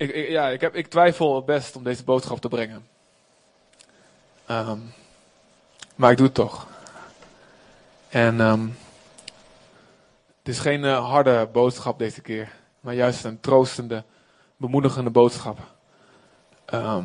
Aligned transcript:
ik, 0.00 0.10
ik- 0.14 0.28
ja, 0.28 0.48
ik, 0.48 0.60
heb, 0.60 0.74
ik 0.74 0.86
twijfel 0.86 1.42
best 1.42 1.76
om 1.76 1.82
deze 1.84 2.04
boodschap 2.04 2.40
te 2.40 2.48
brengen. 2.48 2.86
Ehm, 4.46 4.78
maar 5.94 6.10
ik 6.10 6.16
doe 6.16 6.26
het 6.26 6.34
toch. 6.34 6.66
En 8.08 8.40
ehm, 8.40 8.66
het 10.38 10.48
is 10.48 10.58
geen 10.58 10.84
eh, 10.84 11.08
harde 11.08 11.48
boodschap 11.52 11.98
deze 11.98 12.20
keer, 12.20 12.52
maar 12.80 12.94
juist 12.94 13.24
een 13.24 13.40
troostende, 13.40 14.04
bemoedigende 14.56 15.10
boodschap. 15.10 15.58
Ehm, 16.64 17.04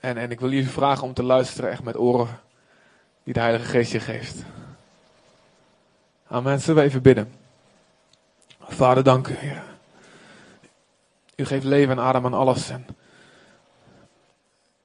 en, 0.00 0.16
en 0.16 0.30
ik 0.30 0.40
wil 0.40 0.50
jullie 0.50 0.68
vragen 0.70 1.04
om 1.04 1.14
te 1.14 1.22
luisteren 1.22 1.70
echt 1.70 1.82
met 1.82 1.96
oren 1.98 2.40
die 3.22 3.34
de 3.34 3.40
Heilige 3.40 3.64
Geest 3.64 3.92
je 3.92 4.00
geeft. 4.00 4.42
Amen. 6.28 6.60
Zullen 6.60 6.82
we 6.82 6.88
even 6.88 7.02
bidden? 7.02 7.32
Vader, 8.60 9.02
dank 9.04 9.28
u, 9.28 9.34
Heer. 9.34 9.73
U 11.36 11.44
geeft 11.44 11.64
leven 11.64 11.98
en 11.98 12.04
adem 12.04 12.24
aan 12.24 12.34
alles. 12.34 12.68
En 12.68 12.86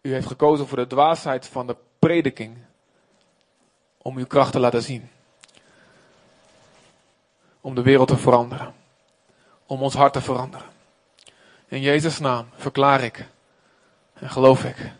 u 0.01 0.13
heeft 0.13 0.27
gekozen 0.27 0.67
voor 0.67 0.77
de 0.77 0.87
dwaasheid 0.87 1.47
van 1.47 1.67
de 1.67 1.75
prediking. 1.99 2.57
Om 3.97 4.17
uw 4.17 4.25
kracht 4.25 4.51
te 4.51 4.59
laten 4.59 4.83
zien. 4.83 5.09
Om 7.61 7.75
de 7.75 7.81
wereld 7.81 8.07
te 8.07 8.17
veranderen. 8.17 8.73
Om 9.65 9.81
ons 9.81 9.93
hart 9.93 10.13
te 10.13 10.21
veranderen. 10.21 10.67
In 11.67 11.81
Jezus' 11.81 12.19
naam 12.19 12.49
verklaar 12.55 13.03
ik 13.03 13.27
en 14.13 14.29
geloof 14.29 14.63
ik. 14.63 14.91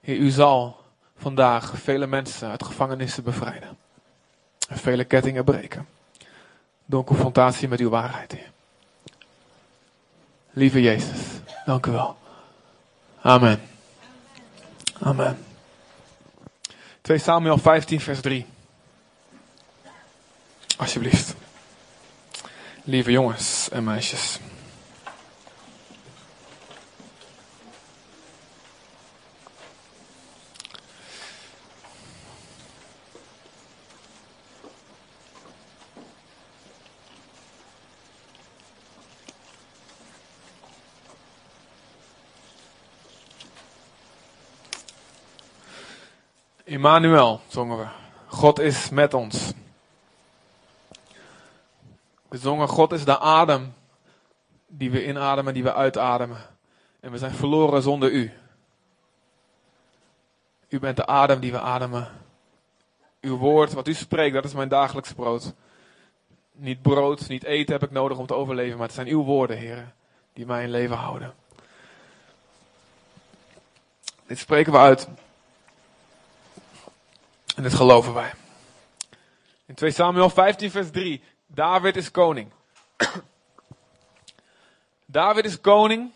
Heer, 0.00 0.16
u 0.16 0.30
zal 0.30 0.76
vandaag 1.16 1.78
vele 1.78 2.06
mensen 2.06 2.50
uit 2.50 2.64
gevangenissen 2.64 3.24
bevrijden. 3.24 3.78
En 4.68 4.78
vele 4.78 5.04
kettingen 5.04 5.44
breken. 5.44 5.88
Door 6.84 7.04
confrontatie 7.04 7.68
met 7.68 7.80
uw 7.80 7.88
waarheid, 7.88 8.32
Heer. 8.32 8.50
Lieve 10.52 10.80
Jezus, 10.80 11.18
dank 11.66 11.86
u 11.86 11.90
wel. 11.90 12.16
Amen. 13.20 13.60
Amen. 15.00 15.44
2 17.00 17.18
Samuel 17.18 17.58
15, 17.58 18.00
vers 18.00 18.20
3. 18.20 18.46
Alsjeblieft. 20.76 21.34
Lieve 22.84 23.10
jongens 23.10 23.68
en 23.68 23.84
meisjes. 23.84 24.38
Immanuel, 46.72 47.40
zongen 47.48 47.78
we. 47.78 47.86
God 48.26 48.58
is 48.58 48.88
met 48.88 49.14
ons. 49.14 49.52
We 52.28 52.38
zongen, 52.38 52.68
God 52.68 52.92
is 52.92 53.04
de 53.04 53.18
adem 53.18 53.74
die 54.66 54.90
we 54.90 55.06
inademen, 55.06 55.54
die 55.54 55.62
we 55.62 55.74
uitademen. 55.74 56.36
En 57.00 57.10
we 57.10 57.18
zijn 57.18 57.34
verloren 57.34 57.82
zonder 57.82 58.10
u. 58.10 58.32
U 60.68 60.78
bent 60.78 60.96
de 60.96 61.06
adem 61.06 61.40
die 61.40 61.52
we 61.52 61.60
ademen. 61.60 62.08
Uw 63.20 63.36
woord, 63.36 63.72
wat 63.72 63.88
u 63.88 63.94
spreekt, 63.94 64.34
dat 64.34 64.44
is 64.44 64.54
mijn 64.54 64.68
dagelijks 64.68 65.12
brood. 65.12 65.52
Niet 66.52 66.82
brood, 66.82 67.28
niet 67.28 67.44
eten 67.44 67.72
heb 67.72 67.82
ik 67.82 67.90
nodig 67.90 68.18
om 68.18 68.26
te 68.26 68.34
overleven, 68.34 68.78
maar 68.78 68.86
het 68.86 68.96
zijn 68.96 69.08
uw 69.08 69.22
woorden, 69.22 69.58
heren, 69.58 69.94
die 70.32 70.46
mij 70.46 70.62
in 70.62 70.70
leven 70.70 70.96
houden. 70.96 71.34
Dit 74.26 74.38
spreken 74.38 74.72
we 74.72 74.78
uit. 74.78 75.08
En 77.56 77.62
dit 77.62 77.74
geloven 77.74 78.14
wij. 78.14 78.32
In 79.66 79.74
2 79.74 79.90
Samuel 79.90 80.30
15, 80.30 80.70
vers 80.70 80.90
3. 80.90 81.22
David 81.46 81.96
is 81.96 82.10
koning. 82.10 82.52
David 85.06 85.44
is 85.44 85.60
koning, 85.60 86.10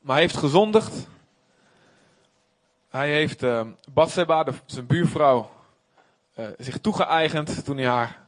maar 0.00 0.18
heeft 0.18 0.36
gezondigd. 0.36 1.06
Hij 2.88 3.10
heeft 3.10 3.42
uh, 3.42 3.66
de, 3.94 4.52
zijn 4.66 4.86
buurvrouw, 4.86 5.50
uh, 6.36 6.46
zich 6.58 6.78
toegeëigend 6.78 7.64
toen 7.64 7.76
hij 7.76 7.86
haar 7.86 8.26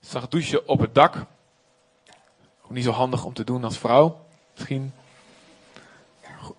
zag 0.00 0.28
douchen 0.28 0.68
op 0.68 0.80
het 0.80 0.94
dak. 0.94 1.16
Niet 2.68 2.84
zo 2.84 2.90
handig 2.90 3.24
om 3.24 3.32
te 3.32 3.44
doen 3.44 3.64
als 3.64 3.78
vrouw. 3.78 4.26
Misschien, 4.54 4.92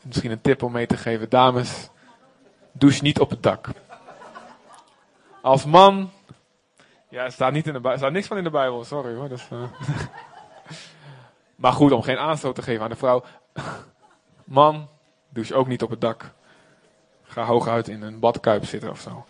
misschien 0.01 0.31
een 0.31 0.41
tip 0.41 0.63
om 0.63 0.71
mee 0.71 0.85
te 0.85 0.97
geven. 0.97 1.29
Dames, 1.29 1.89
douche 2.71 3.03
niet 3.03 3.19
op 3.19 3.29
het 3.29 3.43
dak. 3.43 3.69
Als 5.43 5.65
man. 5.65 6.11
Ja, 7.09 7.23
er 7.23 7.31
staat, 7.31 7.51
niet 7.51 7.67
in 7.67 7.73
de 7.73 7.93
staat 7.97 8.11
niks 8.11 8.27
van 8.27 8.37
in 8.37 8.43
de 8.43 8.49
Bijbel, 8.49 8.83
sorry 8.83 9.15
hoor. 9.15 9.29
Uh... 9.51 9.63
maar 11.63 11.71
goed, 11.71 11.91
om 11.91 12.01
geen 12.01 12.17
aanstoot 12.17 12.55
te 12.55 12.61
geven 12.61 12.83
aan 12.83 12.89
de 12.89 12.95
vrouw. 12.95 13.23
Man, 14.43 14.89
douche 15.29 15.55
ook 15.55 15.67
niet 15.67 15.83
op 15.83 15.89
het 15.89 16.01
dak. 16.01 16.31
Ga 17.23 17.43
hooguit 17.43 17.87
in 17.87 18.01
een 18.01 18.19
badkuip 18.19 18.65
zitten 18.65 18.89
of 18.89 18.99
zo. 18.99 19.25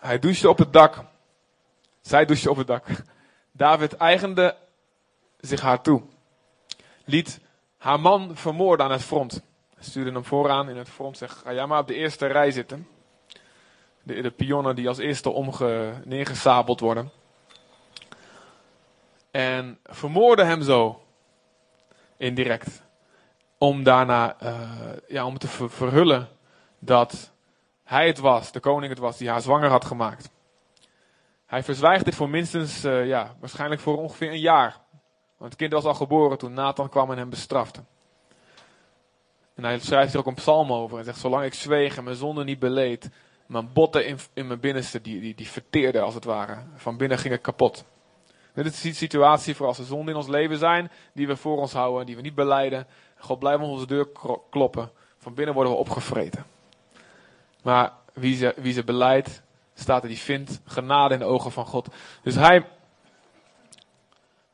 Hij 0.00 0.18
douchte 0.18 0.48
op 0.48 0.58
het 0.58 0.72
dak. 0.72 1.04
Zij 2.00 2.24
douchte 2.24 2.50
op 2.50 2.56
het 2.56 2.66
dak. 2.66 2.86
David 3.52 3.96
eigende 3.96 4.56
zich 5.40 5.60
haar 5.60 5.80
toe. 5.80 6.02
Liet 7.04 7.40
haar 7.78 8.00
man 8.00 8.36
vermoorden 8.36 8.86
aan 8.86 8.92
het 8.92 9.02
front. 9.02 9.42
Stuurde 9.78 10.12
hem 10.12 10.24
vooraan 10.24 10.68
in 10.68 10.76
het 10.76 10.88
front. 10.88 11.16
Zegt, 11.16 11.38
ga 11.38 11.52
jij 11.52 11.66
maar 11.66 11.80
op 11.80 11.86
de 11.86 11.94
eerste 11.94 12.26
rij 12.26 12.50
zitten 12.50 12.86
de, 14.06 14.22
de 14.22 14.30
pionnen 14.30 14.76
die 14.76 14.88
als 14.88 14.98
eerste 14.98 15.30
omge, 15.30 15.92
neergesabeld 16.04 16.80
worden. 16.80 17.10
En 19.30 19.78
vermoorde 19.84 20.44
hem 20.44 20.62
zo. 20.62 21.02
Indirect. 22.16 22.82
Om 23.58 23.82
daarna, 23.82 24.36
uh, 24.42 24.70
ja, 25.08 25.26
om 25.26 25.38
te 25.38 25.48
ver, 25.48 25.70
verhullen 25.70 26.28
dat 26.78 27.32
hij 27.84 28.06
het 28.06 28.18
was, 28.18 28.52
de 28.52 28.60
koning 28.60 28.90
het 28.90 28.98
was, 28.98 29.16
die 29.16 29.28
haar 29.28 29.40
zwanger 29.40 29.70
had 29.70 29.84
gemaakt. 29.84 30.30
Hij 31.46 31.62
verzwijgt 31.62 32.04
dit 32.04 32.14
voor 32.14 32.28
minstens, 32.28 32.84
uh, 32.84 33.06
ja, 33.06 33.34
waarschijnlijk 33.40 33.80
voor 33.80 33.96
ongeveer 33.96 34.30
een 34.30 34.40
jaar. 34.40 34.76
Want 35.36 35.50
het 35.50 35.56
kind 35.56 35.72
was 35.72 35.84
al 35.84 35.94
geboren 35.94 36.38
toen 36.38 36.52
Nathan 36.52 36.88
kwam 36.88 37.10
en 37.10 37.18
hem 37.18 37.30
bestrafte. 37.30 37.80
En 39.54 39.64
hij 39.64 39.78
schrijft 39.78 40.12
er 40.12 40.18
ook 40.18 40.26
een 40.26 40.34
psalm 40.34 40.72
over 40.72 40.98
en 40.98 41.04
zegt, 41.04 41.18
zolang 41.18 41.44
ik 41.44 41.54
zweeg 41.54 41.96
en 41.96 42.04
mijn 42.04 42.16
zonde 42.16 42.44
niet 42.44 42.58
beleed, 42.58 43.10
mijn 43.46 43.72
botten 43.72 44.06
in, 44.06 44.18
in 44.32 44.46
mijn 44.46 44.60
binnenste, 44.60 45.00
die, 45.00 45.20
die, 45.20 45.34
die 45.34 45.48
verteerden 45.48 46.02
als 46.02 46.14
het 46.14 46.24
ware. 46.24 46.56
Van 46.76 46.96
binnen 46.96 47.18
ging 47.18 47.32
het 47.32 47.42
kapot. 47.42 47.84
Dit 48.54 48.66
is 48.66 48.80
de 48.80 48.94
situatie 48.94 49.56
voor 49.56 49.66
als 49.66 49.78
er 49.78 49.84
zonden 49.84 50.08
in 50.08 50.20
ons 50.20 50.28
leven 50.28 50.58
zijn, 50.58 50.90
die 51.12 51.26
we 51.26 51.36
voor 51.36 51.58
ons 51.58 51.72
houden, 51.72 52.06
die 52.06 52.16
we 52.16 52.22
niet 52.22 52.34
beleiden. 52.34 52.86
God 53.18 53.38
blijft 53.38 53.62
op 53.62 53.68
onze 53.68 53.86
deur 53.86 54.08
kloppen. 54.50 54.90
Van 55.18 55.34
binnen 55.34 55.54
worden 55.54 55.72
we 55.72 55.78
opgevreten. 55.78 56.46
Maar 57.62 57.92
wie 58.12 58.36
ze, 58.36 58.54
wie 58.56 58.72
ze 58.72 58.84
beleidt, 58.84 59.42
staat 59.74 60.02
er, 60.02 60.08
die 60.08 60.18
vindt 60.18 60.60
genade 60.64 61.14
in 61.14 61.20
de 61.20 61.26
ogen 61.26 61.52
van 61.52 61.66
God. 61.66 61.88
Dus 62.22 62.34
hij 62.34 62.66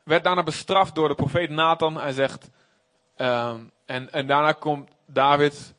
werd 0.03 0.23
daarna 0.23 0.43
bestraft 0.43 0.95
door 0.95 1.07
de 1.07 1.15
profeet 1.15 1.49
Nathan. 1.49 1.97
Hij 1.97 2.11
zegt, 2.11 2.49
um, 3.17 3.71
en, 3.85 4.11
en 4.11 4.27
daarna 4.27 4.51
komt 4.51 4.89
David 5.05 5.73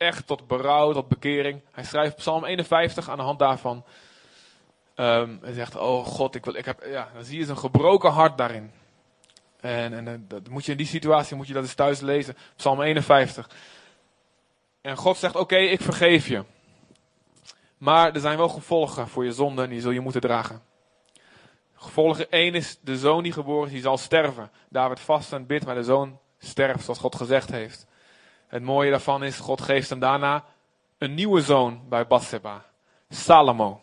echt 0.00 0.26
tot 0.26 0.46
berouw, 0.46 0.92
tot 0.92 1.08
bekering. 1.08 1.60
Hij 1.72 1.84
schrijft 1.84 2.16
Psalm 2.16 2.44
51 2.44 3.10
aan 3.10 3.16
de 3.16 3.22
hand 3.22 3.38
daarvan. 3.38 3.84
Um, 4.96 5.38
hij 5.42 5.52
zegt, 5.52 5.76
oh 5.76 6.06
God, 6.06 6.34
ik 6.34 6.44
wil, 6.44 6.54
ik 6.54 6.64
heb, 6.64 6.84
ja, 6.86 7.08
dan 7.14 7.24
zie 7.24 7.38
je 7.38 7.48
een 7.48 7.58
gebroken 7.58 8.10
hart 8.10 8.38
daarin. 8.38 8.72
En, 9.60 10.06
en 10.06 10.24
dat 10.28 10.48
moet 10.48 10.64
je 10.64 10.70
in 10.72 10.76
die 10.76 10.86
situatie, 10.86 11.36
moet 11.36 11.46
je 11.46 11.52
dat 11.52 11.62
eens 11.62 11.74
thuis 11.74 12.00
lezen. 12.00 12.36
Psalm 12.56 12.80
51. 12.80 13.50
En 14.80 14.96
God 14.96 15.16
zegt, 15.16 15.36
oké, 15.36 15.56
ik 15.56 15.80
vergeef 15.80 16.28
je. 16.28 16.44
Maar 17.78 18.14
er 18.14 18.20
zijn 18.20 18.36
wel 18.36 18.48
gevolgen 18.48 19.08
voor 19.08 19.24
je 19.24 19.32
zonde 19.32 19.62
en 19.62 19.70
die 19.70 19.80
zul 19.80 19.90
je 19.90 20.00
moeten 20.00 20.20
dragen. 20.20 20.62
Gevolg 21.74 22.20
1 22.20 22.54
is 22.54 22.78
de 22.80 22.98
zoon 22.98 23.22
die 23.22 23.32
geboren 23.32 23.66
is, 23.66 23.72
die 23.72 23.82
zal 23.82 23.98
sterven. 23.98 24.50
David 24.68 25.00
vast 25.00 25.32
en 25.32 25.46
bidt, 25.46 25.64
maar 25.64 25.74
de 25.74 25.82
zoon 25.82 26.18
sterft 26.38 26.84
zoals 26.84 26.98
God 26.98 27.16
gezegd 27.16 27.50
heeft. 27.50 27.88
Het 28.50 28.62
mooie 28.62 28.90
daarvan 28.90 29.24
is, 29.24 29.38
God 29.38 29.60
geeft 29.60 29.90
hem 29.90 29.98
daarna 29.98 30.44
een 30.98 31.14
nieuwe 31.14 31.40
zoon 31.40 31.80
bij 31.88 32.06
Bathsheba. 32.06 32.64
Salomo. 33.08 33.80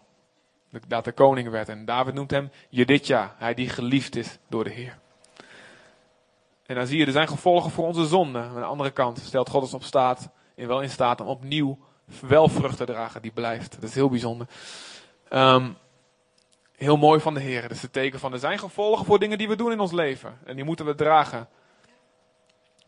Dat 0.88 1.06
de 1.06 1.12
koning 1.12 1.50
werd. 1.50 1.70
En 1.70 1.86
David 1.86 2.14
noemt 2.14 2.32
hem 2.32 2.52
Jedidja. 2.70 3.36
Hij 3.38 3.54
die 3.54 3.70
geliefd 3.70 4.16
is 4.16 4.38
door 4.48 4.64
de 4.64 4.70
Heer. 4.70 4.98
En 6.66 6.76
dan 6.76 6.88
zie 6.88 6.98
je, 6.98 7.06
er 7.06 7.12
zijn 7.12 7.28
gevolgen 7.28 7.72
voor 7.72 7.86
onze 7.86 8.06
zonde. 8.06 8.40
Aan 8.40 8.56
de 8.56 8.62
andere 8.62 8.92
kant 8.92 9.20
stelt 9.20 9.50
God 9.50 9.62
ons 9.62 9.74
op 9.74 9.84
staat, 9.84 10.30
in 10.56 10.68
wel 10.68 10.82
in 10.82 10.90
staat 10.90 11.22
om 11.22 11.28
opnieuw 11.28 11.78
wel 12.22 12.48
vrucht 12.48 12.78
te 12.78 12.86
dragen 12.86 13.22
die 13.22 13.32
blijft. 13.32 13.72
Dat 13.74 13.90
is 13.90 13.96
heel 13.96 14.10
bijzonder. 14.10 14.48
Um, 15.30 15.78
heel 16.76 16.98
mooi 16.98 17.20
van 17.20 17.34
de 17.34 17.40
Heer. 17.40 17.62
Dat 17.62 17.72
is 17.72 17.82
het 17.82 17.94
teken 17.94 18.20
van, 18.20 18.34
er 18.34 18.40
zijn 18.40 18.60
gevolgen 18.60 19.06
voor 19.06 19.20
dingen 19.20 19.38
die 19.38 19.48
we 19.48 19.56
doen 19.56 19.72
in 19.72 19.80
ons 19.80 19.92
leven. 19.92 20.38
En 20.46 20.56
die 20.56 20.66
moeten 20.66 20.86
we 20.86 20.96
dragen. 20.96 21.48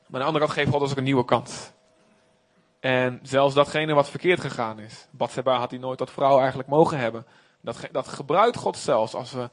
Maar 0.10 0.22
aan 0.22 0.28
de 0.28 0.34
andere 0.34 0.46
kant 0.46 0.58
geeft 0.58 0.72
God 0.72 0.82
ons 0.82 0.92
ook 0.92 0.98
een 0.98 1.04
nieuwe 1.04 1.26
kans. 1.26 1.72
En 2.80 3.20
zelfs 3.24 3.56
datgene 3.56 3.94
wat 3.94 4.10
verkeerd 4.10 4.40
gegaan 4.40 4.80
is. 4.80 5.08
Batseba 5.12 5.58
had 5.58 5.72
hij 5.72 5.80
nooit 5.80 5.98
tot 5.98 6.12
vrouw 6.12 6.40
eigenlijk 6.40 6.70
mogen 6.70 6.98
hebben. 6.98 7.26
Dat, 7.62 7.88
dat 7.92 8.08
gebruikt 8.08 8.58
God 8.58 8.78
zelfs 8.78 9.14
als 9.14 9.32
we 9.32 9.50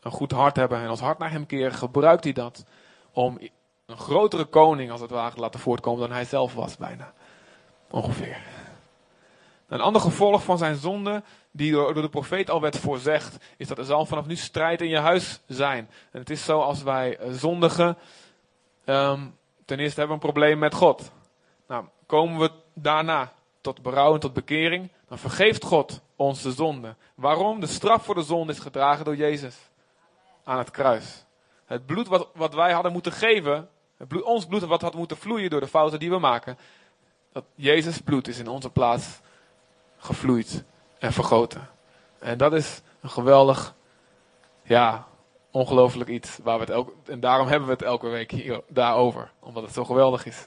een 0.00 0.10
goed 0.10 0.30
hart 0.32 0.56
hebben 0.56 0.78
en 0.78 0.90
ons 0.90 1.00
hart 1.00 1.18
naar 1.18 1.30
hem 1.30 1.46
keren. 1.46 1.72
Gebruikt 1.72 2.24
hij 2.24 2.32
dat 2.32 2.64
om 3.12 3.38
een 3.86 3.96
grotere 3.96 4.44
koning 4.44 4.90
als 4.90 5.00
het 5.00 5.10
ware 5.10 5.34
te 5.34 5.40
laten 5.40 5.60
voortkomen 5.60 6.00
dan 6.00 6.12
hij 6.16 6.24
zelf 6.24 6.54
was 6.54 6.76
bijna. 6.76 7.12
Ongeveer. 7.90 8.36
Een 9.68 9.80
ander 9.80 10.00
gevolg 10.02 10.42
van 10.42 10.58
zijn 10.58 10.76
zonde, 10.76 11.22
die 11.50 11.72
door, 11.72 11.94
de 11.94 12.08
profeet 12.08 12.50
al 12.50 12.60
werd 12.60 12.78
voorzegd, 12.78 13.36
is 13.56 13.68
dat 13.68 13.78
er 13.78 13.84
zal 13.84 14.06
vanaf 14.06 14.26
nu 14.26 14.36
strijd 14.36 14.80
in 14.80 14.88
je 14.88 14.98
huis 14.98 15.40
zijn. 15.46 15.90
En 16.10 16.20
het 16.20 16.30
is 16.30 16.44
zo 16.44 16.60
als 16.60 16.82
wij 16.82 17.16
eh, 17.16 17.30
zondigen, 17.30 17.98
ehm, 18.84 19.20
ten 19.72 19.80
eerste 19.80 20.00
hebben 20.00 20.18
we 20.18 20.24
een 20.24 20.32
probleem 20.32 20.58
met 20.58 20.74
God. 20.74 21.10
Nou, 21.66 21.84
komen 22.06 22.38
we 22.38 22.50
daarna 22.74 23.32
tot 23.60 23.82
berouw 23.82 24.14
en 24.14 24.20
tot 24.20 24.32
bekering, 24.32 24.90
dan 25.08 25.18
vergeeft 25.18 25.64
God 25.64 26.00
ons 26.16 26.42
de 26.42 26.52
zonde. 26.52 26.94
Waarom? 27.14 27.60
De 27.60 27.66
straf 27.66 28.04
voor 28.04 28.14
de 28.14 28.22
zonde 28.22 28.52
is 28.52 28.58
gedragen 28.58 29.04
door 29.04 29.16
Jezus 29.16 29.56
aan 30.44 30.58
het 30.58 30.70
kruis. 30.70 31.24
Het 31.64 31.86
bloed 31.86 32.08
wat, 32.08 32.28
wat 32.34 32.54
wij 32.54 32.72
hadden 32.72 32.92
moeten 32.92 33.12
geven, 33.12 33.68
bloed, 33.96 34.22
ons 34.22 34.46
bloed 34.46 34.62
wat 34.62 34.82
had 34.82 34.94
moeten 34.94 35.16
vloeien 35.16 35.50
door 35.50 35.60
de 35.60 35.66
fouten 35.66 35.98
die 35.98 36.10
we 36.10 36.18
maken, 36.18 36.58
dat 37.32 37.44
Jezus 37.54 38.00
bloed 38.00 38.28
is 38.28 38.38
in 38.38 38.48
onze 38.48 38.70
plaats 38.70 39.20
gevloeid 39.98 40.64
en 40.98 41.12
vergoten. 41.12 41.68
En 42.18 42.38
dat 42.38 42.52
is 42.52 42.80
een 43.00 43.10
geweldig, 43.10 43.74
ja, 44.62 45.06
ongelooflijk 45.52 46.10
iets. 46.10 46.38
Waar 46.42 46.54
we 46.54 46.64
het 46.64 46.70
elke, 46.70 46.92
en 47.06 47.20
daarom 47.20 47.46
hebben 47.46 47.66
we 47.68 47.74
het 47.74 47.82
elke 47.82 48.08
week 48.08 48.30
hier, 48.30 48.60
daarover. 48.68 49.30
Omdat 49.40 49.62
het 49.62 49.72
zo 49.72 49.84
geweldig 49.84 50.26
is. 50.26 50.46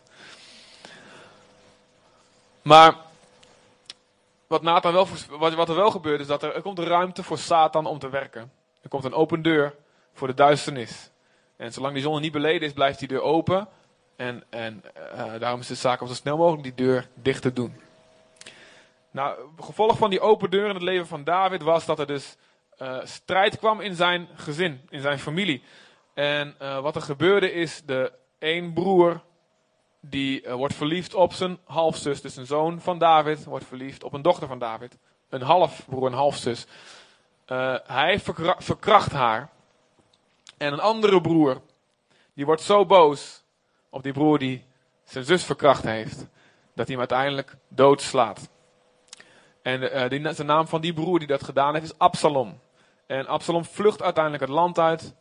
Maar 2.61 2.95
wat, 4.47 4.61
Nathan 4.61 4.93
wel, 4.93 5.07
wat, 5.29 5.69
er 5.69 5.75
wel 5.75 5.91
gebeurt 5.91 6.19
is 6.19 6.27
dat 6.27 6.43
er, 6.43 6.61
komt 6.61 6.79
ruimte 6.79 7.23
voor 7.23 7.37
Satan 7.37 7.85
om 7.85 7.99
te 7.99 8.09
werken. 8.09 8.51
Er 8.81 8.89
komt 8.89 9.03
een 9.03 9.13
open 9.13 9.41
deur 9.41 9.75
voor 10.13 10.27
de 10.27 10.33
duisternis. 10.33 11.09
En 11.55 11.73
zolang 11.73 11.93
die 11.93 12.03
zonde 12.03 12.19
niet 12.19 12.31
beleden 12.31 12.67
is, 12.67 12.73
blijft 12.73 12.99
die 12.99 13.07
deur 13.07 13.21
open. 13.21 13.67
En, 14.15 14.43
en 14.49 14.83
uh, 15.13 15.39
daarom 15.39 15.59
is 15.59 15.67
de 15.67 15.75
zaak 15.75 16.01
om 16.01 16.07
zo 16.07 16.13
snel 16.13 16.37
mogelijk 16.37 16.63
die 16.63 16.75
deur 16.75 17.09
dicht 17.13 17.41
te 17.41 17.53
doen. 17.53 17.81
Nou, 19.11 19.39
gevolg 19.59 19.97
van 19.97 20.09
die 20.09 20.19
open 20.19 20.49
deur 20.49 20.67
in 20.67 20.73
het 20.73 20.83
leven 20.83 21.07
van 21.07 21.23
David 21.23 21.61
was 21.61 21.85
dat 21.85 21.99
er 21.99 22.07
dus 22.07 22.35
uh, 22.79 22.97
strijd 23.03 23.57
kwam 23.57 23.81
in 23.81 23.95
zijn 23.95 24.27
gezin, 24.35 24.81
in 24.89 25.01
zijn 25.01 25.19
familie. 25.19 25.63
En 26.13 26.55
uh, 26.61 26.79
wat 26.79 26.95
er 26.95 27.01
gebeurde 27.01 27.51
is, 27.51 27.81
de 27.85 28.11
één 28.39 28.73
broer 28.73 29.21
die 30.01 30.43
wordt 30.49 30.75
verliefd 30.75 31.13
op 31.13 31.33
zijn 31.33 31.57
halfzus, 31.63 32.21
dus 32.21 32.35
een 32.35 32.45
zoon 32.45 32.81
van 32.81 32.97
David, 32.97 33.43
wordt 33.43 33.65
verliefd 33.65 34.03
op 34.03 34.13
een 34.13 34.21
dochter 34.21 34.47
van 34.47 34.59
David. 34.59 34.97
Een 35.29 35.41
halfbroer, 35.41 36.05
een 36.05 36.13
halfzus. 36.13 36.65
hij 37.85 38.19
verkra 38.19 38.55
verkracht 38.57 39.11
haar. 39.11 39.49
En 40.57 40.73
een 40.73 40.79
andere 40.79 41.21
broer, 41.21 41.61
die 42.33 42.45
wordt 42.45 42.61
zo 42.61 42.85
boos 42.85 43.43
op 43.89 44.03
die 44.03 44.13
broer 44.13 44.39
die 44.39 44.65
zijn 45.03 45.25
zus 45.25 45.43
verkracht 45.43 45.83
heeft, 45.83 46.17
dat 46.73 46.87
hij 46.87 46.95
hem 46.95 46.99
uiteindelijk 46.99 47.57
doodslaat. 47.67 48.49
En 49.61 50.13
uh, 50.13 50.37
naam 50.37 50.67
van 50.67 50.81
die 50.81 50.93
broer 50.93 51.19
die 51.19 51.27
dat 51.27 51.43
gedaan 51.43 51.73
heeft 51.73 51.85
is 51.85 51.97
Absalom. 51.97 52.59
En 53.05 53.27
Absalom 53.27 53.65
vlucht 53.65 54.01
uiteindelijk 54.01 54.43
het 54.43 54.53
land 54.53 54.79
uit. 54.79 55.15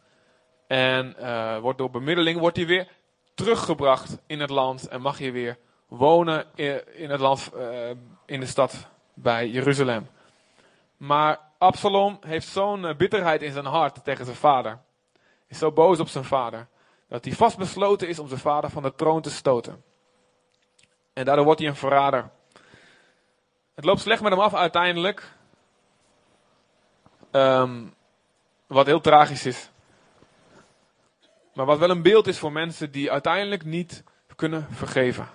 En 0.67 1.17
uh, 1.21 1.59
wordt 1.59 1.79
door 1.79 1.91
bemiddeling 1.91 2.39
wordt 2.39 2.57
hij 2.57 2.67
weer 2.67 2.89
teruggebracht 3.35 4.19
in 4.27 4.41
het 4.41 4.51
land. 4.51 4.89
En 4.89 5.01
mag 5.01 5.19
je 5.19 5.31
weer 5.31 5.59
wonen 5.89 6.47
in, 6.55 7.11
het 7.11 7.21
land, 7.21 7.51
uh, 7.57 7.91
in 8.27 8.41
de 8.41 8.47
stad 8.47 8.89
bij 9.15 9.49
Jeruzalem. 9.49 10.09
Maar 10.97 11.41
Absalom 11.59 12.19
heeft 12.21 12.49
zo'n 12.49 12.95
bitterheid 12.97 13.43
in 13.43 13.53
zijn 13.53 13.65
hart 13.65 14.05
tegen 14.05 14.25
zijn 14.25 14.37
vader. 14.37 14.79
Is 15.49 15.59
zo 15.59 15.73
boos 15.73 16.01
op 16.01 16.09
zijn 16.09 16.25
vader. 16.25 16.67
Dat 17.09 17.25
hij 17.25 17.35
vastbesloten 17.35 18.09
is 18.09 18.19
om 18.19 18.29
zijn 18.29 18.41
vader 18.41 18.71
van 18.71 18.83
de 18.83 18.95
troon 18.95 19.23
te 19.23 19.31
stoten. 19.31 19.85
En 21.13 21.25
daardoor 21.25 21.45
wordt 21.45 21.61
hij 21.61 21.69
een 21.69 21.77
verrader. 21.77 22.31
Het 23.75 23.85
loopt 23.85 24.01
slecht 24.01 24.23
met 24.23 24.33
hem 24.33 24.41
af 24.41 24.55
uiteindelijk. 24.55 25.33
Um, 27.37 27.95
wat 28.67 28.87
heel 28.87 29.01
tragisch 29.01 29.47
is. 29.47 29.71
Maar 31.55 31.67
wat 31.67 31.79
wel 31.79 31.91
een 31.91 32.03
beeld 32.03 32.27
is 32.27 32.39
voor 32.39 32.53
mensen 32.53 32.91
die 32.91 33.13
uiteindelijk 33.13 33.65
niet 33.65 34.05
kunnen 34.37 34.67
vergeven. 34.71 35.29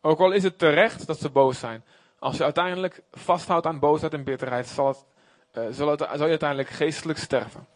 Ook 0.00 0.20
al 0.20 0.32
is 0.32 0.42
het 0.42 0.58
terecht 0.58 1.06
dat 1.06 1.18
ze 1.18 1.30
boos 1.30 1.58
zijn. 1.58 1.84
Als 2.18 2.36
je 2.36 2.44
uiteindelijk 2.44 3.02
vasthoudt 3.12 3.66
aan 3.66 3.78
boosheid 3.78 4.14
en 4.14 4.24
bitterheid, 4.24 4.66
zal, 4.66 4.86
het, 4.86 5.04
uh, 5.52 5.64
zal, 5.70 5.88
het, 5.88 6.00
zal 6.00 6.24
je 6.24 6.30
uiteindelijk 6.30 6.68
geestelijk 6.68 7.18
sterven. 7.18 7.66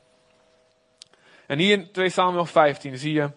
En 1.46 1.58
hier 1.58 1.78
in 1.78 1.92
2 1.92 2.08
Samuel 2.08 2.46
15 2.46 2.98
zie 2.98 3.12
je 3.12 3.30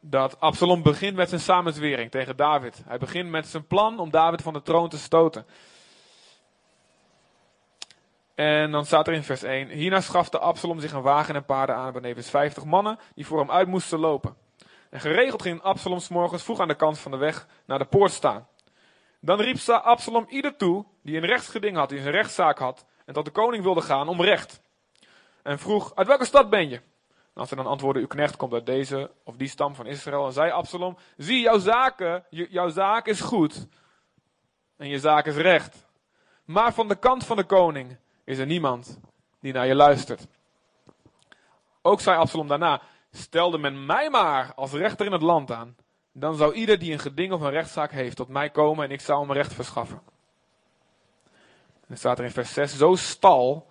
dat 0.00 0.40
Absalom 0.40 0.82
begint 0.82 1.16
met 1.16 1.28
zijn 1.28 1.40
samenzwering 1.40 2.10
tegen 2.10 2.36
David. 2.36 2.82
Hij 2.86 2.98
begint 2.98 3.30
met 3.30 3.46
zijn 3.46 3.66
plan 3.66 3.98
om 3.98 4.10
David 4.10 4.42
van 4.42 4.52
de 4.52 4.62
troon 4.62 4.88
te 4.88 4.98
stoten. 4.98 5.46
En 8.34 8.70
dan 8.70 8.86
staat 8.86 9.06
er 9.06 9.14
in 9.14 9.22
vers 9.22 9.42
1: 9.42 9.68
Hierna 9.68 10.00
schafte 10.00 10.38
Absalom 10.38 10.80
zich 10.80 10.92
een 10.92 11.02
wagen 11.02 11.34
en 11.34 11.44
paarden 11.44 11.76
aan, 11.76 11.92
benevens 11.92 12.30
50 12.30 12.64
mannen 12.64 12.98
die 13.14 13.26
voor 13.26 13.38
hem 13.38 13.50
uit 13.50 13.68
moesten 13.68 13.98
lopen. 13.98 14.36
En 14.90 15.00
geregeld 15.00 15.42
ging 15.42 15.62
Absalom 15.62 16.00
morgens 16.08 16.42
vroeg 16.42 16.60
aan 16.60 16.68
de 16.68 16.74
kant 16.74 16.98
van 16.98 17.10
de 17.10 17.16
weg 17.16 17.46
naar 17.66 17.78
de 17.78 17.84
poort 17.84 18.12
staan. 18.12 18.48
Dan 19.20 19.40
riep 19.40 19.68
Absalom 19.68 20.26
ieder 20.28 20.56
toe 20.56 20.84
die 21.02 21.16
een 21.16 21.26
rechtsgeding 21.26 21.76
had, 21.76 21.88
die 21.88 21.98
een 21.98 22.10
rechtszaak 22.10 22.58
had, 22.58 22.84
en 23.04 23.14
tot 23.14 23.24
de 23.24 23.30
koning 23.30 23.62
wilde 23.62 23.82
gaan 23.82 24.08
om 24.08 24.22
recht. 24.22 24.62
En 25.42 25.58
vroeg: 25.58 25.94
Uit 25.94 26.06
welke 26.06 26.24
stad 26.24 26.50
ben 26.50 26.68
je? 26.68 26.80
Als 27.34 27.50
hij 27.50 27.62
dan 27.62 27.70
antwoordde, 27.70 28.00
uw 28.00 28.06
knecht 28.06 28.36
komt 28.36 28.52
uit 28.52 28.66
deze 28.66 29.10
of 29.24 29.36
die 29.36 29.48
stam 29.48 29.74
van 29.74 29.86
Israël. 29.86 30.26
En 30.26 30.32
zei 30.32 30.50
Absalom, 30.50 30.96
zie, 31.16 31.40
jouw 31.40 31.58
zaken, 31.58 32.24
jouw 32.30 32.68
zaak 32.68 33.06
is 33.06 33.20
goed. 33.20 33.66
En 34.76 34.88
je 34.88 34.98
zaak 34.98 35.26
is 35.26 35.36
recht. 35.36 35.86
Maar 36.44 36.72
van 36.72 36.88
de 36.88 36.96
kant 36.96 37.24
van 37.24 37.36
de 37.36 37.44
koning 37.44 37.96
is 38.24 38.38
er 38.38 38.46
niemand 38.46 39.00
die 39.40 39.52
naar 39.52 39.66
je 39.66 39.74
luistert. 39.74 40.26
Ook 41.82 42.00
zei 42.00 42.18
Absalom 42.18 42.48
daarna, 42.48 42.80
stelde 43.10 43.58
men 43.58 43.86
mij 43.86 44.10
maar 44.10 44.52
als 44.54 44.72
rechter 44.72 45.06
in 45.06 45.12
het 45.12 45.22
land 45.22 45.50
aan. 45.52 45.76
Dan 46.12 46.36
zou 46.36 46.54
ieder 46.54 46.78
die 46.78 46.92
een 46.92 46.98
geding 46.98 47.32
of 47.32 47.40
een 47.40 47.50
rechtszaak 47.50 47.90
heeft 47.90 48.16
tot 48.16 48.28
mij 48.28 48.50
komen 48.50 48.84
en 48.84 48.90
ik 48.90 49.00
zou 49.00 49.20
hem 49.20 49.32
recht 49.32 49.52
verschaffen. 49.52 50.02
En 51.86 51.98
staat 51.98 52.18
er 52.18 52.24
in 52.24 52.30
vers 52.30 52.52
6, 52.52 52.76
zo 52.76 52.94
stal 52.94 53.66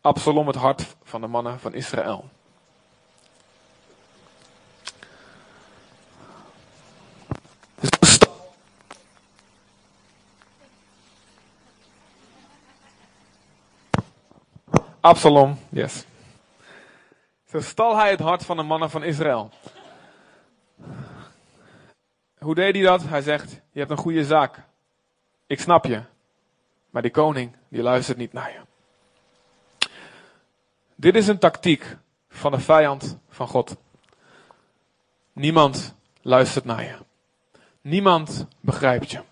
Absalom 0.00 0.46
het 0.46 0.56
hart 0.56 0.96
van 1.02 1.20
de 1.20 1.26
mannen 1.26 1.60
van 1.60 1.74
Israël. 1.74 2.28
Absalom, 15.08 15.58
yes. 15.68 16.04
Zo 17.50 17.60
stal 17.60 17.96
hij 17.96 18.10
het 18.10 18.20
hart 18.20 18.44
van 18.44 18.56
de 18.56 18.62
mannen 18.62 18.90
van 18.90 19.02
Israël. 19.02 19.50
Hoe 22.38 22.54
deed 22.54 22.74
hij 22.74 22.84
dat? 22.84 23.02
Hij 23.02 23.22
zegt: 23.22 23.60
Je 23.72 23.78
hebt 23.78 23.90
een 23.90 23.96
goede 23.96 24.24
zaak. 24.24 24.62
Ik 25.46 25.60
snap 25.60 25.84
je. 25.84 26.02
Maar 26.90 27.02
die 27.02 27.10
koning, 27.10 27.56
die 27.68 27.82
luistert 27.82 28.18
niet 28.18 28.32
naar 28.32 28.52
je. 28.52 28.60
Dit 30.94 31.16
is 31.16 31.28
een 31.28 31.38
tactiek 31.38 31.96
van 32.28 32.52
de 32.52 32.60
vijand 32.60 33.18
van 33.28 33.48
God. 33.48 33.76
Niemand 35.32 35.94
luistert 36.22 36.64
naar 36.64 36.82
je. 36.82 36.96
Niemand 37.80 38.46
begrijpt 38.60 39.10
je. 39.10 39.22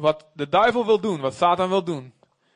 Wat 0.00 0.26
de 0.32 0.48
duivel 0.48 0.86
wil 0.86 1.00
doen, 1.00 1.20
wat 1.20 1.34
Satan 1.34 1.68
wil 1.68 1.84
doen, 1.84 2.12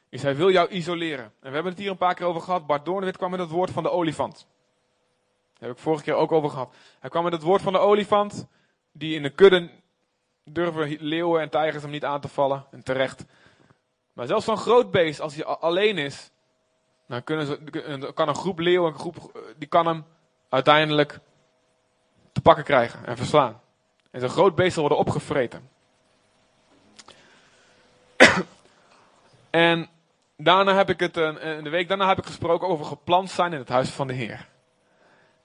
is 0.09 0.23
hij 0.23 0.37
wil 0.37 0.51
jou 0.51 0.69
isoleren. 0.69 1.25
En 1.25 1.49
we 1.49 1.55
hebben 1.55 1.73
het 1.73 1.81
hier 1.81 1.91
een 1.91 1.97
paar 1.97 2.15
keer 2.15 2.27
over 2.27 2.43
gehad. 2.43 2.67
Bart 2.67 2.85
Doornwit 2.85 3.17
kwam 3.17 3.31
met 3.31 3.41
het 3.41 3.51
woord 3.51 3.71
van 3.71 3.83
de 3.83 3.91
olifant. 3.91 4.47
Daar 5.59 5.69
heb 5.69 5.79
ik 5.79 5.83
vorige 5.83 6.03
keer 6.03 6.15
ook 6.15 6.33
over 6.33 6.51
gehad. 6.51 6.75
Hij 7.01 7.11
kwam 7.11 7.25
met 7.25 7.33
het 7.33 7.43
woord 7.43 7.63
van 7.63 7.73
de 7.73 7.79
olifant, 7.79 8.47
die 8.93 9.15
in 9.15 9.23
de 9.23 9.31
kudde 9.31 9.71
durven 10.45 10.97
leeuwen 11.01 11.41
en 11.41 11.51
tijgers 11.51 11.83
hem 11.83 11.93
niet 11.93 12.05
aan 12.05 12.21
te 12.21 12.29
vallen. 12.29 12.67
En 12.71 12.85
terecht. 12.85 13.25
Maar 14.13 14.27
zelfs 14.27 14.45
zo'n 14.45 14.57
groot 14.57 14.91
beest, 14.91 15.21
als 15.21 15.35
hij 15.35 15.45
alleen 15.45 15.99
is, 15.99 16.31
dan 17.07 17.25
kunnen 17.25 17.47
ze, 17.47 18.13
kan 18.15 18.29
een 18.29 18.35
groep 18.35 18.59
leeuwen, 18.59 18.93
een 18.93 18.99
groep, 18.99 19.45
die 19.59 19.69
kan 19.69 19.87
hem 19.87 20.05
uiteindelijk 20.49 21.19
te 22.33 22.41
pakken 22.41 22.65
krijgen 22.65 23.07
en 23.07 23.17
verslaan. 23.17 23.61
En 24.11 24.21
zo'n 24.21 24.29
groot 24.29 24.55
beest 24.55 24.73
zal 24.73 24.89
worden 24.89 24.99
opgevreten. 24.99 25.71
En 29.53 29.89
daarna 30.37 30.75
heb 30.75 30.91
ik 30.91 31.01
het, 31.01 31.17
in 31.17 31.65
de 31.65 31.71
week 31.71 31.89
daarna 31.89 32.09
heb 32.09 32.19
ik 32.19 32.27
gesproken 32.27 32.69
over 32.69 32.85
geplant 32.85 33.31
zijn 33.31 33.53
in 33.53 33.59
het 33.59 33.69
huis 33.69 33.91
van 33.91 34.07
de 34.07 34.13
Heer. 34.13 34.49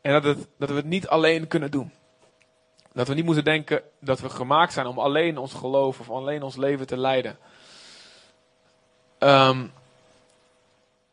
En 0.01 0.11
dat, 0.11 0.23
het, 0.23 0.47
dat 0.57 0.69
we 0.69 0.75
het 0.75 0.85
niet 0.85 1.07
alleen 1.07 1.47
kunnen 1.47 1.71
doen. 1.71 1.91
Dat 2.93 3.07
we 3.07 3.13
niet 3.13 3.25
moeten 3.25 3.43
denken 3.43 3.81
dat 3.99 4.19
we 4.19 4.29
gemaakt 4.29 4.73
zijn 4.73 4.85
om 4.85 4.99
alleen 4.99 5.37
ons 5.37 5.53
geloof 5.53 5.99
of 5.99 6.09
alleen 6.09 6.43
ons 6.43 6.55
leven 6.55 6.87
te 6.87 6.97
leiden. 6.97 7.37
Um, 9.19 9.73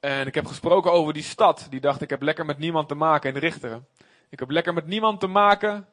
en 0.01 0.27
ik 0.27 0.35
heb 0.35 0.47
gesproken 0.47 0.93
over 0.93 1.13
die 1.13 1.23
stad. 1.23 1.67
Die 1.71 1.81
dacht, 1.81 2.01
ik 2.01 2.11
heb 2.11 2.23
lekker 2.23 2.45
met 2.45 2.59
niemand 2.59 2.89
te 2.89 2.95
maken 2.95 3.35
in 3.35 3.41
Richteren. 3.41 3.87
Ik 4.29 4.39
heb 4.39 4.51
lekker 4.51 4.75
met 4.75 4.87
niemand 4.87 5.21
te 5.21 5.27
maken. 5.27 5.87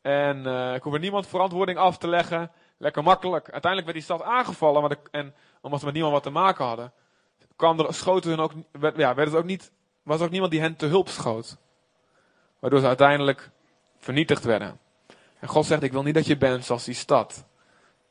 En 0.00 0.46
uh, 0.46 0.74
ik 0.74 0.82
hoef 0.82 0.94
er 0.94 1.00
niemand 1.00 1.26
verantwoording 1.26 1.78
af 1.78 1.98
te 1.98 2.08
leggen. 2.08 2.50
Lekker 2.82 3.02
makkelijk. 3.02 3.50
Uiteindelijk 3.50 3.84
werd 3.84 4.06
die 4.06 4.16
stad 4.16 4.22
aangevallen. 4.22 4.80
Maar 4.80 4.90
de, 4.90 4.98
en 5.10 5.34
omdat 5.60 5.78
ze 5.78 5.84
met 5.84 5.94
niemand 5.94 6.14
wat 6.14 6.22
te 6.22 6.30
maken 6.30 6.64
hadden. 6.64 6.92
Kwam 7.56 7.80
er, 7.80 7.94
schoten 7.94 8.30
hun 8.30 8.40
ook, 8.40 8.52
werd, 8.70 8.96
ja, 8.96 9.14
werd 9.14 9.28
het 9.28 9.38
ook 9.38 9.44
niet, 9.44 9.72
was 10.02 10.20
ook 10.20 10.30
niemand 10.30 10.50
die 10.50 10.60
hen 10.60 10.76
te 10.76 10.86
hulp 10.86 11.08
schoot. 11.08 11.56
Waardoor 12.58 12.80
ze 12.80 12.86
uiteindelijk 12.86 13.50
vernietigd 13.98 14.44
werden. 14.44 14.80
En 15.38 15.48
God 15.48 15.66
zegt, 15.66 15.82
ik 15.82 15.92
wil 15.92 16.02
niet 16.02 16.14
dat 16.14 16.26
je 16.26 16.36
bent 16.36 16.64
zoals 16.64 16.84
die 16.84 16.94
stad. 16.94 17.44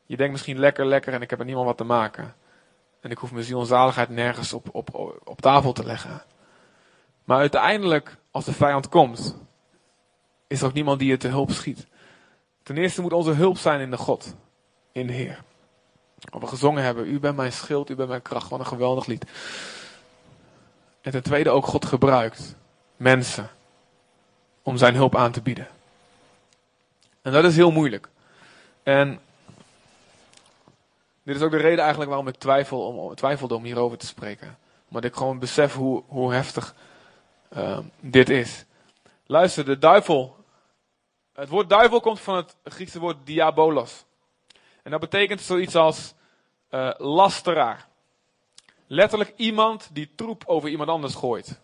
Je 0.05 0.17
denkt 0.17 0.31
misschien 0.31 0.59
lekker, 0.59 0.85
lekker 0.85 1.13
en 1.13 1.21
ik 1.21 1.29
heb 1.29 1.39
er 1.39 1.45
niemand 1.45 1.65
wat 1.65 1.77
te 1.77 1.83
maken. 1.83 2.35
En 3.01 3.11
ik 3.11 3.17
hoef 3.17 3.31
mijn 3.31 3.45
ziel 3.45 3.59
en 3.59 3.65
zaligheid 3.65 4.09
nergens 4.09 4.53
op, 4.53 4.69
op, 4.71 4.95
op 5.23 5.41
tafel 5.41 5.73
te 5.73 5.85
leggen. 5.85 6.23
Maar 7.23 7.39
uiteindelijk, 7.39 8.17
als 8.31 8.45
de 8.45 8.53
vijand 8.53 8.89
komt, 8.89 9.37
is 10.47 10.61
er 10.61 10.67
ook 10.67 10.73
niemand 10.73 10.99
die 10.99 11.09
je 11.09 11.17
te 11.17 11.27
hulp 11.27 11.51
schiet. 11.51 11.87
Ten 12.63 12.77
eerste 12.77 13.01
moet 13.01 13.13
onze 13.13 13.31
hulp 13.31 13.57
zijn 13.57 13.79
in 13.79 13.91
de 13.91 13.97
God, 13.97 14.35
in 14.91 15.07
de 15.07 15.13
Heer. 15.13 15.43
Wat 16.31 16.41
we 16.41 16.47
gezongen 16.47 16.83
hebben, 16.83 17.07
u 17.07 17.19
bent 17.19 17.35
mijn 17.35 17.53
schild, 17.53 17.89
u 17.89 17.95
bent 17.95 18.09
mijn 18.09 18.21
kracht, 18.21 18.49
wat 18.49 18.59
een 18.59 18.65
geweldig 18.65 19.05
lied. 19.05 19.25
En 21.01 21.11
ten 21.11 21.23
tweede 21.23 21.49
ook 21.49 21.65
God 21.65 21.85
gebruikt 21.85 22.55
mensen 22.97 23.49
om 24.61 24.77
zijn 24.77 24.95
hulp 24.95 25.15
aan 25.15 25.31
te 25.31 25.41
bieden. 25.41 25.67
En 27.21 27.31
dat 27.31 27.43
is 27.43 27.55
heel 27.55 27.71
moeilijk. 27.71 28.09
En 28.83 29.19
dit 31.23 31.35
is 31.35 31.41
ook 31.41 31.51
de 31.51 31.57
reden 31.57 31.79
eigenlijk 31.79 32.09
waarom 32.09 32.27
ik 32.27 32.35
twijfel 32.35 32.87
om, 32.87 33.15
twijfelde 33.15 33.55
om 33.55 33.63
hierover 33.63 33.97
te 33.97 34.05
spreken. 34.05 34.57
Omdat 34.87 35.03
ik 35.03 35.15
gewoon 35.15 35.39
besef 35.39 35.73
hoe, 35.73 36.03
hoe 36.07 36.33
heftig 36.33 36.75
uh, 37.57 37.79
dit 37.99 38.29
is. 38.29 38.65
Luister, 39.25 39.65
de 39.65 39.77
duivel. 39.77 40.35
Het 41.33 41.49
woord 41.49 41.69
duivel 41.69 41.99
komt 41.99 42.19
van 42.19 42.35
het 42.35 42.55
Griekse 42.63 42.99
woord 42.99 43.17
diabolos. 43.23 44.05
En 44.83 44.91
dat 44.91 44.99
betekent 44.99 45.41
zoiets 45.41 45.75
als 45.75 46.13
uh, 46.69 46.91
lasteraar. 46.97 47.87
Letterlijk 48.87 49.33
iemand 49.35 49.89
die 49.93 50.15
troep 50.15 50.43
over 50.45 50.69
iemand 50.69 50.89
anders 50.89 51.15
gooit. 51.15 51.59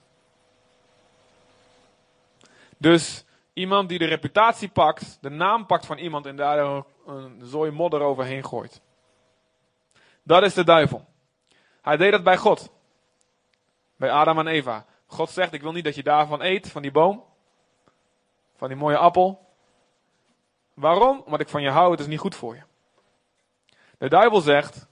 Dus 2.77 3.25
iemand 3.53 3.89
die 3.89 3.99
de 3.99 4.05
reputatie 4.05 4.69
pakt, 4.69 5.17
de 5.21 5.29
naam 5.29 5.65
pakt 5.65 5.85
van 5.85 5.97
iemand 5.97 6.25
en 6.25 6.35
daar 6.35 6.59
een, 6.59 6.83
een 7.05 7.41
zooi 7.45 7.71
modder 7.71 8.01
overheen 8.01 8.45
gooit. 8.45 8.81
Dat 10.23 10.43
is 10.43 10.53
de 10.53 10.63
duivel. 10.63 11.05
Hij 11.81 11.97
deed 11.97 12.11
dat 12.11 12.23
bij 12.23 12.37
God. 12.37 12.69
Bij 13.95 14.11
Adam 14.11 14.39
en 14.39 14.47
Eva. 14.47 14.85
God 15.05 15.29
zegt, 15.29 15.53
ik 15.53 15.61
wil 15.61 15.71
niet 15.71 15.83
dat 15.83 15.95
je 15.95 16.03
daarvan 16.03 16.41
eet, 16.41 16.71
van 16.71 16.81
die 16.81 16.91
boom. 16.91 17.23
Van 18.55 18.67
die 18.67 18.77
mooie 18.77 18.97
appel. 18.97 19.45
Waarom? 20.73 21.21
Omdat 21.25 21.39
ik 21.39 21.49
van 21.49 21.61
je 21.61 21.69
hou, 21.69 21.91
het 21.91 21.99
is 21.99 22.07
niet 22.07 22.19
goed 22.19 22.35
voor 22.35 22.55
je. 22.55 22.66
De 23.97 24.09
duivel 24.09 24.41
zegt, 24.41 24.87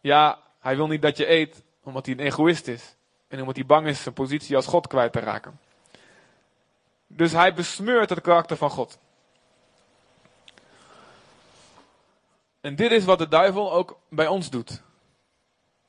ja, 0.00 0.42
hij 0.58 0.76
wil 0.76 0.86
niet 0.86 1.02
dat 1.02 1.16
je 1.16 1.30
eet, 1.30 1.62
omdat 1.82 2.06
hij 2.06 2.14
een 2.14 2.24
egoïst 2.24 2.66
is. 2.66 2.96
En 3.28 3.40
omdat 3.40 3.56
hij 3.56 3.66
bang 3.66 3.86
is 3.86 4.02
zijn 4.02 4.14
positie 4.14 4.56
als 4.56 4.66
God 4.66 4.86
kwijt 4.86 5.12
te 5.12 5.20
raken. 5.20 5.60
Dus 7.06 7.32
hij 7.32 7.54
besmeurt 7.54 8.10
het 8.10 8.20
karakter 8.20 8.56
van 8.56 8.70
God. 8.70 8.98
En 12.60 12.76
dit 12.76 12.90
is 12.90 13.04
wat 13.04 13.18
de 13.18 13.28
duivel 13.28 13.72
ook 13.72 13.98
bij 14.08 14.26
ons 14.26 14.50
doet. 14.50 14.82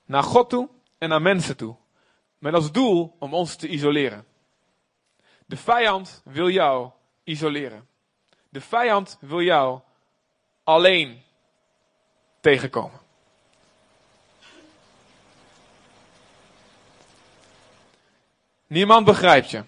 Naar 0.05 0.23
God 0.23 0.49
toe 0.49 0.69
en 0.97 1.09
naar 1.09 1.21
mensen 1.21 1.57
toe. 1.57 1.75
Met 2.37 2.53
als 2.53 2.71
doel 2.71 3.15
om 3.19 3.33
ons 3.33 3.55
te 3.55 3.67
isoleren. 3.67 4.25
De 5.45 5.57
vijand 5.57 6.21
wil 6.25 6.49
jou 6.49 6.89
isoleren. 7.23 7.87
De 8.49 8.61
vijand 8.61 9.17
wil 9.19 9.41
jou 9.41 9.79
alleen 10.63 11.23
tegenkomen. 12.43 12.99
Niemand 18.67 19.05
begrijpt 19.05 19.49
je. 19.49 19.63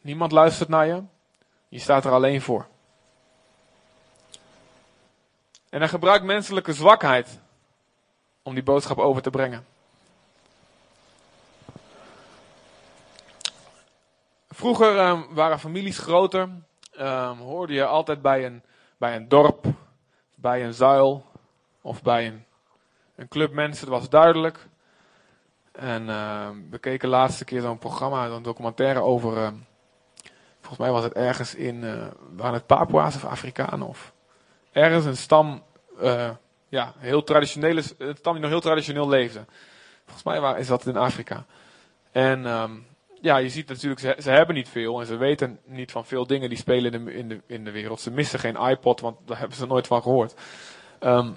Niemand 0.00 0.32
luistert 0.32 0.68
naar 0.68 0.86
je. 0.86 1.02
Je 1.68 1.78
staat 1.78 2.04
er 2.04 2.12
alleen 2.12 2.42
voor. 2.42 2.66
En 5.68 5.78
hij 5.78 5.88
gebruikt 5.88 6.24
menselijke 6.24 6.72
zwakheid 6.72 7.38
om 8.42 8.54
die 8.54 8.62
boodschap 8.62 8.98
over 8.98 9.22
te 9.22 9.30
brengen. 9.30 9.66
Vroeger 14.48 14.98
um, 14.98 15.34
waren 15.34 15.58
families 15.58 15.98
groter. 15.98 16.48
Um, 16.98 17.38
hoorde 17.38 17.72
je 17.72 17.84
altijd 17.84 18.22
bij 18.22 18.46
een, 18.46 18.62
bij 18.96 19.16
een 19.16 19.28
dorp, 19.28 19.64
bij 20.34 20.64
een 20.64 20.74
zuil 20.74 21.34
of 21.86 22.02
bij 22.02 22.26
een, 22.26 22.44
een 23.16 23.28
club 23.28 23.52
mensen. 23.52 23.86
Dat 23.86 23.98
was 23.98 24.08
duidelijk. 24.08 24.66
En 25.72 26.02
uh, 26.02 26.48
we 26.70 26.78
keken 26.78 27.08
laatste 27.08 27.44
keer 27.44 27.60
zo'n 27.60 27.78
programma, 27.78 28.26
een 28.26 28.42
documentaire 28.42 29.00
over. 29.00 29.52
volgens 30.60 30.78
mij 30.78 30.90
was 30.90 31.04
het 31.04 31.12
ergens 31.12 31.54
in. 31.54 31.82
Uh, 31.82 32.06
waren 32.36 32.54
het 32.54 32.66
Papua's 32.66 33.16
of 33.16 33.24
Afrikanen 33.24 33.86
of 33.86 34.12
ergens 34.72 35.04
een 35.04 35.16
stam, 35.16 35.62
uh, 36.02 36.30
ja, 36.68 36.92
heel 36.98 37.24
traditionele, 37.24 37.82
een 37.98 38.16
stam 38.16 38.32
die 38.32 38.42
nog 38.42 38.50
heel 38.50 38.60
traditioneel 38.60 39.08
leefde. 39.08 39.44
Volgens 40.04 40.24
mij 40.24 40.58
is 40.58 40.66
dat 40.66 40.86
in 40.86 40.96
Afrika. 40.96 41.44
En 42.12 42.46
um, 42.46 42.86
ja, 43.20 43.36
je 43.36 43.48
ziet 43.48 43.68
natuurlijk, 43.68 44.00
ze, 44.00 44.16
ze, 44.18 44.30
hebben 44.30 44.54
niet 44.54 44.68
veel 44.68 45.00
en 45.00 45.06
ze 45.06 45.16
weten 45.16 45.58
niet 45.64 45.92
van 45.92 46.06
veel 46.06 46.26
dingen 46.26 46.48
die 46.48 46.58
spelen 46.58 46.92
in 46.92 47.04
de, 47.04 47.14
in 47.14 47.28
de, 47.28 47.40
in 47.46 47.64
de 47.64 47.70
wereld. 47.70 48.00
Ze 48.00 48.10
missen 48.10 48.38
geen 48.38 48.56
iPod, 48.56 49.00
want 49.00 49.16
daar 49.24 49.38
hebben 49.38 49.56
ze 49.56 49.66
nooit 49.66 49.86
van 49.86 50.02
gehoord. 50.02 50.34
Um, 51.00 51.36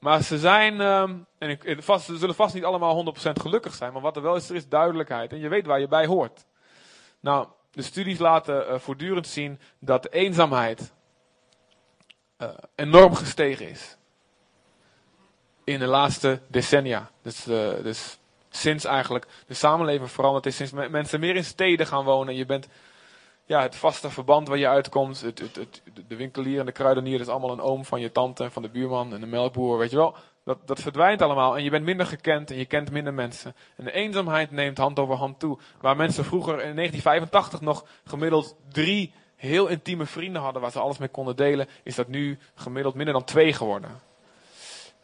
maar 0.00 0.22
ze 0.22 0.38
zijn, 0.38 0.80
um, 0.80 1.26
en 1.38 1.50
ik, 1.50 1.76
vast, 1.82 2.06
ze 2.06 2.16
zullen 2.16 2.34
vast 2.34 2.54
niet 2.54 2.64
allemaal 2.64 3.14
100% 3.28 3.32
gelukkig 3.32 3.74
zijn, 3.74 3.92
maar 3.92 4.02
wat 4.02 4.16
er 4.16 4.22
wel 4.22 4.36
is, 4.36 4.48
er 4.48 4.54
is 4.54 4.68
duidelijkheid 4.68 5.32
en 5.32 5.38
je 5.38 5.48
weet 5.48 5.66
waar 5.66 5.80
je 5.80 5.88
bij 5.88 6.06
hoort. 6.06 6.44
Nou, 7.20 7.48
de 7.70 7.82
studies 7.82 8.18
laten 8.18 8.66
uh, 8.66 8.78
voortdurend 8.78 9.26
zien 9.26 9.60
dat 9.78 10.02
de 10.02 10.08
eenzaamheid 10.08 10.92
uh, 12.38 12.48
enorm 12.74 13.14
gestegen 13.14 13.68
is. 13.68 13.96
In 15.64 15.78
de 15.78 15.86
laatste 15.86 16.40
decennia. 16.48 17.10
Dus, 17.22 17.46
uh, 17.46 17.70
dus 17.82 18.18
sinds 18.50 18.84
eigenlijk 18.84 19.26
de 19.46 19.54
samenleving 19.54 20.10
veranderd 20.10 20.46
is, 20.46 20.56
sinds 20.56 20.72
mensen 20.72 21.20
meer 21.20 21.36
in 21.36 21.44
steden 21.44 21.86
gaan 21.86 22.04
wonen. 22.04 22.34
Je 22.34 22.46
bent 22.46 22.68
ja, 23.50 23.62
het 23.62 23.76
vaste 23.76 24.10
verband 24.10 24.48
waar 24.48 24.58
je 24.58 24.68
uitkomt. 24.68 25.20
Het, 25.20 25.38
het, 25.38 25.82
de 26.08 26.16
winkelier 26.16 26.60
en 26.60 26.66
de 26.66 26.72
kruidenier 26.72 27.20
is 27.20 27.28
allemaal 27.28 27.50
een 27.50 27.60
oom 27.60 27.84
van 27.84 28.00
je 28.00 28.12
tante 28.12 28.44
en 28.44 28.52
van 28.52 28.62
de 28.62 28.68
buurman 28.68 29.14
en 29.14 29.20
de 29.20 29.26
melkboer, 29.26 29.78
weet 29.78 29.90
je 29.90 29.96
wel. 29.96 30.16
Dat, 30.44 30.66
dat 30.66 30.80
verdwijnt 30.80 31.22
allemaal 31.22 31.56
en 31.56 31.62
je 31.64 31.70
bent 31.70 31.84
minder 31.84 32.06
gekend 32.06 32.50
en 32.50 32.56
je 32.56 32.64
kent 32.64 32.90
minder 32.90 33.14
mensen. 33.14 33.54
En 33.76 33.84
de 33.84 33.92
eenzaamheid 33.92 34.50
neemt 34.50 34.78
hand 34.78 34.98
over 34.98 35.14
hand 35.14 35.38
toe. 35.38 35.58
Waar 35.80 35.96
mensen 35.96 36.24
vroeger 36.24 36.52
in 36.52 36.74
1985 36.76 37.60
nog 37.60 37.84
gemiddeld 38.04 38.56
drie 38.68 39.12
heel 39.36 39.66
intieme 39.66 40.06
vrienden 40.06 40.42
hadden 40.42 40.62
waar 40.62 40.70
ze 40.70 40.80
alles 40.80 40.98
mee 40.98 41.08
konden 41.08 41.36
delen, 41.36 41.68
is 41.82 41.94
dat 41.94 42.08
nu 42.08 42.38
gemiddeld 42.54 42.94
minder 42.94 43.14
dan 43.14 43.24
twee 43.24 43.52
geworden. 43.52 44.00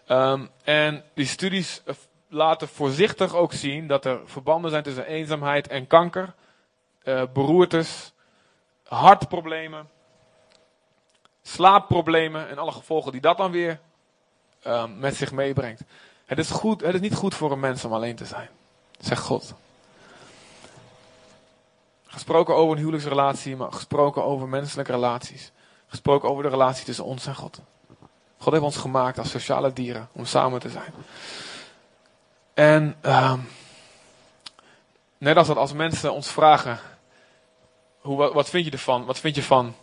Um, 0.09 0.49
en 0.65 1.05
die 1.15 1.27
studies 1.27 1.83
eh, 1.85 1.95
laten 2.29 2.69
voorzichtig 2.69 3.35
ook 3.35 3.53
zien 3.53 3.87
dat 3.87 4.05
er 4.05 4.21
verbanden 4.25 4.71
zijn 4.71 4.83
tussen 4.83 5.07
eenzaamheid 5.07 5.69
en 5.69 5.87
kanker, 5.87 6.35
uh, 7.05 7.23
beroertes, 7.33 8.15
hartproblemen, 8.89 9.89
slaapproblemen 11.43 12.49
en 12.49 12.59
alle 12.59 12.73
gevolgen 12.73 13.13
die 13.13 13.21
dat 13.21 13.37
dan 13.37 13.51
weer 13.51 13.81
um, 14.67 14.99
met 14.99 15.17
zich 15.17 15.33
meebrengt. 15.33 15.83
Het 16.25 16.39
is, 16.39 16.51
goed, 16.51 16.81
het 16.81 16.95
is 16.95 17.01
niet 17.01 17.15
goed 17.15 17.35
voor 17.35 17.53
een 17.53 17.61
mens 17.61 17.85
om 17.85 17.93
alleen 17.93 18.17
te 18.17 18.27
zijn, 18.27 18.49
zegt 18.99 19.23
God. 19.23 19.55
Gesproken 22.07 22.55
over 22.55 22.73
een 22.73 22.79
huwelijksrelatie, 22.79 23.57
maar 23.57 23.73
gesproken 23.73 24.25
over 24.25 24.49
menselijke 24.49 24.93
relaties. 24.93 25.53
Gesproken 25.87 26.29
over 26.29 26.43
de 26.43 26.49
relatie 26.49 26.85
tussen 26.85 27.05
ons 27.05 27.27
en 27.27 27.35
God. 27.35 27.61
God 28.39 28.53
heeft 28.53 28.65
ons 28.65 28.77
gemaakt 28.77 29.19
als 29.19 29.31
sociale 29.31 29.73
dieren 29.73 30.09
om 30.13 30.25
samen 30.25 30.61
te 30.61 30.71
zijn. 30.71 30.93
En 32.55 32.97
um, 33.03 33.49
net 35.19 35.37
als 35.37 35.47
dat 35.47 35.57
als 35.57 35.73
mensen 35.73 36.13
ons 36.13 36.29
vragen, 36.29 36.79
hoe, 38.07 38.33
wat, 38.33 38.49
vind 38.49 38.65
je 38.65 38.71
ervan? 38.71 39.05
Wat 39.05 39.19
vind 39.19 39.35
je 39.35 39.43
van, 39.43 39.75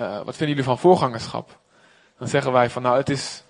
uh, 0.00 0.16
wat 0.16 0.36
vinden 0.36 0.48
jullie 0.48 0.64
van 0.64 0.78
voorgangerschap? 0.78 1.58
Dan 2.18 2.28
zeggen 2.28 2.52
wij 2.52 2.70
van 2.70 2.82
nou 2.82 2.96
het 2.96 3.08
is, 3.08 3.42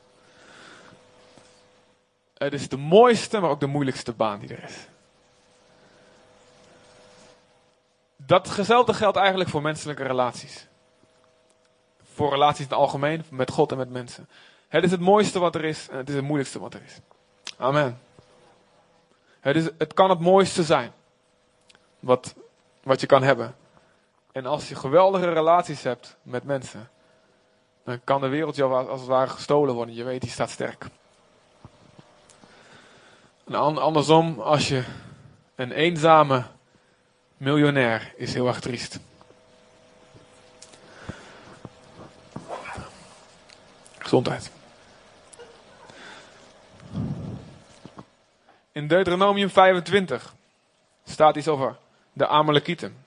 het 2.35 2.52
is 2.52 2.68
de 2.68 2.76
mooiste, 2.76 3.40
maar 3.40 3.50
ook 3.50 3.61
de 3.61 3.66
moeilijkste 3.66 4.12
baan 4.12 4.38
die 4.38 4.49
er 4.49 4.64
is. 4.64 4.87
Datzelfde 8.16 8.95
geldt 8.95 9.16
eigenlijk 9.16 9.50
voor 9.50 9.62
menselijke 9.62 10.02
relaties. 10.02 10.66
Voor 12.14 12.30
relaties 12.30 12.64
in 12.64 12.71
het 12.71 12.78
algemeen, 12.78 13.25
met 13.28 13.50
God 13.50 13.71
en 13.73 13.78
met 13.78 13.90
mensen. 13.90 14.28
Het 14.68 14.85
is 14.85 14.90
het 14.90 15.00
mooiste 15.00 15.38
wat 15.38 15.54
er 15.54 15.64
is 15.64 15.88
en 15.88 15.97
het 15.97 16.09
is 16.09 16.14
het 16.14 16.25
moeilijkste 16.25 16.59
wat 16.59 16.75
er 16.75 16.83
is. 16.85 16.99
Amen. 17.56 18.00
Het, 19.40 19.56
is, 19.56 19.68
het 19.78 19.95
kan 19.95 20.11
het 20.11 20.21
mooiste 20.21 20.62
zijn 20.62 20.92
wat, 22.00 22.35
wat 22.83 23.00
je 23.00 23.06
kan 23.06 23.23
hebben. 23.23 23.54
En 24.37 24.47
als 24.47 24.69
je 24.69 24.75
geweldige 24.75 25.33
relaties 25.33 25.83
hebt 25.83 26.16
met 26.23 26.45
mensen, 26.45 26.88
dan 27.85 28.00
kan 28.05 28.21
de 28.21 28.28
wereld 28.28 28.57
jou 28.57 28.88
als 28.88 29.00
het 29.00 29.09
ware 29.09 29.31
gestolen 29.31 29.75
worden. 29.75 29.95
Je 29.95 30.05
weet, 30.05 30.21
die 30.21 30.31
staat 30.31 30.50
sterk. 30.50 30.87
En 33.45 33.55
andersom, 33.78 34.40
als 34.40 34.69
je 34.69 34.85
een 35.55 35.73
eenzame 35.73 36.45
miljonair 37.37 38.12
is 38.16 38.35
heel 38.35 38.47
erg 38.47 38.61
triest. 38.61 38.99
Gezondheid. 43.99 44.50
In 48.73 48.88
Deuteronomium 48.88 49.50
25 49.50 50.35
staat 51.05 51.37
iets 51.37 51.49
over 51.49 51.76
de 52.12 52.26
Amalekieten. 52.26 53.05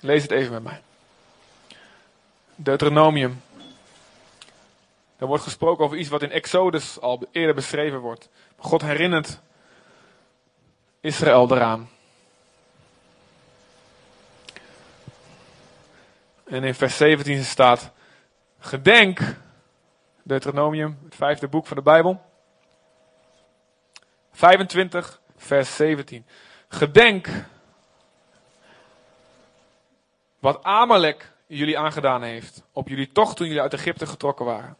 Lees 0.00 0.22
het 0.22 0.30
even 0.30 0.52
met 0.52 0.62
mij. 0.62 0.82
Deuteronomium. 2.54 3.42
Er 5.16 5.26
wordt 5.26 5.42
gesproken 5.42 5.84
over 5.84 5.96
iets 5.96 6.08
wat 6.08 6.22
in 6.22 6.30
Exodus 6.30 7.00
al 7.00 7.28
eerder 7.30 7.54
beschreven 7.54 7.98
wordt. 7.98 8.28
God 8.56 8.82
herinnert 8.82 9.40
Israël 11.00 11.50
eraan. 11.50 11.90
En 16.44 16.64
in 16.64 16.74
vers 16.74 16.96
17 16.96 17.44
staat: 17.44 17.90
Gedenk, 18.58 19.20
Deuteronomium, 20.22 20.98
het 21.04 21.14
vijfde 21.14 21.48
boek 21.48 21.66
van 21.66 21.76
de 21.76 21.82
Bijbel. 21.82 22.24
25, 24.32 25.20
vers 25.36 25.76
17. 25.76 26.26
Gedenk 26.68 27.28
wat 30.46 30.62
Amalek 30.62 31.32
jullie 31.46 31.78
aangedaan 31.78 32.22
heeft 32.22 32.62
op 32.72 32.88
jullie 32.88 33.12
tocht 33.12 33.36
toen 33.36 33.46
jullie 33.46 33.62
uit 33.62 33.72
Egypte 33.72 34.06
getrokken 34.06 34.44
waren. 34.44 34.76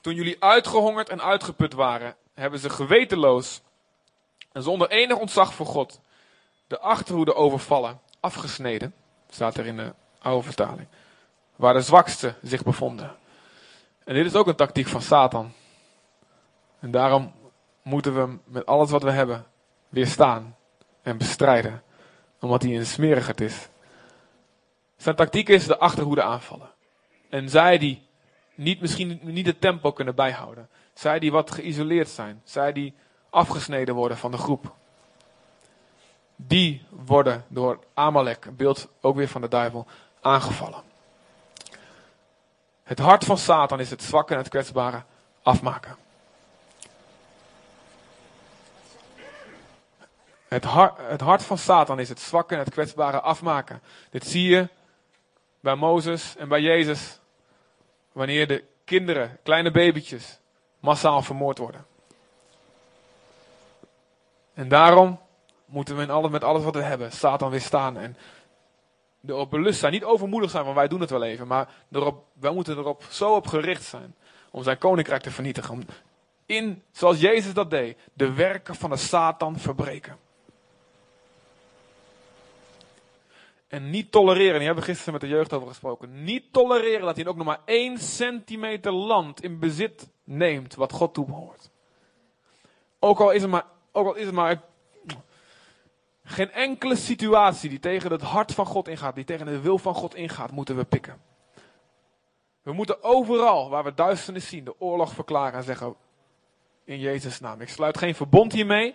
Toen 0.00 0.14
jullie 0.14 0.42
uitgehongerd 0.42 1.08
en 1.08 1.22
uitgeput 1.22 1.72
waren, 1.72 2.16
hebben 2.34 2.58
ze 2.58 2.70
gewetenloos 2.70 3.60
en 4.52 4.62
zonder 4.62 4.90
enig 4.90 5.16
ontzag 5.16 5.54
voor 5.54 5.66
God 5.66 6.00
de 6.66 6.78
achterhoede 6.78 7.34
overvallen, 7.34 8.00
afgesneden, 8.20 8.94
staat 9.30 9.56
er 9.56 9.66
in 9.66 9.76
de 9.76 9.94
oude 10.18 10.44
vertaling, 10.44 10.88
waar 11.56 11.74
de 11.74 11.80
zwakste 11.80 12.34
zich 12.42 12.62
bevonden. 12.62 13.16
En 14.04 14.14
dit 14.14 14.26
is 14.26 14.34
ook 14.34 14.46
een 14.46 14.56
tactiek 14.56 14.86
van 14.86 15.02
Satan. 15.02 15.52
En 16.78 16.90
daarom 16.90 17.32
moeten 17.82 18.14
we 18.14 18.38
met 18.44 18.66
alles 18.66 18.90
wat 18.90 19.02
we 19.02 19.10
hebben 19.10 19.46
weerstaan 19.88 20.56
en 21.02 21.18
bestrijden, 21.18 21.82
omdat 22.42 22.62
hij 22.62 22.76
een 22.76 22.86
smerigheid 22.86 23.40
is. 23.40 23.68
Zijn 24.96 25.16
tactiek 25.16 25.48
is 25.48 25.66
de 25.66 25.78
achterhoede 25.78 26.22
aanvallen. 26.22 26.70
En 27.28 27.48
zij 27.48 27.78
die 27.78 28.06
niet, 28.54 28.80
misschien 28.80 29.20
niet 29.22 29.46
het 29.46 29.60
tempo 29.60 29.92
kunnen 29.92 30.14
bijhouden. 30.14 30.68
Zij 30.94 31.18
die 31.18 31.32
wat 31.32 31.50
geïsoleerd 31.50 32.08
zijn. 32.08 32.40
Zij 32.44 32.72
die 32.72 32.94
afgesneden 33.30 33.94
worden 33.94 34.16
van 34.16 34.30
de 34.30 34.36
groep. 34.36 34.74
Die 36.36 36.86
worden 36.88 37.44
door 37.48 37.78
Amalek, 37.94 38.56
beeld 38.56 38.88
ook 39.00 39.16
weer 39.16 39.28
van 39.28 39.40
de 39.40 39.48
duivel, 39.48 39.86
aangevallen. 40.20 40.82
Het 42.82 42.98
hart 42.98 43.24
van 43.24 43.38
Satan 43.38 43.80
is 43.80 43.90
het 43.90 44.02
zwakke 44.02 44.32
en 44.32 44.38
het 44.38 44.48
kwetsbare 44.48 45.02
afmaken. 45.42 45.96
Het 50.52 50.64
hart, 50.64 50.98
het 50.98 51.20
hart 51.20 51.42
van 51.42 51.58
Satan 51.58 51.98
is 51.98 52.08
het 52.08 52.20
zwakke 52.20 52.54
en 52.54 52.60
het 52.60 52.70
kwetsbare 52.70 53.20
afmaken. 53.20 53.82
Dit 54.10 54.26
zie 54.26 54.48
je 54.48 54.68
bij 55.60 55.74
Mozes 55.74 56.36
en 56.36 56.48
bij 56.48 56.60
Jezus. 56.60 57.20
Wanneer 58.12 58.46
de 58.46 58.64
kinderen, 58.84 59.38
kleine 59.42 59.70
babytjes, 59.70 60.38
massaal 60.80 61.22
vermoord 61.22 61.58
worden. 61.58 61.86
En 64.54 64.68
daarom 64.68 65.20
moeten 65.64 65.96
we 65.96 66.02
in 66.02 66.10
alles, 66.10 66.30
met 66.30 66.44
alles 66.44 66.64
wat 66.64 66.74
we 66.74 66.82
hebben 66.82 67.12
Satan 67.12 67.50
weerstaan. 67.50 67.98
En 67.98 68.16
erop 69.26 69.50
belust 69.50 69.78
zijn. 69.78 69.92
Niet 69.92 70.04
overmoedig 70.04 70.50
zijn, 70.50 70.64
want 70.64 70.76
wij 70.76 70.88
doen 70.88 71.00
het 71.00 71.10
wel 71.10 71.22
even. 71.22 71.46
Maar 71.46 71.68
erop, 71.90 72.24
wij 72.32 72.52
moeten 72.52 72.78
erop 72.78 73.04
zo 73.10 73.34
op 73.34 73.46
gericht 73.46 73.84
zijn. 73.84 74.14
Om 74.50 74.62
zijn 74.62 74.78
koninkrijk 74.78 75.22
te 75.22 75.30
vernietigen. 75.30 75.70
Om 75.70 75.82
in, 76.46 76.82
zoals 76.90 77.20
Jezus 77.20 77.54
dat 77.54 77.70
deed, 77.70 77.98
de 78.12 78.32
werken 78.32 78.74
van 78.74 78.90
de 78.90 78.96
Satan 78.96 79.58
verbreken. 79.58 80.30
En 83.72 83.90
niet 83.90 84.12
tolereren, 84.12 84.58
die 84.58 84.66
hebben 84.66 84.84
we 84.84 84.90
gisteren 84.90 85.12
met 85.12 85.20
de 85.22 85.28
jeugd 85.28 85.52
over 85.52 85.68
gesproken. 85.68 86.24
Niet 86.24 86.52
tolereren 86.52 87.06
dat 87.06 87.16
hij 87.16 87.26
ook 87.26 87.36
nog 87.36 87.46
maar 87.46 87.60
één 87.64 87.98
centimeter 87.98 88.92
land 88.92 89.42
in 89.42 89.58
bezit 89.58 90.08
neemt 90.24 90.74
wat 90.74 90.92
God 90.92 91.14
toebehoort. 91.14 91.70
Ook 92.98 93.20
al 93.20 93.30
is 93.30 93.42
het 93.42 93.50
maar, 93.50 93.64
ook 93.92 94.06
al 94.06 94.14
is 94.14 94.24
het 94.24 94.34
maar 94.34 94.62
geen 96.24 96.50
enkele 96.50 96.96
situatie 96.96 97.70
die 97.70 97.78
tegen 97.78 98.12
het 98.12 98.22
hart 98.22 98.52
van 98.52 98.66
God 98.66 98.88
ingaat, 98.88 99.14
die 99.14 99.24
tegen 99.24 99.46
de 99.46 99.60
wil 99.60 99.78
van 99.78 99.94
God 99.94 100.14
ingaat, 100.14 100.50
moeten 100.50 100.76
we 100.76 100.84
pikken. 100.84 101.22
We 102.62 102.72
moeten 102.72 103.02
overal 103.02 103.70
waar 103.70 103.84
we 103.84 103.94
duisternis 103.94 104.48
zien, 104.48 104.64
de 104.64 104.80
oorlog 104.80 105.12
verklaren 105.12 105.58
en 105.58 105.64
zeggen: 105.64 105.94
In 106.84 106.98
Jezus' 106.98 107.40
naam. 107.40 107.60
Ik 107.60 107.68
sluit 107.68 107.98
geen 107.98 108.14
verbond 108.14 108.52
hiermee. 108.52 108.94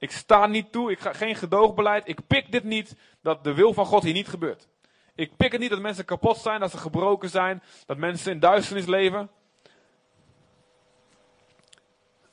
Ik 0.00 0.10
sta 0.10 0.46
niet 0.46 0.72
toe, 0.72 0.90
ik 0.90 1.00
ga 1.00 1.12
geen 1.12 1.36
gedoogbeleid. 1.36 2.08
Ik 2.08 2.26
pik 2.26 2.52
dit 2.52 2.64
niet, 2.64 2.96
dat 3.22 3.44
de 3.44 3.54
wil 3.54 3.74
van 3.74 3.86
God 3.86 4.02
hier 4.02 4.12
niet 4.12 4.28
gebeurt. 4.28 4.68
Ik 5.14 5.36
pik 5.36 5.52
het 5.52 5.60
niet 5.60 5.70
dat 5.70 5.80
mensen 5.80 6.04
kapot 6.04 6.36
zijn, 6.36 6.60
dat 6.60 6.70
ze 6.70 6.78
gebroken 6.78 7.30
zijn, 7.30 7.62
dat 7.86 7.96
mensen 7.96 8.32
in 8.32 8.40
duisternis 8.40 8.86
leven. 8.86 9.30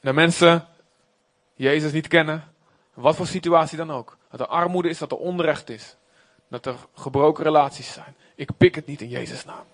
Dat 0.02 0.14
mensen 0.14 0.68
Jezus 1.56 1.92
niet 1.92 2.08
kennen, 2.08 2.54
wat 2.94 3.16
voor 3.16 3.28
situatie 3.28 3.78
dan 3.78 3.92
ook. 3.92 4.18
Dat 4.30 4.40
er 4.40 4.48
armoede 4.48 4.90
is, 4.90 4.98
dat 4.98 5.12
er 5.12 5.18
onrecht 5.18 5.70
is. 5.70 5.96
Dat 6.48 6.66
er 6.66 6.76
gebroken 6.94 7.44
relaties 7.44 7.94
zijn. 7.94 8.16
Ik 8.36 8.58
pik 8.58 8.76
het 8.76 8.86
niet 8.86 9.02
in 9.02 9.10
Jezus' 9.10 9.46
naam. 9.46 9.66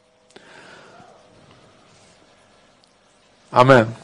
Amen. 3.49 3.95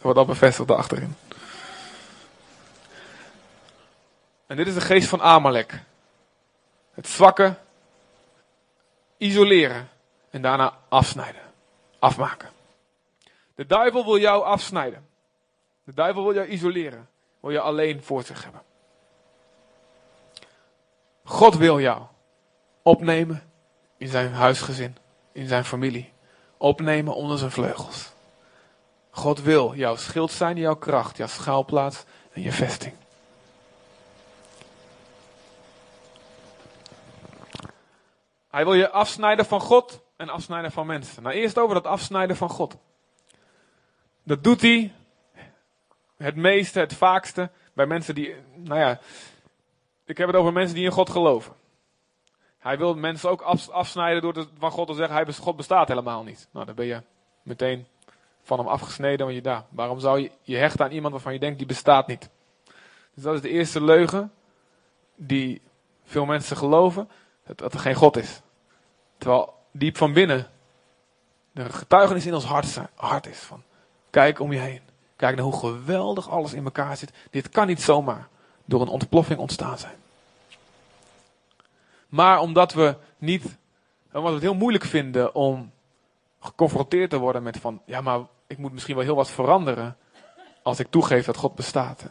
Wordt 0.00 0.18
al 0.18 0.24
bevestigd 0.24 0.70
achterin. 0.70 1.16
En 4.52 4.58
dit 4.58 4.66
is 4.66 4.74
de 4.74 4.80
geest 4.80 5.08
van 5.08 5.22
Amalek. 5.22 5.80
Het 6.94 7.08
zwakke 7.08 7.54
isoleren 9.16 9.88
en 10.30 10.42
daarna 10.42 10.78
afsnijden. 10.88 11.40
Afmaken. 11.98 12.48
De 13.54 13.66
duivel 13.66 14.04
wil 14.04 14.18
jou 14.18 14.44
afsnijden. 14.44 15.08
De 15.84 15.94
duivel 15.94 16.22
wil 16.24 16.34
jou 16.34 16.46
isoleren. 16.46 17.08
Wil 17.40 17.50
je 17.50 17.60
alleen 17.60 18.02
voor 18.02 18.22
zich 18.22 18.44
hebben. 18.44 18.62
God 21.24 21.56
wil 21.56 21.80
jou 21.80 22.02
opnemen 22.82 23.50
in 23.96 24.08
zijn 24.08 24.32
huisgezin, 24.32 24.96
in 25.32 25.48
zijn 25.48 25.64
familie. 25.64 26.12
Opnemen 26.56 27.14
onder 27.14 27.38
zijn 27.38 27.50
vleugels. 27.50 28.12
God 29.10 29.42
wil 29.42 29.74
jouw 29.74 29.96
schild 29.96 30.30
zijn, 30.30 30.56
jouw 30.56 30.76
kracht, 30.76 31.16
jouw 31.16 31.26
schuilplaats 31.26 32.04
en 32.32 32.42
je 32.42 32.52
vesting. 32.52 32.94
Hij 38.52 38.64
wil 38.64 38.74
je 38.74 38.90
afsnijden 38.90 39.44
van 39.44 39.60
God 39.60 40.02
en 40.16 40.28
afsnijden 40.28 40.72
van 40.72 40.86
mensen. 40.86 41.22
Nou, 41.22 41.34
eerst 41.34 41.58
over 41.58 41.74
dat 41.74 41.86
afsnijden 41.86 42.36
van 42.36 42.48
God. 42.48 42.76
Dat 44.22 44.44
doet 44.44 44.60
hij 44.60 44.92
het 46.16 46.36
meeste, 46.36 46.80
het 46.80 46.94
vaakste 46.94 47.50
bij 47.72 47.86
mensen 47.86 48.14
die, 48.14 48.34
nou 48.54 48.80
ja, 48.80 49.00
ik 50.04 50.18
heb 50.18 50.26
het 50.26 50.36
over 50.36 50.52
mensen 50.52 50.74
die 50.74 50.84
in 50.84 50.90
God 50.90 51.10
geloven. 51.10 51.52
Hij 52.58 52.78
wil 52.78 52.94
mensen 52.94 53.30
ook 53.30 53.40
afsnijden 53.70 54.22
door 54.22 54.46
van 54.58 54.70
God 54.70 54.86
te 54.86 54.94
zeggen, 54.94 55.14
hij, 55.14 55.32
God 55.32 55.56
bestaat 55.56 55.88
helemaal 55.88 56.22
niet. 56.22 56.48
Nou, 56.50 56.66
dan 56.66 56.74
ben 56.74 56.86
je 56.86 57.02
meteen 57.42 57.86
van 58.42 58.58
hem 58.58 58.68
afgesneden, 58.68 59.26
want 59.26 59.34
je 59.34 59.42
daar. 59.42 59.64
Waarom 59.68 60.00
zou 60.00 60.20
je 60.20 60.30
je 60.42 60.56
hechten 60.56 60.84
aan 60.84 60.92
iemand 60.92 61.12
waarvan 61.12 61.32
je 61.32 61.38
denkt, 61.38 61.58
die 61.58 61.66
bestaat 61.66 62.06
niet? 62.06 62.30
Dus 63.14 63.22
dat 63.22 63.34
is 63.34 63.40
de 63.40 63.48
eerste 63.48 63.84
leugen 63.84 64.32
die 65.14 65.62
veel 66.04 66.24
mensen 66.24 66.56
geloven 66.56 67.08
dat 67.58 67.74
er 67.74 67.80
geen 67.80 67.94
God 67.94 68.16
is. 68.16 68.40
Terwijl 69.18 69.54
diep 69.70 69.96
van 69.96 70.12
binnen 70.12 70.46
de 71.52 71.72
getuigenis 71.72 72.26
in 72.26 72.34
ons 72.34 72.44
hart, 72.44 72.78
hart 72.94 73.26
is 73.26 73.38
van 73.38 73.62
Kijk 74.10 74.40
om 74.40 74.52
je 74.52 74.58
heen. 74.58 74.80
Kijk 75.16 75.36
naar 75.36 75.44
hoe 75.44 75.58
geweldig 75.58 76.30
alles 76.30 76.52
in 76.52 76.64
elkaar 76.64 76.96
zit. 76.96 77.12
Dit 77.30 77.48
kan 77.48 77.66
niet 77.66 77.82
zomaar 77.82 78.28
door 78.64 78.80
een 78.80 78.88
ontploffing 78.88 79.38
ontstaan 79.38 79.78
zijn. 79.78 79.96
Maar 82.08 82.40
omdat 82.40 82.72
we 82.72 82.96
niet, 83.18 83.58
omdat 84.06 84.28
we 84.28 84.34
het 84.34 84.42
heel 84.42 84.54
moeilijk 84.54 84.84
vinden 84.84 85.34
om 85.34 85.72
geconfronteerd 86.40 87.10
te 87.10 87.18
worden 87.18 87.42
met 87.42 87.58
van, 87.58 87.82
ja 87.86 88.00
maar 88.00 88.20
ik 88.46 88.58
moet 88.58 88.72
misschien 88.72 88.94
wel 88.94 89.04
heel 89.04 89.14
wat 89.14 89.30
veranderen 89.30 89.96
als 90.62 90.78
ik 90.78 90.86
toegeef 90.90 91.24
dat 91.24 91.36
God 91.36 91.54
bestaat. 91.54 92.04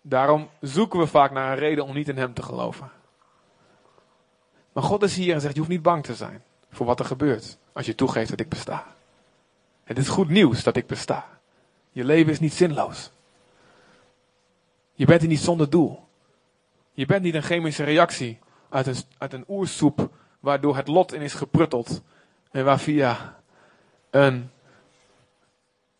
Daarom 0.00 0.48
zoeken 0.60 0.98
we 0.98 1.06
vaak 1.06 1.30
naar 1.30 1.52
een 1.52 1.58
reden 1.58 1.84
om 1.84 1.94
niet 1.94 2.08
in 2.08 2.16
Hem 2.16 2.34
te 2.34 2.42
geloven. 2.42 2.90
Maar 4.74 4.82
God 4.82 5.02
is 5.02 5.16
hier 5.16 5.34
en 5.34 5.40
zegt: 5.40 5.52
Je 5.52 5.58
hoeft 5.58 5.72
niet 5.72 5.82
bang 5.82 6.04
te 6.04 6.14
zijn 6.14 6.42
voor 6.70 6.86
wat 6.86 6.98
er 6.98 7.04
gebeurt 7.04 7.58
als 7.72 7.86
je 7.86 7.94
toegeeft 7.94 8.30
dat 8.30 8.40
ik 8.40 8.48
besta. 8.48 8.86
Het 9.84 9.98
is 9.98 10.08
goed 10.08 10.28
nieuws 10.28 10.62
dat 10.62 10.76
ik 10.76 10.86
besta. 10.86 11.28
Je 11.90 12.04
leven 12.04 12.32
is 12.32 12.40
niet 12.40 12.52
zinloos. 12.52 13.10
Je 14.94 15.06
bent 15.06 15.20
hier 15.20 15.30
niet 15.30 15.40
zonder 15.40 15.70
doel. 15.70 16.08
Je 16.92 17.06
bent 17.06 17.22
niet 17.22 17.34
een 17.34 17.42
chemische 17.42 17.84
reactie 17.84 18.38
uit 18.68 18.86
een, 18.86 18.96
uit 19.18 19.32
een 19.32 19.44
oersoep 19.48 20.10
waardoor 20.40 20.76
het 20.76 20.88
lot 20.88 21.12
in 21.12 21.20
is 21.20 21.34
geprutteld. 21.34 22.02
En 22.50 22.64
waar 22.64 22.78
via 22.78 23.40
een 24.10 24.50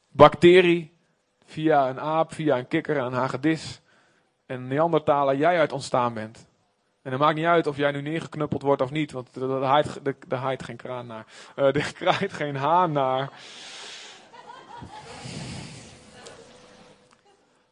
bacterie, 0.08 0.92
via 1.44 1.88
een 1.88 2.00
aap, 2.00 2.32
via 2.32 2.58
een 2.58 2.68
kikker, 2.68 2.96
een 2.96 3.12
hagedis 3.12 3.80
en 4.46 4.68
Neandertaler 4.68 5.36
jij 5.36 5.58
uit 5.58 5.72
ontstaan 5.72 6.14
bent. 6.14 6.46
En 7.04 7.10
het 7.10 7.20
maakt 7.20 7.36
niet 7.36 7.44
uit 7.44 7.66
of 7.66 7.76
jij 7.76 7.90
nu 7.90 8.00
neergeknuppeld 8.00 8.62
wordt 8.62 8.82
of 8.82 8.90
niet, 8.90 9.12
want 9.12 9.36
er 9.36 9.62
haait, 9.62 10.00
haait 10.28 10.62
geen 10.62 10.76
kraan 10.76 11.06
naar. 11.06 11.26
Uh, 11.56 11.72
kraait 11.92 12.32
geen 12.32 12.56
haan 12.56 12.92
naar. 12.92 13.30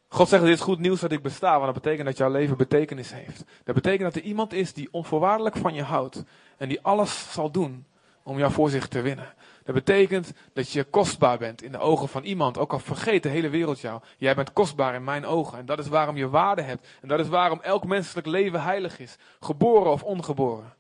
God 0.09 0.29
zegt, 0.29 0.43
dit 0.43 0.55
is 0.55 0.61
goed 0.61 0.79
nieuws 0.79 1.01
dat 1.01 1.13
ik 1.13 1.23
besta, 1.23 1.53
want 1.53 1.75
dat 1.75 1.83
betekent 1.83 2.07
dat 2.07 2.17
jouw 2.17 2.31
leven 2.31 2.57
betekenis 2.57 3.13
heeft. 3.13 3.45
Dat 3.65 3.75
betekent 3.75 4.03
dat 4.03 4.23
er 4.23 4.29
iemand 4.29 4.53
is 4.53 4.73
die 4.73 4.89
onvoorwaardelijk 4.91 5.57
van 5.57 5.75
je 5.75 5.83
houdt 5.83 6.25
en 6.57 6.69
die 6.69 6.83
alles 6.83 7.33
zal 7.33 7.51
doen 7.51 7.87
om 8.23 8.39
jou 8.39 8.53
voor 8.53 8.71
zich 8.71 8.89
te 8.89 9.01
winnen. 9.01 9.35
Dat 9.65 9.75
betekent 9.75 10.33
dat 10.53 10.71
je 10.71 10.85
kostbaar 10.85 11.39
bent 11.39 11.63
in 11.63 11.73
de 11.73 11.79
ogen 11.79 12.09
van 12.09 12.23
iemand, 12.23 12.59
ook 12.59 12.73
al 12.73 12.79
vergeet 12.79 13.23
de 13.23 13.29
hele 13.29 13.49
wereld 13.49 13.81
jou. 13.81 14.01
Jij 14.19 14.35
bent 14.35 14.53
kostbaar 14.53 14.95
in 14.95 15.05
mijn 15.05 15.27
ogen 15.27 15.59
en 15.59 15.67
dat 15.67 15.79
is 15.79 15.89
waarom 15.89 16.17
je 16.17 16.29
waarde 16.29 16.63
hebt. 16.63 16.87
En 17.01 17.09
dat 17.09 17.21
is 17.21 17.29
waarom 17.29 17.61
elk 17.61 17.85
menselijk 17.85 18.27
leven 18.27 18.63
heilig 18.63 18.99
is, 18.99 19.17
geboren 19.41 19.93
of 19.93 20.03
ongeboren. 20.03 20.75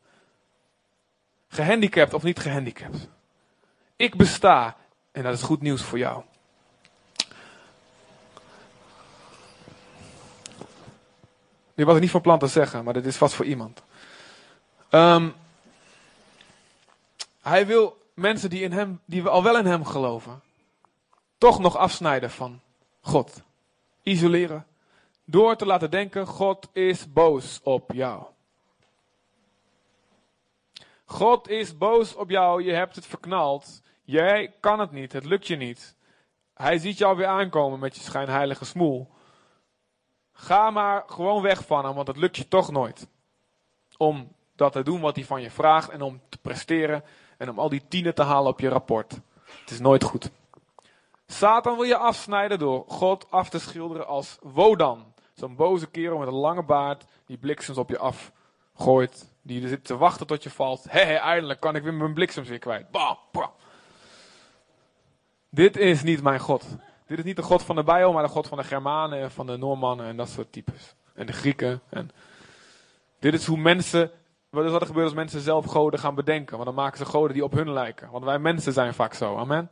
Gehandicapt 1.49 2.14
of 2.14 2.23
niet 2.23 2.38
gehandicapt. 2.38 3.09
Ik 3.97 4.16
besta 4.16 4.77
en 5.12 5.23
dat 5.23 5.35
is 5.35 5.42
goed 5.42 5.61
nieuws 5.61 5.83
voor 5.83 5.99
jou. 5.99 6.23
Dit 11.75 11.87
was 11.87 11.95
ik 11.95 12.01
niet 12.01 12.11
van 12.11 12.21
plan 12.21 12.38
te 12.38 12.47
zeggen, 12.47 12.85
maar 12.85 12.95
dit 12.95 13.07
is 13.07 13.16
vast 13.16 13.35
voor 13.35 13.45
iemand. 13.45 13.83
Um, 14.90 15.35
hij 17.42 17.66
wil 17.66 18.01
mensen 18.14 18.51
die, 18.51 18.62
in 18.62 18.72
hem, 18.72 19.01
die 19.05 19.27
al 19.27 19.42
wel 19.42 19.59
in 19.59 19.66
hem 19.66 19.85
geloven, 19.85 20.42
toch 21.38 21.59
nog 21.59 21.77
afsnijden 21.77 22.31
van 22.31 22.61
God. 23.01 23.42
Isoleren. 24.03 24.66
Door 25.25 25.57
te 25.57 25.66
laten 25.66 25.90
denken, 25.90 26.27
God 26.27 26.68
is 26.72 27.12
boos 27.12 27.61
op 27.62 27.92
jou. 27.92 28.25
God 31.05 31.48
is 31.48 31.79
boos 31.79 32.14
op 32.14 32.31
jou, 32.31 32.62
je 32.62 32.72
hebt 32.72 32.94
het 32.94 33.07
verknald. 33.07 33.83
Jij 34.03 34.55
kan 34.61 34.81
het 34.81 34.92
niet, 34.92 35.12
het 35.12 35.25
lukt 35.25 35.46
je 35.46 35.57
niet. 35.57 35.96
Hij 36.55 36.79
ziet 36.79 36.98
jou 36.98 37.16
weer 37.16 37.27
aankomen 37.27 37.79
met 37.79 37.96
je 37.96 38.03
schijnheilige 38.03 38.64
smoel. 38.64 39.11
Ga 40.33 40.70
maar 40.70 41.05
gewoon 41.07 41.42
weg 41.42 41.66
van 41.66 41.85
hem, 41.85 41.94
want 41.94 42.07
het 42.07 42.16
lukt 42.16 42.37
je 42.37 42.48
toch 42.48 42.70
nooit. 42.70 43.09
Om 43.96 44.33
dat 44.57 44.72
te 44.72 44.83
doen 44.83 45.01
wat 45.01 45.16
hij 45.16 45.25
van 45.25 45.42
je 45.42 45.51
vraagt 45.51 45.90
en 45.90 46.03
om 46.03 46.20
te 46.29 46.38
presteren 46.38 47.05
en 47.42 47.50
om 47.50 47.59
al 47.59 47.68
die 47.68 47.83
tienen 47.88 48.14
te 48.14 48.22
halen 48.22 48.52
op 48.52 48.61
je 48.61 48.68
rapport. 48.68 49.11
Het 49.61 49.70
is 49.70 49.81
nooit 49.81 50.02
goed. 50.05 50.31
Satan 51.26 51.74
wil 51.74 51.85
je 51.85 51.96
afsnijden 51.96 52.59
door 52.59 52.85
God 52.87 53.31
af 53.31 53.48
te 53.48 53.59
schilderen 53.59 54.07
als 54.07 54.38
Wodan. 54.40 55.12
Zo'n 55.35 55.57
boze 55.57 55.90
kerel 55.90 56.18
met 56.18 56.28
een 56.28 56.35
lange 56.35 56.62
baard 56.62 57.05
die 57.26 57.38
bliksems 57.38 57.78
op 57.78 57.88
je 57.88 57.98
afgooit. 57.98 59.31
Die 59.42 59.62
er 59.62 59.68
zit 59.68 59.85
te 59.85 59.96
wachten 59.96 60.26
tot 60.26 60.42
je 60.42 60.50
valt. 60.50 60.85
Hé, 60.88 61.05
hey, 61.05 61.18
eindelijk 61.18 61.61
kan 61.61 61.76
ik 61.76 61.83
weer 61.83 61.94
mijn 61.94 62.14
bliksems 62.14 62.48
weer 62.48 62.59
kwijt. 62.59 62.90
Bah, 62.90 63.16
bah. 63.33 63.48
Dit 65.48 65.76
is 65.76 66.02
niet 66.02 66.22
mijn 66.22 66.40
God. 66.40 66.64
Dit 67.07 67.18
is 67.18 67.24
niet 67.24 67.37
de 67.37 67.42
God 67.42 67.62
van 67.62 67.76
de 67.76 67.85
Bijbel, 67.85 68.12
maar 68.12 68.22
de 68.22 68.28
God 68.28 68.46
van 68.46 68.59
de 68.59 68.64
Germanen 68.64 69.20
en 69.20 69.31
van 69.31 69.46
de 69.46 69.57
Noormannen 69.57 70.07
en 70.07 70.16
dat 70.16 70.28
soort 70.28 70.52
types. 70.52 70.94
En 71.14 71.26
de 71.26 71.33
Grieken. 71.33 71.81
En 71.88 72.11
dit 73.18 73.35
is 73.35 73.46
hoe 73.46 73.59
mensen 73.59 74.11
wat 74.52 74.64
is 74.64 74.70
wat 74.70 74.80
er 74.80 74.86
gebeurt 74.86 75.06
als 75.06 75.14
mensen 75.14 75.40
zelf 75.40 75.64
goden 75.64 75.98
gaan 76.00 76.14
bedenken? 76.14 76.52
Want 76.52 76.64
dan 76.64 76.74
maken 76.74 76.98
ze 76.98 77.04
goden 77.04 77.32
die 77.32 77.44
op 77.44 77.52
hun 77.52 77.72
lijken. 77.72 78.10
Want 78.10 78.24
wij 78.24 78.38
mensen 78.38 78.72
zijn 78.72 78.94
vaak 78.94 79.14
zo. 79.14 79.36
Amen. 79.36 79.70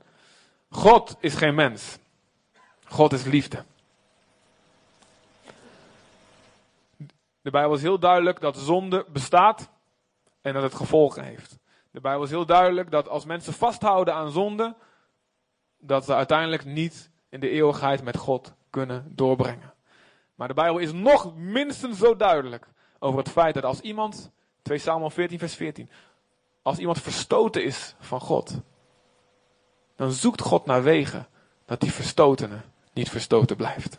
God 0.70 1.16
is 1.20 1.34
geen 1.34 1.54
mens. 1.54 1.98
God 2.84 3.12
is 3.12 3.24
liefde. 3.24 3.64
De 7.40 7.50
Bijbel 7.50 7.74
is 7.74 7.82
heel 7.82 7.98
duidelijk 7.98 8.40
dat 8.40 8.56
zonde 8.56 9.06
bestaat 9.12 9.70
en 10.40 10.54
dat 10.54 10.62
het 10.62 10.74
gevolgen 10.74 11.24
heeft. 11.24 11.58
De 11.90 12.00
Bijbel 12.00 12.24
is 12.24 12.30
heel 12.30 12.46
duidelijk 12.46 12.90
dat 12.90 13.08
als 13.08 13.24
mensen 13.24 13.52
vasthouden 13.52 14.14
aan 14.14 14.30
zonde, 14.30 14.74
dat 15.78 16.04
ze 16.04 16.14
uiteindelijk 16.14 16.64
niet 16.64 17.10
in 17.28 17.40
de 17.40 17.50
eeuwigheid 17.50 18.02
met 18.02 18.16
God 18.16 18.54
kunnen 18.70 19.12
doorbrengen. 19.14 19.74
Maar 20.34 20.48
de 20.48 20.54
Bijbel 20.54 20.78
is 20.78 20.92
nog 20.92 21.36
minstens 21.36 21.98
zo 21.98 22.16
duidelijk 22.16 22.66
over 22.98 23.18
het 23.18 23.30
feit 23.30 23.54
dat 23.54 23.64
als 23.64 23.80
iemand 23.80 24.30
2 24.70 24.78
Samuel 24.78 25.10
14, 25.10 25.38
vers 25.38 25.54
14. 25.54 25.90
Als 26.62 26.78
iemand 26.78 27.00
verstoten 27.00 27.64
is 27.64 27.94
van 28.00 28.20
God, 28.20 28.52
dan 29.96 30.12
zoekt 30.12 30.40
God 30.40 30.66
naar 30.66 30.82
wegen 30.82 31.28
dat 31.64 31.80
die 31.80 31.92
verstotene 31.92 32.60
niet 32.92 33.08
verstoten 33.08 33.56
blijft. 33.56 33.98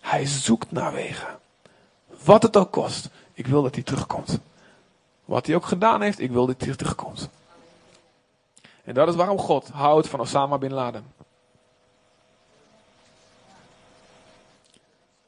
Hij 0.00 0.26
zoekt 0.26 0.70
naar 0.70 0.92
wegen. 0.92 1.38
Wat 2.24 2.42
het 2.42 2.56
ook 2.56 2.70
kost, 2.70 3.08
ik 3.32 3.46
wil 3.46 3.62
dat 3.62 3.74
hij 3.74 3.84
terugkomt. 3.84 4.38
Wat 5.24 5.46
hij 5.46 5.54
ook 5.54 5.66
gedaan 5.66 6.02
heeft, 6.02 6.18
ik 6.18 6.30
wil 6.30 6.46
dat 6.46 6.60
hij 6.60 6.76
terugkomt. 6.76 7.28
En 8.84 8.94
dat 8.94 9.08
is 9.08 9.14
waarom 9.14 9.38
God 9.38 9.68
houdt 9.68 10.08
van 10.08 10.20
Osama 10.20 10.58
bin 10.58 10.72
Laden. 10.72 11.12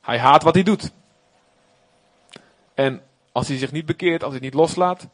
Hij 0.00 0.18
haat 0.18 0.42
wat 0.42 0.55
hij 0.55 0.62
doet. 0.62 0.90
En 2.74 3.03
als 3.35 3.49
hij 3.49 3.59
zich 3.59 3.73
niet 3.73 3.87
bekeert, 3.87 4.23
als 4.23 4.33
hij 4.33 4.40
niet 4.40 4.55
loslaat, 4.55 5.07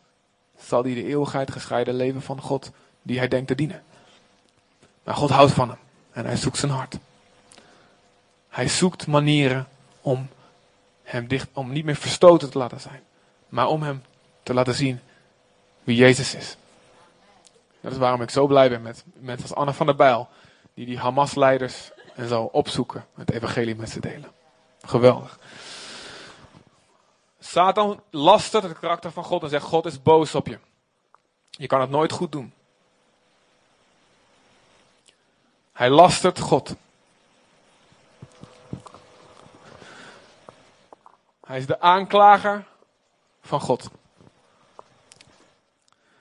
zal 0.58 0.82
hij 0.82 0.94
de 0.94 1.04
eeuwigheid 1.04 1.50
gescheiden 1.50 1.94
leven 1.94 2.22
van 2.22 2.40
God 2.40 2.70
die 3.02 3.18
hij 3.18 3.28
denkt 3.28 3.46
te 3.46 3.54
dienen. 3.54 3.82
Maar 5.04 5.14
God 5.14 5.30
houdt 5.30 5.52
van 5.52 5.68
hem 5.68 5.78
en 6.12 6.24
hij 6.24 6.36
zoekt 6.36 6.56
zijn 6.56 6.72
hart. 6.72 6.98
Hij 8.48 8.68
zoekt 8.68 9.06
manieren 9.06 9.68
om 10.00 10.28
hem 11.02 11.28
dicht, 11.28 11.48
om 11.52 11.72
niet 11.72 11.84
meer 11.84 11.96
verstoten 11.96 12.50
te 12.50 12.58
laten 12.58 12.80
zijn, 12.80 13.02
maar 13.48 13.68
om 13.68 13.82
hem 13.82 14.02
te 14.42 14.54
laten 14.54 14.74
zien 14.74 15.00
wie 15.84 15.96
Jezus 15.96 16.34
is. 16.34 16.56
Dat 17.80 17.92
is 17.92 17.98
waarom 17.98 18.22
ik 18.22 18.30
zo 18.30 18.46
blij 18.46 18.68
ben 18.68 18.82
met 18.82 19.04
mensen 19.14 19.48
als 19.48 19.58
Anne 19.58 19.72
van 19.72 19.86
der 19.86 19.96
Bijl, 19.96 20.28
die 20.74 20.86
die 20.86 20.98
Hamas-leiders 20.98 21.90
en 22.14 22.28
zo 22.28 22.42
opzoeken, 22.42 23.06
het 23.14 23.30
evangelie 23.30 23.76
met 23.76 23.90
ze 23.90 24.00
delen. 24.00 24.30
Geweldig. 24.82 25.38
Satan 27.40 28.02
lastert 28.10 28.62
het 28.62 28.78
karakter 28.78 29.12
van 29.12 29.24
God 29.24 29.42
en 29.42 29.48
zegt: 29.48 29.64
God 29.64 29.86
is 29.86 30.02
boos 30.02 30.34
op 30.34 30.46
je. 30.46 30.58
Je 31.50 31.66
kan 31.66 31.80
het 31.80 31.90
nooit 31.90 32.12
goed 32.12 32.32
doen. 32.32 32.54
Hij 35.72 35.90
lastert 35.90 36.38
God. 36.38 36.74
Hij 41.46 41.58
is 41.58 41.66
de 41.66 41.80
aanklager 41.80 42.66
van 43.40 43.60
God. 43.60 43.90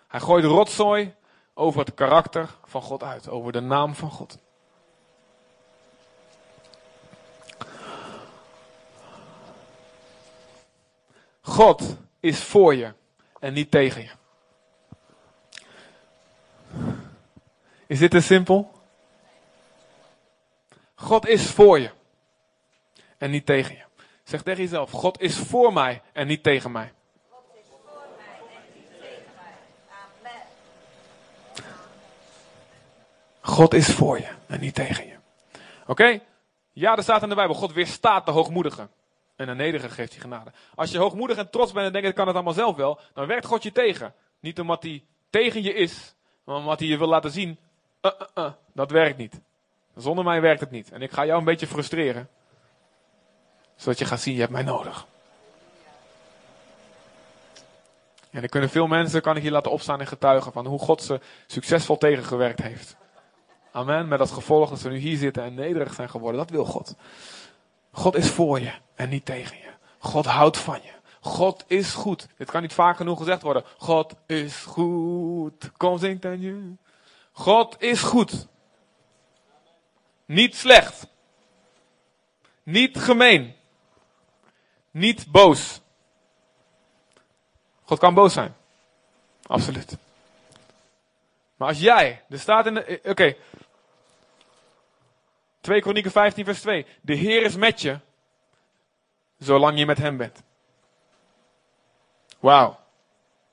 Hij 0.07 0.19
gooit 0.19 0.45
rotzooi 0.45 1.15
over 1.53 1.79
het 1.79 1.93
karakter 1.93 2.49
van 2.63 2.81
God 2.81 3.03
uit, 3.03 3.29
over 3.29 3.51
de 3.51 3.59
naam 3.59 3.95
van 3.95 4.11
God. 4.11 4.37
God 11.49 11.95
is 12.19 12.43
voor 12.43 12.75
je 12.75 12.93
en 13.39 13.53
niet 13.53 13.71
tegen 13.71 14.01
je. 14.01 14.09
Is 17.87 17.99
dit 17.99 18.11
te 18.11 18.21
simpel? 18.21 18.71
God 20.95 21.27
is 21.27 21.49
voor 21.49 21.79
je 21.79 21.91
en 23.17 23.31
niet 23.31 23.45
tegen 23.45 23.75
je. 23.75 23.83
Zeg 24.23 24.41
tegen 24.41 24.63
jezelf, 24.63 24.91
God 24.91 25.21
is 25.21 25.37
voor 25.37 25.73
mij 25.73 26.01
en 26.13 26.27
niet 26.27 26.43
tegen 26.43 26.71
mij. 26.71 26.93
God 27.29 27.43
is 27.53 27.65
voor 27.83 28.07
mij 28.17 28.39
en 28.55 28.63
niet 28.75 28.99
tegen 28.99 29.31
mij. 29.35 29.53
Amen. 29.89 30.41
God 33.41 33.73
is 33.73 33.87
voor 33.87 34.19
je 34.19 34.29
en 34.47 34.59
niet 34.59 34.75
tegen 34.75 35.07
je. 35.07 35.15
Oké? 35.87 36.19
Ja, 36.71 36.97
er 36.97 37.03
staat 37.03 37.23
in 37.23 37.29
de 37.29 37.35
Bijbel, 37.35 37.55
God 37.55 37.73
weerstaat 37.73 38.25
de 38.25 38.31
hoogmoedigen. 38.31 38.89
En 39.39 39.45
de 39.45 39.55
nederige 39.55 39.89
geeft 39.89 40.11
hij 40.11 40.21
genade. 40.21 40.51
Als 40.75 40.91
je 40.91 40.97
hoogmoedig 40.97 41.37
en 41.37 41.49
trots 41.49 41.71
bent 41.71 41.85
en 41.85 41.91
denkt, 41.91 42.07
ik 42.07 42.15
kan 42.15 42.27
het 42.27 42.35
allemaal 42.35 42.53
zelf 42.53 42.75
wel, 42.75 42.99
dan 43.13 43.27
werkt 43.27 43.45
God 43.45 43.63
je 43.63 43.71
tegen. 43.71 44.13
Niet 44.39 44.59
omdat 44.59 44.83
hij 44.83 45.03
tegen 45.29 45.63
je 45.63 45.73
is, 45.73 46.15
maar 46.43 46.55
omdat 46.55 46.79
hij 46.79 46.87
je 46.87 46.97
wil 46.97 47.07
laten 47.07 47.31
zien, 47.31 47.59
uh, 48.01 48.11
uh, 48.19 48.27
uh, 48.45 48.51
dat 48.73 48.91
werkt 48.91 49.17
niet. 49.17 49.41
Zonder 49.95 50.23
mij 50.23 50.41
werkt 50.41 50.59
het 50.59 50.71
niet. 50.71 50.91
En 50.91 51.01
ik 51.01 51.11
ga 51.11 51.25
jou 51.25 51.39
een 51.39 51.45
beetje 51.45 51.67
frustreren. 51.67 52.29
Zodat 53.75 53.99
je 53.99 54.05
gaat 54.05 54.21
zien, 54.21 54.33
je 54.33 54.39
hebt 54.39 54.51
mij 54.51 54.63
nodig. 54.63 55.05
En 58.31 58.41
er 58.41 58.49
kunnen 58.49 58.69
veel 58.69 58.87
mensen, 58.87 59.21
kan 59.21 59.35
ik 59.35 59.41
hier 59.41 59.51
laten 59.51 59.71
opstaan 59.71 59.99
en 59.99 60.07
getuigen 60.07 60.51
van 60.51 60.65
hoe 60.65 60.79
God 60.79 61.03
ze 61.03 61.19
succesvol 61.47 61.97
tegengewerkt 61.97 62.61
heeft. 62.61 62.95
Amen. 63.71 64.07
Met 64.07 64.19
als 64.19 64.31
gevolg 64.31 64.69
dat 64.69 64.79
ze 64.79 64.89
nu 64.89 64.97
hier 64.97 65.17
zitten 65.17 65.43
en 65.43 65.53
nederig 65.53 65.93
zijn 65.93 66.09
geworden. 66.09 66.39
Dat 66.39 66.49
wil 66.49 66.65
God. 66.65 66.95
God 67.99 68.15
is 68.15 68.29
voor 68.29 68.59
je 68.59 68.71
en 68.95 69.09
niet 69.09 69.25
tegen 69.25 69.57
je. 69.57 69.69
God 69.97 70.25
houdt 70.25 70.57
van 70.57 70.79
je. 70.83 70.91
God 71.19 71.63
is 71.67 71.93
goed. 71.93 72.27
Dit 72.37 72.51
kan 72.51 72.61
niet 72.61 72.73
vaak 72.73 72.97
genoeg 72.97 73.17
gezegd 73.17 73.41
worden. 73.41 73.63
God 73.77 74.15
is 74.25 74.55
goed. 74.55 75.71
Kom 75.77 75.97
zingt 75.97 76.25
aan 76.25 76.41
je. 76.41 76.73
God 77.31 77.81
is 77.81 78.01
goed. 78.01 78.47
Niet 80.25 80.55
slecht. 80.55 81.07
Niet 82.63 82.97
gemeen. 82.97 83.55
Niet 84.91 85.31
boos. 85.31 85.81
God 87.83 87.99
kan 87.99 88.13
boos 88.13 88.33
zijn. 88.33 88.55
Absoluut. 89.47 89.97
Maar 91.55 91.67
als 91.67 91.79
jij, 91.79 92.23
er 92.29 92.39
staat 92.39 92.65
in 92.65 92.73
de, 92.73 92.83
eh, 92.83 93.11
oké. 93.11 93.35
2 95.61 95.81
Kronieken 95.81 96.11
15 96.11 96.45
vers 96.45 96.61
2. 96.61 96.85
De 97.01 97.13
Heer 97.13 97.43
is 97.43 97.55
met 97.55 97.81
je, 97.81 97.99
zolang 99.37 99.77
je 99.77 99.85
met 99.85 99.97
hem 99.97 100.17
bent. 100.17 100.43
Wauw. 102.39 102.79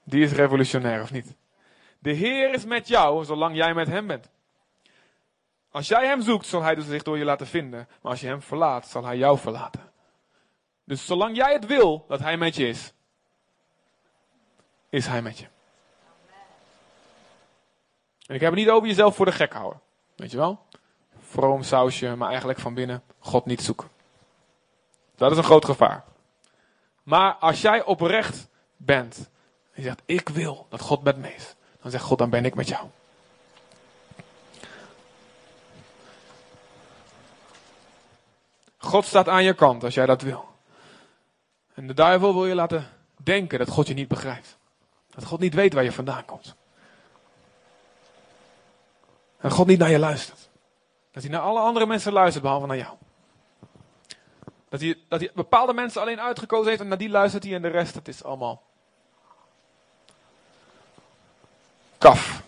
Die 0.05 0.23
is 0.25 0.33
revolutionair, 0.33 1.03
of 1.03 1.11
niet? 1.11 1.35
De 1.99 2.12
Heer 2.12 2.55
is 2.55 2.64
met 2.64 2.88
jou, 2.88 3.25
zolang 3.25 3.57
jij 3.57 3.75
met 3.75 3.87
hem 3.87 4.07
bent. 4.07 4.29
Als 5.71 5.88
jij 5.88 6.07
hem 6.07 6.23
zoekt, 6.23 6.47
zal 6.47 6.62
hij 6.62 6.75
dus 6.75 6.87
zich 6.87 7.03
door 7.03 7.19
je 7.19 7.25
laten 7.25 7.47
vinden. 7.47 7.88
Maar 8.03 8.11
als 8.11 8.21
je 8.21 8.27
hem 8.27 8.42
verlaat, 8.42 8.88
zal 8.88 9.05
hij 9.05 9.16
jou 9.16 9.38
verlaten. 9.38 9.92
Dus 10.85 11.07
zolang 11.07 11.37
jij 11.37 11.53
het 11.53 11.66
wil 11.66 12.05
dat 12.09 12.21
hij 12.21 12.37
met 12.37 12.57
je 12.57 12.69
is, 12.69 12.92
is 14.88 15.07
hij 15.07 15.23
met 15.23 15.38
je. 15.38 15.47
En 18.27 18.35
ik 18.35 18.40
heb 18.40 18.51
het 18.51 18.61
niet 18.61 18.69
over 18.69 18.88
jezelf 18.88 19.16
voor 19.16 19.27
de 19.27 19.33
gek 19.33 19.53
houden. 19.53 19.81
Weet 20.16 20.31
je 20.31 20.37
wel? 20.37 20.66
Vroom 21.31 21.62
sausje, 21.62 22.15
maar 22.17 22.29
eigenlijk 22.29 22.59
van 22.59 22.75
binnen 22.75 23.03
God 23.19 23.47
niet 23.47 23.62
zoeken. 23.62 23.89
Dat 25.17 25.31
is 25.31 25.37
een 25.37 25.45
groot 25.45 25.65
gevaar. 25.65 26.05
Maar 27.03 27.35
als 27.35 27.61
jij 27.61 27.85
oprecht 27.85 28.49
bent 28.77 29.17
en 29.73 29.83
je 29.83 29.83
zegt, 29.83 30.03
ik 30.05 30.29
wil 30.29 30.67
dat 30.69 30.81
God 30.81 31.03
met 31.03 31.17
me 31.17 31.35
is, 31.35 31.55
dan 31.83 31.91
zegt 31.91 32.05
God, 32.05 32.19
dan 32.19 32.31
ben 32.31 32.45
ik 32.45 32.55
met 32.55 32.69
jou. 32.69 32.87
God 38.79 39.05
staat 39.05 39.29
aan 39.29 39.45
je 39.45 39.55
kant 39.55 39.85
als 39.85 39.95
jij 39.95 40.07
dat 40.07 40.23
wil. 40.23 40.45
En 41.75 41.87
de 41.87 41.95
duivel 41.95 42.35
wil 42.35 42.47
je 42.47 42.55
laten 42.55 42.89
denken 43.17 43.59
dat 43.59 43.69
God 43.69 43.87
je 43.87 43.95
niet 43.95 44.09
begrijpt. 44.09 44.57
Dat 45.11 45.25
God 45.25 45.41
niet 45.41 45.55
weet 45.55 45.73
waar 45.73 45.85
je 45.85 45.93
vandaan 45.93 46.25
komt. 46.25 46.55
En 49.39 49.51
God 49.51 49.67
niet 49.67 49.79
naar 49.79 49.91
je 49.91 49.99
luistert. 49.99 50.49
Dat 51.17 51.25
hij 51.25 51.35
naar 51.35 51.43
alle 51.45 51.61
andere 51.61 51.87
mensen 51.87 52.13
luistert 52.13 52.43
behalve 52.43 52.67
naar 52.67 52.77
jou. 52.77 52.97
Dat 54.69 54.81
hij, 54.81 54.99
dat 55.09 55.21
hij 55.21 55.31
bepaalde 55.35 55.73
mensen 55.73 56.01
alleen 56.01 56.21
uitgekozen 56.21 56.69
heeft 56.69 56.81
en 56.81 56.89
naar 56.89 56.99
die 56.99 57.09
luistert 57.09 57.45
hij 57.45 57.55
en 57.55 57.63
de 57.63 57.69
rest, 57.69 57.95
dat 57.95 58.09
is 58.09 58.25
allemaal 58.25 58.63
kaf. 61.99 62.43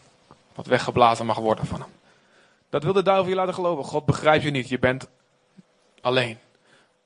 Wat 0.55 0.67
weggeblazen 0.67 1.27
mag 1.27 1.37
worden 1.37 1.67
van 1.67 1.81
hem. 1.81 1.91
Dat 2.69 2.83
wil 2.83 2.93
de 2.93 3.03
duivel 3.03 3.29
je 3.29 3.35
laten 3.35 3.55
geloven. 3.55 3.85
God 3.85 4.05
begrijpt 4.05 4.45
je 4.45 4.51
niet. 4.51 4.69
Je 4.69 4.79
bent 4.79 5.09
alleen. 6.01 6.39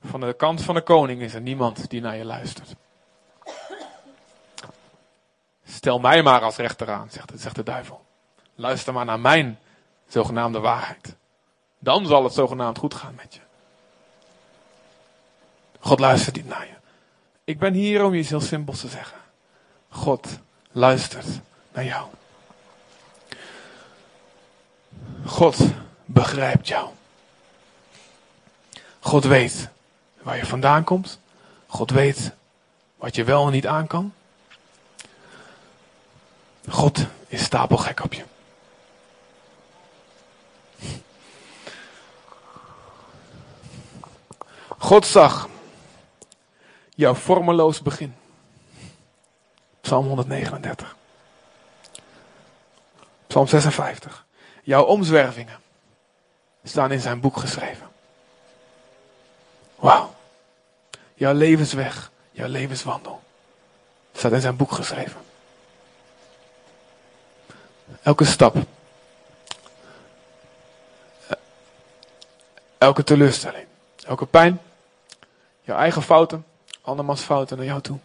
Van 0.01 0.19
de 0.19 0.33
kant 0.33 0.61
van 0.61 0.75
de 0.75 0.81
koning 0.81 1.21
is 1.21 1.33
er 1.33 1.41
niemand 1.41 1.89
die 1.89 2.01
naar 2.01 2.17
je 2.17 2.25
luistert. 2.25 2.75
Stel 5.65 5.99
mij 5.99 6.23
maar 6.23 6.41
als 6.41 6.55
rechter 6.55 6.91
aan, 6.91 7.09
zegt, 7.09 7.31
zegt 7.35 7.55
de 7.55 7.63
duivel. 7.63 8.05
Luister 8.55 8.93
maar 8.93 9.05
naar 9.05 9.19
mijn 9.19 9.59
zogenaamde 10.07 10.59
waarheid. 10.59 11.15
Dan 11.83 12.05
zal 12.05 12.23
het 12.23 12.33
zogenaamd 12.33 12.77
goed 12.77 12.93
gaan 12.93 13.15
met 13.15 13.33
je. 13.33 13.39
God 15.79 15.99
luistert 15.99 16.35
niet 16.35 16.47
naar 16.47 16.65
je. 16.65 16.73
Ik 17.43 17.59
ben 17.59 17.73
hier 17.73 18.03
om 18.03 18.13
je 18.13 18.19
iets 18.19 18.29
heel 18.29 18.41
simpels 18.41 18.79
te 18.79 18.87
zeggen. 18.87 19.17
God 19.89 20.27
luistert 20.71 21.25
naar 21.71 21.85
jou. 21.85 22.07
God 25.25 25.57
begrijpt 26.05 26.67
jou. 26.67 26.89
God 28.99 29.23
weet 29.23 29.69
waar 30.21 30.37
je 30.37 30.45
vandaan 30.45 30.83
komt. 30.83 31.19
God 31.67 31.91
weet 31.91 32.31
wat 32.95 33.15
je 33.15 33.23
wel 33.23 33.45
en 33.45 33.51
niet 33.51 33.67
aan 33.67 33.87
kan. 33.87 34.13
God 36.69 37.05
is 37.27 37.43
stapelgek 37.43 38.03
op 38.03 38.13
je. 38.13 38.23
God 44.83 45.05
zag 45.05 45.49
jouw 46.95 47.15
vormeloos 47.15 47.81
begin. 47.81 48.15
Psalm 49.81 50.07
139. 50.07 50.95
Psalm 53.27 53.47
56. 53.47 54.25
Jouw 54.63 54.83
omzwervingen 54.83 55.59
staan 56.63 56.91
in 56.91 56.99
zijn 56.99 57.19
boek 57.19 57.37
geschreven. 57.37 57.87
Wauw. 59.75 60.13
Jouw 61.13 61.33
levensweg, 61.33 62.11
jouw 62.31 62.47
levenswandel 62.47 63.21
staat 64.13 64.31
in 64.31 64.41
zijn 64.41 64.55
boek 64.55 64.71
geschreven. 64.71 65.21
Elke 68.01 68.25
stap. 68.25 68.55
Elke 72.77 73.03
teleurstelling. 73.03 73.67
Elke 74.05 74.25
pijn. 74.25 74.61
Jouw 75.63 75.77
eigen 75.77 76.01
fouten. 76.01 76.45
Andermans 76.81 77.21
fouten 77.21 77.57
naar 77.57 77.65
jou 77.65 77.81
toe. 77.81 77.99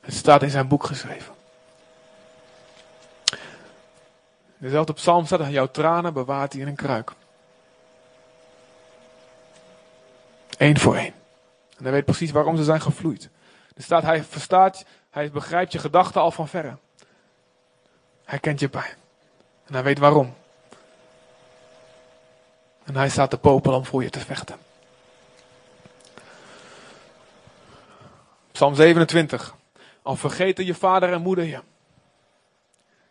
Het 0.00 0.14
staat 0.14 0.42
in 0.42 0.50
zijn 0.50 0.68
boek 0.68 0.84
geschreven. 0.84 1.34
Dezelfde 4.56 4.92
psalm 4.92 5.26
staat, 5.26 5.50
jouw 5.50 5.70
tranen 5.70 6.12
bewaart 6.12 6.52
hij 6.52 6.62
in 6.62 6.68
een 6.68 6.76
kruik. 6.76 7.12
Eén 10.58 10.78
voor 10.78 10.96
één. 10.96 11.14
En 11.76 11.82
hij 11.82 11.92
weet 11.92 12.04
precies 12.04 12.30
waarom 12.30 12.56
ze 12.56 12.64
zijn 12.64 12.80
gevloeid. 12.80 13.28
Er 13.76 13.82
staat, 13.82 14.02
hij 14.02 14.24
verstaat, 14.24 14.84
hij 15.10 15.30
begrijpt 15.30 15.72
je 15.72 15.78
gedachten 15.78 16.20
al 16.20 16.30
van 16.30 16.48
verre. 16.48 16.76
Hij 18.24 18.38
kent 18.38 18.60
je 18.60 18.68
pijn. 18.68 18.96
En 19.66 19.74
hij 19.74 19.82
weet 19.82 19.98
waarom. 19.98 20.34
En 22.84 22.96
hij 22.96 23.08
staat 23.08 23.30
te 23.30 23.38
popelen 23.38 23.78
om 23.78 23.84
voor 23.84 24.02
je 24.02 24.10
te 24.10 24.20
vechten. 24.20 24.56
Psalm 28.54 28.74
27. 28.74 29.54
Al 30.02 30.16
vergeten 30.16 30.64
je 30.64 30.74
vader 30.74 31.12
en 31.12 31.22
moeder 31.22 31.44
je. 31.44 31.60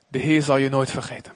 De 0.08 0.20
Heer 0.20 0.42
zal 0.42 0.58
je 0.58 0.70
nooit 0.70 0.92
vergeten. 0.92 1.34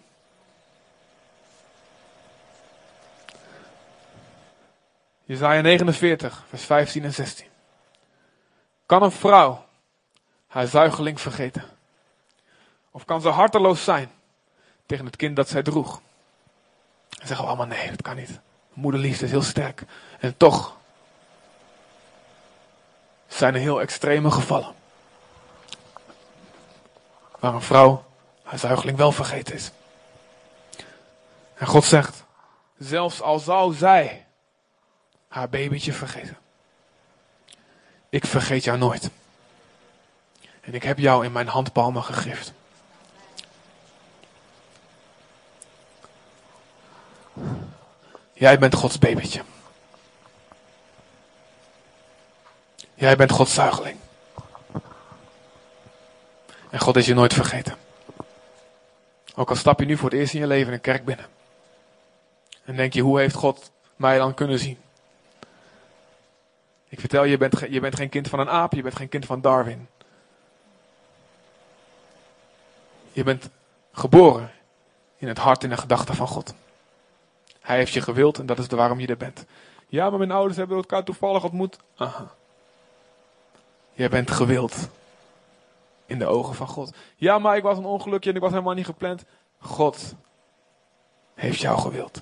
Jezaja 5.24 5.62
49, 5.62 6.43
vers 6.50 6.63
15 6.63 7.04
en 7.04 7.13
16. 7.13 7.48
Kan 8.86 9.04
een 9.04 9.12
vrouw 9.12 9.65
haar 10.48 10.67
zuigeling 10.67 11.22
vergeten? 11.22 11.63
Of 12.91 13.06
kan 13.06 13.22
ze 13.22 13.30
harteloos 13.30 13.84
zijn 13.84 14.12
tegen 14.86 15.06
het 15.06 15.15
kind 15.15 15.36
dat 15.36 15.50
zij 15.50 15.63
droeg? 15.63 16.02
En 17.10 17.28
zeggen 17.28 17.46
we 17.46 17.52
allemaal 17.52 17.78
nee, 17.78 17.89
dat 17.89 18.02
kan 18.02 18.15
niet. 18.15 18.39
Moederliefde 18.74 19.26
is 19.26 19.32
heel 19.32 19.41
sterk. 19.41 19.84
En 20.20 20.38
toch 20.38 20.77
zijn 23.28 23.56
heel 23.56 23.82
extreme 23.82 24.32
gevallen. 24.32 24.76
Waar 27.40 27.54
een 27.54 27.62
vrouw 27.62 28.06
haar 28.44 28.60
zuigeling 28.60 28.98
wel 28.98 29.12
vergeten 29.12 29.56
is. 29.56 29.72
En 31.54 31.68
God 31.68 31.84
zegt, 31.84 32.24
zelfs 32.78 33.22
al 33.22 33.40
zou 33.40 33.74
zij 33.74 34.26
haar 35.28 35.50
babytje 35.50 35.94
vergeten. 35.94 36.38
Ik 38.10 38.26
vergeet 38.26 38.63
jou 38.63 38.78
nooit. 38.78 39.10
En 40.62 40.74
ik 40.74 40.84
heb 40.84 40.98
jou 40.98 41.26
in 41.26 41.32
mijn 41.32 41.48
handpalmen 41.48 42.04
gegrift. 42.04 42.54
Jij 48.34 48.60
bent 48.60 48.76
Gods 48.76 49.00
babytje. 49.00 49.42
Jij 52.97 53.15
bent 53.15 53.31
Gods 53.31 53.53
zuigeling. 53.53 53.97
En 56.69 56.79
God 56.79 56.95
is 56.95 57.05
je 57.05 57.13
nooit 57.13 57.33
vergeten. 57.33 57.75
Ook 59.36 59.49
al 59.49 59.55
stap 59.55 59.79
je 59.79 59.86
nu 59.86 59.97
voor 59.97 60.10
het 60.10 60.19
eerst 60.19 60.33
in 60.33 60.39
je 60.39 60.47
leven 60.47 60.73
een 60.73 60.81
kerk 60.81 61.05
binnen. 61.05 61.25
En 62.63 62.75
denk 62.75 62.93
je, 62.93 63.01
hoe 63.01 63.19
heeft 63.19 63.36
God 63.36 63.71
mij 63.95 64.17
dan 64.17 64.33
kunnen 64.33 64.60
zien? 64.60 64.77
Ik 66.89 66.99
vertel 66.99 67.23
je, 67.23 67.29
je 67.29 67.38
bent, 67.38 67.60
je 67.69 67.79
bent 67.79 67.95
geen 67.95 68.10
kind 68.10 68.27
van 68.27 68.39
een 68.39 68.49
aap, 68.49 68.73
je 68.73 68.81
bent 68.81 68.95
geen 68.95 69.10
kind 69.10 69.25
van 69.25 69.41
Darwin. 69.41 69.88
Je 73.12 73.23
bent 73.23 73.49
geboren 73.91 74.51
in 75.17 75.27
het 75.27 75.38
hart 75.38 75.63
en 75.63 75.69
de 75.69 75.77
gedachten 75.77 76.15
van 76.15 76.27
God. 76.27 76.53
Hij 77.62 77.77
heeft 77.77 77.93
je 77.93 78.01
gewild 78.01 78.39
en 78.39 78.45
dat 78.45 78.60
is 78.60 78.67
waarom 78.67 78.99
je 78.99 79.07
er 79.07 79.17
bent. 79.17 79.45
Ja, 79.88 80.10
maar 80.10 80.19
mijn 80.19 80.31
ouders 80.31 80.57
hebben 80.57 80.77
elkaar 80.77 81.03
toevallig 81.03 81.43
ontmoet. 81.43 81.77
Aha. 81.95 82.36
Je 83.97 84.10
bent 84.10 84.31
gewild 84.31 84.89
in 86.05 86.19
de 86.19 86.25
ogen 86.25 86.55
van 86.55 86.67
God. 86.67 86.93
Ja, 87.15 87.39
maar 87.39 87.57
ik 87.57 87.63
was 87.63 87.77
een 87.77 87.86
ongelukje 87.86 88.29
en 88.29 88.36
ik 88.36 88.41
was 88.41 88.51
helemaal 88.51 88.73
niet 88.73 88.86
gepland. 88.86 89.23
God 89.60 90.15
heeft 91.33 91.60
jou 91.60 91.79
gewild. 91.79 92.21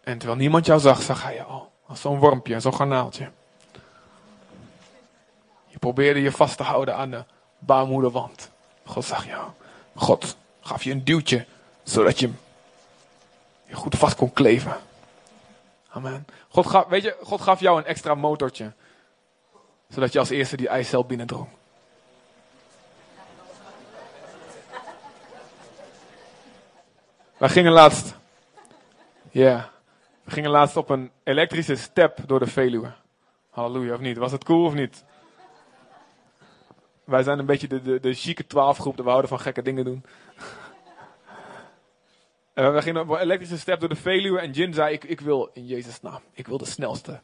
En 0.00 0.18
terwijl 0.18 0.40
niemand 0.40 0.66
jou 0.66 0.80
zag, 0.80 1.02
zag 1.02 1.22
hij 1.22 1.34
je 1.34 1.42
al. 1.42 1.72
Als 1.86 2.00
zo'n 2.00 2.18
wormpje, 2.18 2.60
zo'n 2.60 2.74
garnaaltje. 2.74 3.30
Je 5.66 5.78
probeerde 5.78 6.20
je 6.20 6.32
vast 6.32 6.56
te 6.56 6.62
houden 6.62 6.96
aan 6.96 7.10
de 7.10 7.24
baarmoederwand. 7.58 8.50
God 8.84 9.04
zag 9.04 9.26
jou. 9.26 9.50
God 9.94 10.36
gaf 10.60 10.82
je 10.82 10.90
een 10.90 11.04
duwtje, 11.04 11.46
zodat 11.82 12.18
je 12.18 12.30
je 13.66 13.74
goed 13.74 13.96
vast 13.96 14.16
kon 14.16 14.32
kleven. 14.32 14.76
Amen. 15.90 16.26
God 16.48 16.66
gaf, 16.66 16.86
weet 16.86 17.02
je, 17.02 17.16
God 17.22 17.40
gaf 17.40 17.60
jou 17.60 17.78
een 17.78 17.84
extra 17.84 18.14
motortje. 18.14 18.72
Zodat 19.88 20.12
je 20.12 20.18
als 20.18 20.30
eerste 20.30 20.56
die 20.56 20.68
eicel 20.68 21.04
binnendrong. 21.04 21.48
We 27.36 27.48
gingen 27.48 27.72
laatst. 27.72 28.16
Ja. 29.30 29.70
We 30.24 30.30
gingen 30.30 30.50
laatst 30.50 30.76
op 30.76 30.88
een 30.88 31.10
elektrische 31.22 31.76
step 31.76 32.18
door 32.26 32.38
de 32.38 32.46
Veluwe. 32.46 32.92
Halleluja, 33.50 33.94
of 33.94 34.00
niet? 34.00 34.16
Was 34.16 34.32
het 34.32 34.44
cool 34.44 34.64
of 34.64 34.74
niet? 34.74 35.04
Wij 37.04 37.22
zijn 37.22 37.38
een 37.38 37.46
beetje 37.46 37.68
de, 37.68 37.82
de, 37.82 38.00
de 38.00 38.14
chique 38.14 38.46
twaalfgroep, 38.46 38.96
we 38.96 39.02
houden 39.02 39.28
van 39.28 39.40
gekke 39.40 39.62
dingen 39.62 39.84
doen. 39.84 40.04
En 42.54 42.74
we 42.74 42.82
gingen 42.82 43.00
op 43.00 43.08
een 43.08 43.18
elektrische 43.18 43.58
step 43.58 43.80
door 43.80 43.88
de 43.88 43.96
Veluwe 43.96 44.40
en 44.40 44.50
Jin 44.50 44.74
zei, 44.74 44.94
ik, 44.94 45.04
ik 45.04 45.20
wil 45.20 45.50
in 45.52 45.66
Jezus 45.66 46.00
naam, 46.00 46.20
ik 46.32 46.46
wil 46.46 46.58
de 46.58 46.64
snelste. 46.66 47.20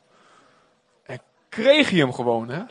En 1.02 1.20
kreeg 1.48 1.90
hij 1.90 1.98
hem 1.98 2.12
gewoon, 2.12 2.48
hè? 2.48 2.62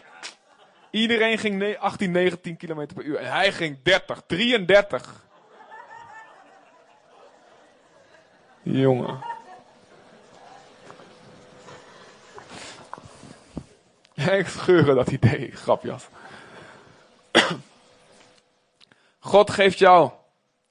Iedereen 0.90 1.38
ging 1.38 1.78
18, 1.78 2.12
19 2.12 2.58
km 2.58 2.86
per 2.94 3.04
uur 3.04 3.18
en 3.18 3.32
hij 3.32 3.52
ging 3.52 3.78
30, 3.84 4.22
33. 4.28 5.24
Jongen. 8.62 9.24
Ik 14.40 14.48
scheuren 14.48 14.96
dat 14.96 15.12
idee, 15.12 15.52
grapjas. 15.52 16.08
God 19.20 19.50
geeft 19.50 19.78
jou 19.78 20.12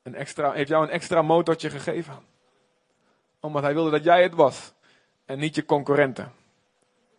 een 0.04 0.14
extra, 0.14 0.52
heeft 0.52 0.68
jou 0.68 0.84
een 0.84 0.90
extra 0.90 1.22
motortje 1.22 1.70
gegeven. 1.70 2.18
Omdat 3.40 3.62
hij 3.62 3.74
wilde 3.74 3.90
dat 3.90 4.04
jij 4.04 4.22
het 4.22 4.34
was. 4.34 4.72
En 5.24 5.38
niet 5.38 5.54
je 5.54 5.64
concurrenten. 5.64 6.32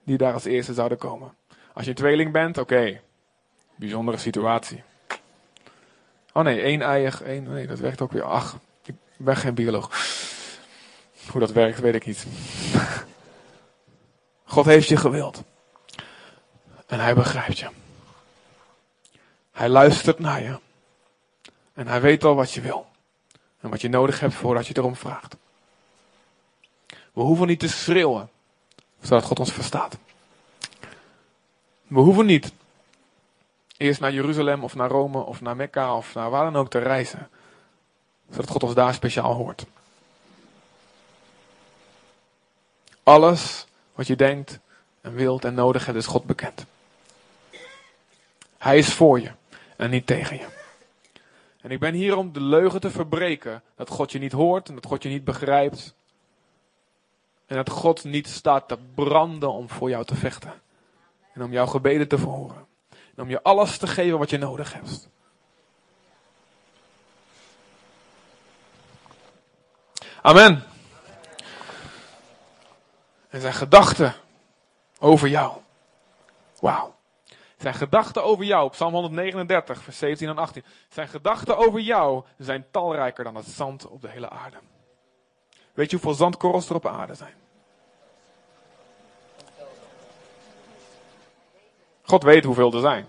Die 0.04 0.18
daar 0.18 0.34
als 0.34 0.46
eerste 0.46 0.74
zouden 0.74 0.98
komen. 0.98 1.36
Als 1.74 1.84
je 1.84 1.90
een 1.90 1.96
tweeling 1.96 2.32
bent, 2.32 2.58
oké. 2.58 3.02
Bijzondere 3.76 4.18
situatie. 4.18 4.84
Oh 6.34 6.44
nee, 6.44 6.62
één 6.62 6.82
eier, 6.82 7.22
één, 7.24 7.44
nee, 7.44 7.68
dat 7.68 7.80
werkt 7.80 8.02
ook 8.02 8.12
weer. 8.12 8.24
Ach, 8.24 8.58
ik 8.84 8.96
ben 9.18 9.36
geen 9.36 9.54
bioloog. 9.54 9.92
Hoe 11.32 11.40
dat 11.40 11.52
werkt, 11.52 11.80
weet 11.80 11.96
ik 11.96 12.06
niet. 12.06 12.26
God 14.44 14.66
heeft 14.66 14.88
je 14.88 14.98
gewild. 14.98 15.44
En 16.88 17.00
hij 17.00 17.16
begrijpt 17.16 17.60
je. 17.60 17.70
Hij 19.52 19.70
luistert 19.70 20.20
naar 20.20 20.42
je. 20.42 20.60
En 21.76 21.88
hij 21.88 22.02
weet 22.02 22.24
al 22.24 22.36
wat 22.36 22.52
je 22.52 22.62
wil. 22.62 22.88
En 23.60 23.70
wat 23.70 23.82
je 23.82 23.90
nodig 23.90 24.20
hebt 24.20 24.34
voordat 24.34 24.68
je 24.68 24.78
erom 24.78 24.96
vraagt. 24.96 25.36
We 26.88 27.22
hoeven 27.22 27.48
niet 27.48 27.60
te 27.60 27.68
schreeuwen, 27.70 28.30
zodat 29.02 29.24
God 29.24 29.40
ons 29.40 29.52
verstaat. 29.52 29.98
We 31.88 32.00
hoeven 32.00 32.26
niet 32.26 32.54
eerst 33.78 34.00
naar 34.00 34.12
Jeruzalem 34.12 34.64
of 34.64 34.76
naar 34.76 34.90
Rome 34.90 35.20
of 35.20 35.42
naar 35.42 35.56
Mekka 35.56 35.96
of 35.96 36.14
naar 36.14 36.30
waar 36.30 36.44
dan 36.44 36.56
ook 36.56 36.70
te 36.70 36.80
reizen, 36.80 37.30
zodat 38.30 38.50
God 38.50 38.64
ons 38.64 38.74
daar 38.74 38.94
speciaal 38.94 39.34
hoort. 39.34 39.66
Alles 43.04 43.66
wat 43.94 44.08
je 44.08 44.16
denkt 44.16 44.60
en 45.02 45.14
wilt 45.14 45.46
en 45.46 45.54
nodig 45.54 45.86
hebt, 45.86 45.98
is 45.98 46.06
God 46.06 46.26
bekend. 46.26 46.66
Hij 48.58 48.78
is 48.78 48.94
voor 48.94 49.20
je 49.20 49.32
en 49.76 49.90
niet 49.90 50.08
tegen 50.08 50.38
je. 50.38 50.48
En 51.66 51.72
ik 51.72 51.80
ben 51.80 51.94
hier 51.94 52.18
om 52.18 52.34
de 52.34 52.42
leugen 52.42 52.80
te 52.80 52.92
verbreken 52.92 53.64
dat 53.76 53.90
God 53.90 54.12
je 54.12 54.20
niet 54.20 54.32
hoort 54.32 54.70
en 54.70 54.76
dat 54.76 54.86
God 54.86 55.04
je 55.04 55.10
niet 55.10 55.24
begrijpt. 55.24 55.96
En 57.46 57.56
dat 57.56 57.70
God 57.70 58.04
niet 58.04 58.28
staat 58.28 58.68
te 58.68 58.78
branden 58.96 59.52
om 59.52 59.70
voor 59.70 59.90
jou 59.90 60.06
te 60.06 60.16
vechten. 60.16 60.54
En 61.34 61.44
om 61.44 61.52
jouw 61.52 61.66
gebeden 61.66 62.08
te 62.08 62.18
verhoren. 62.18 62.68
En 62.90 63.24
om 63.24 63.30
je 63.30 63.44
alles 63.44 63.78
te 63.78 63.88
geven 63.88 64.20
wat 64.20 64.30
je 64.30 64.38
nodig 64.38 64.74
hebt. 64.74 65.10
Amen. 70.22 70.64
En 73.30 73.42
zijn 73.42 73.54
gedachten 73.54 74.16
over 75.00 75.28
jou. 75.28 75.58
Wauw. 76.60 76.95
Zijn 77.58 77.74
gedachten 77.74 78.24
over 78.24 78.46
jou, 78.46 78.70
Psalm 78.70 78.94
139, 78.94 79.84
vers 79.84 79.98
17 79.98 80.28
en 80.30 80.38
18. 80.38 80.64
Zijn 80.90 81.08
gedachten 81.08 81.58
over 81.58 81.80
jou 81.80 82.24
zijn 82.38 82.66
talrijker 82.72 83.24
dan 83.24 83.36
het 83.36 83.46
zand 83.46 83.88
op 83.88 84.02
de 84.02 84.10
hele 84.10 84.30
aarde. 84.30 84.58
Weet 85.74 85.90
je 85.90 85.96
hoeveel 85.96 86.14
zandkorrels 86.14 86.70
er 86.70 86.76
op 86.76 86.88
aarde 86.88 87.16
zijn? 87.16 87.34
God 92.02 92.24
weet 92.24 92.44
hoeveel 92.44 92.74
er 92.74 92.80
zijn. 92.80 93.06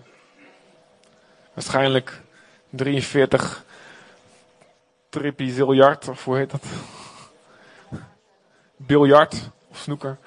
Waarschijnlijk 1.53 2.21
43 2.69 3.65
tripiziljard, 5.09 6.07
of 6.07 6.23
hoe 6.23 6.37
heet 6.37 6.51
dat? 6.51 6.65
Biljard 8.75 9.49
of 9.69 9.77
snoeker. 9.77 10.17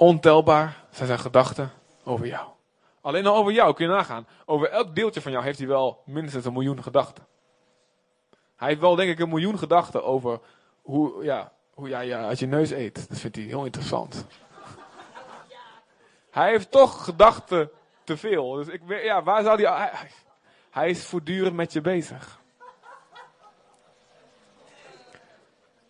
Ontelbaar 0.00 0.84
zijn 0.90 1.06
zijn 1.06 1.18
gedachten 1.18 1.70
over 2.04 2.26
jou. 2.26 2.48
Alleen 3.00 3.26
al 3.26 3.36
over 3.36 3.52
jou 3.52 3.74
kun 3.74 3.86
je 3.86 3.92
nagaan. 3.92 4.26
Over 4.44 4.70
elk 4.70 4.94
deeltje 4.94 5.20
van 5.20 5.32
jou 5.32 5.44
heeft 5.44 5.58
hij 5.58 5.68
wel 5.68 6.02
minstens 6.04 6.44
een 6.44 6.52
miljoen 6.52 6.82
gedachten. 6.82 7.26
Hij 8.56 8.68
heeft 8.68 8.80
wel 8.80 8.94
denk 8.94 9.10
ik 9.10 9.18
een 9.18 9.28
miljoen 9.28 9.58
gedachten 9.58 10.04
over 10.04 10.40
hoe, 10.82 11.24
ja, 11.24 11.52
hoe 11.74 11.88
jij 11.88 12.16
uit 12.16 12.38
je 12.38 12.46
neus 12.46 12.70
eet. 12.70 13.08
Dat 13.08 13.18
vindt 13.18 13.36
hij 13.36 13.44
heel 13.44 13.64
interessant. 13.64 14.26
Hij 16.30 16.50
heeft 16.50 16.70
toch 16.70 17.04
gedachten 17.04 17.70
te 18.04 18.16
veel. 18.16 18.52
Dus 18.52 18.68
ik 18.68 18.82
weet, 18.82 19.04
ja, 19.04 19.22
waar 19.22 19.42
zou 19.42 19.62
hij... 19.62 19.92
Hij 20.70 20.90
is 20.90 21.06
voortdurend 21.06 21.54
met 21.54 21.72
je 21.72 21.80
bezig. 21.80 22.40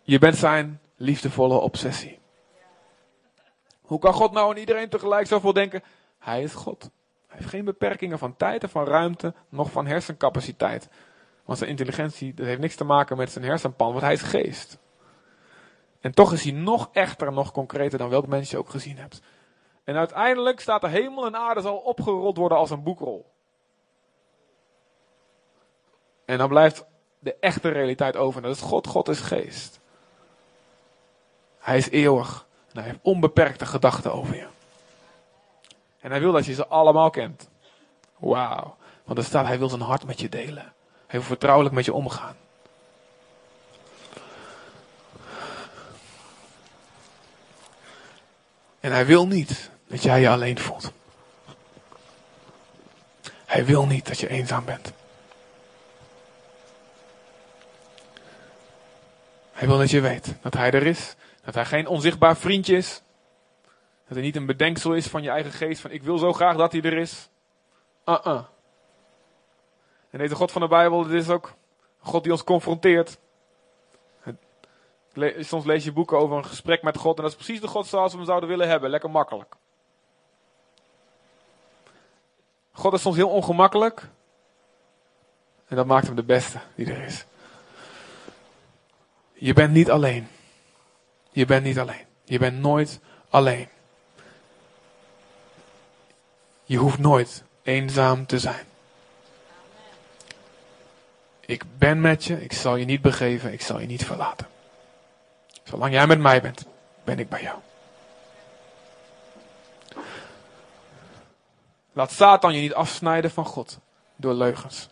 Je 0.01 0.19
bent 0.19 0.35
zijn 0.35 0.81
liefdevolle 0.95 1.57
obsessie. 1.57 2.20
Hoe 3.91 3.99
kan 3.99 4.13
God 4.13 4.31
nou 4.31 4.49
aan 4.49 4.57
iedereen 4.57 4.89
tegelijk 4.89 5.27
zoveel 5.27 5.53
denken? 5.53 5.83
Hij 6.19 6.43
is 6.43 6.53
God. 6.53 6.89
Hij 7.27 7.37
heeft 7.37 7.49
geen 7.49 7.65
beperkingen 7.65 8.19
van 8.19 8.35
tijd 8.35 8.63
en 8.63 8.69
van 8.69 8.85
ruimte, 8.85 9.33
nog 9.49 9.71
van 9.71 9.85
hersencapaciteit. 9.85 10.89
Want 11.45 11.57
zijn 11.57 11.69
intelligentie 11.69 12.33
dat 12.33 12.45
heeft 12.45 12.59
niks 12.59 12.75
te 12.75 12.83
maken 12.83 13.17
met 13.17 13.31
zijn 13.31 13.45
hersenpan, 13.45 13.89
want 13.89 14.01
hij 14.01 14.13
is 14.13 14.21
geest. 14.21 14.77
En 15.99 16.11
toch 16.11 16.33
is 16.33 16.43
hij 16.43 16.51
nog 16.51 16.89
echter 16.91 17.27
en 17.27 17.33
nog 17.33 17.51
concreter 17.51 17.97
dan 17.97 18.09
welk 18.09 18.27
mens 18.27 18.51
je 18.51 18.57
ook 18.57 18.69
gezien 18.69 18.97
hebt. 18.97 19.21
En 19.83 19.95
uiteindelijk 19.95 20.59
staat 20.59 20.81
de 20.81 20.89
hemel 20.89 21.25
en 21.25 21.35
aarde 21.35 21.61
zal 21.61 21.77
opgerold 21.77 22.37
worden 22.37 22.57
als 22.57 22.69
een 22.69 22.83
boekrol. 22.83 23.31
En 26.25 26.37
dan 26.37 26.49
blijft 26.49 26.85
de 27.19 27.35
echte 27.39 27.69
realiteit 27.69 28.15
over. 28.15 28.41
Dat 28.41 28.55
is 28.55 28.61
God. 28.61 28.87
God 28.87 29.09
is 29.09 29.19
geest. 29.19 29.79
Hij 31.59 31.77
is 31.77 31.89
eeuwig. 31.89 32.49
En 32.73 32.79
hij 32.79 32.83
heeft 32.83 32.99
onbeperkte 33.01 33.65
gedachten 33.65 34.13
over 34.13 34.35
je. 34.35 34.47
En 35.99 36.11
hij 36.11 36.19
wil 36.19 36.31
dat 36.31 36.45
je 36.45 36.53
ze 36.53 36.67
allemaal 36.67 37.09
kent. 37.09 37.49
Wauw. 38.17 38.75
Want 39.03 39.17
er 39.17 39.25
staat, 39.25 39.45
hij 39.45 39.59
wil 39.59 39.69
zijn 39.69 39.81
hart 39.81 40.05
met 40.05 40.19
je 40.19 40.29
delen. 40.29 40.73
Hij 41.07 41.19
wil 41.19 41.21
vertrouwelijk 41.21 41.75
met 41.75 41.85
je 41.85 41.93
omgaan. 41.93 42.35
En 48.79 48.91
hij 48.91 49.05
wil 49.05 49.27
niet 49.27 49.71
dat 49.87 50.03
jij 50.03 50.19
je 50.21 50.29
alleen 50.29 50.59
voelt. 50.59 50.91
Hij 53.45 53.65
wil 53.65 53.85
niet 53.85 54.07
dat 54.07 54.19
je 54.19 54.29
eenzaam 54.29 54.65
bent. 54.65 54.91
Hij 59.51 59.67
wil 59.67 59.77
dat 59.77 59.89
je 59.89 59.99
weet 59.99 60.35
dat 60.41 60.53
hij 60.53 60.71
er 60.71 60.85
is. 60.85 61.15
Dat 61.43 61.53
hij 61.53 61.65
geen 61.65 61.87
onzichtbaar 61.87 62.37
vriendje 62.37 62.75
is. 62.75 63.01
Dat 64.05 64.13
hij 64.13 64.21
niet 64.21 64.35
een 64.35 64.45
bedenksel 64.45 64.93
is 64.93 65.07
van 65.07 65.23
je 65.23 65.29
eigen 65.29 65.51
geest. 65.51 65.81
Van 65.81 65.91
ik 65.91 66.03
wil 66.03 66.17
zo 66.17 66.33
graag 66.33 66.55
dat 66.55 66.71
hij 66.71 66.81
er 66.81 66.97
is. 66.97 67.29
Uh-uh. 68.05 68.43
En 70.09 70.19
deze 70.19 70.35
God 70.35 70.51
van 70.51 70.61
de 70.61 70.67
Bijbel, 70.67 71.03
dit 71.03 71.21
is 71.21 71.29
ook 71.29 71.45
een 72.01 72.07
God 72.09 72.23
die 72.23 72.31
ons 72.31 72.43
confronteert. 72.43 73.19
Soms 75.39 75.65
lees 75.65 75.83
je 75.83 75.91
boeken 75.91 76.17
over 76.17 76.37
een 76.37 76.45
gesprek 76.45 76.81
met 76.81 76.97
God 76.97 77.15
en 77.15 77.21
dat 77.21 77.31
is 77.31 77.37
precies 77.37 77.61
de 77.61 77.67
God 77.67 77.87
zoals 77.87 78.11
we 78.11 78.17
hem 78.17 78.27
zouden 78.27 78.49
willen 78.49 78.67
hebben. 78.67 78.89
Lekker 78.89 79.09
makkelijk. 79.09 79.55
God 82.71 82.93
is 82.93 83.01
soms 83.01 83.15
heel 83.15 83.29
ongemakkelijk. 83.29 84.07
En 85.67 85.75
dat 85.75 85.85
maakt 85.85 86.05
hem 86.05 86.15
de 86.15 86.23
beste 86.23 86.59
die 86.75 86.91
er 86.91 87.03
is. 87.03 87.25
Je 89.33 89.53
bent 89.53 89.73
niet 89.73 89.91
alleen. 89.91 90.27
Je 91.31 91.45
bent 91.45 91.63
niet 91.63 91.79
alleen. 91.79 92.05
Je 92.23 92.39
bent 92.39 92.59
nooit 92.59 92.99
alleen. 93.29 93.67
Je 96.63 96.77
hoeft 96.77 96.97
nooit 96.97 97.43
eenzaam 97.63 98.25
te 98.25 98.39
zijn. 98.39 98.65
Ik 101.39 101.63
ben 101.77 102.01
met 102.01 102.23
je, 102.23 102.43
ik 102.43 102.53
zal 102.53 102.75
je 102.75 102.85
niet 102.85 103.01
begeven, 103.01 103.53
ik 103.53 103.61
zal 103.61 103.79
je 103.79 103.87
niet 103.87 104.05
verlaten. 104.05 104.47
Zolang 105.63 105.93
jij 105.93 106.07
met 106.07 106.19
mij 106.19 106.41
bent, 106.41 106.65
ben 107.03 107.19
ik 107.19 107.29
bij 107.29 107.41
jou. 107.41 107.59
Laat 111.93 112.11
Satan 112.11 112.53
je 112.53 112.61
niet 112.61 112.73
afsnijden 112.73 113.31
van 113.31 113.45
God 113.45 113.79
door 114.15 114.33
leugens. 114.33 114.89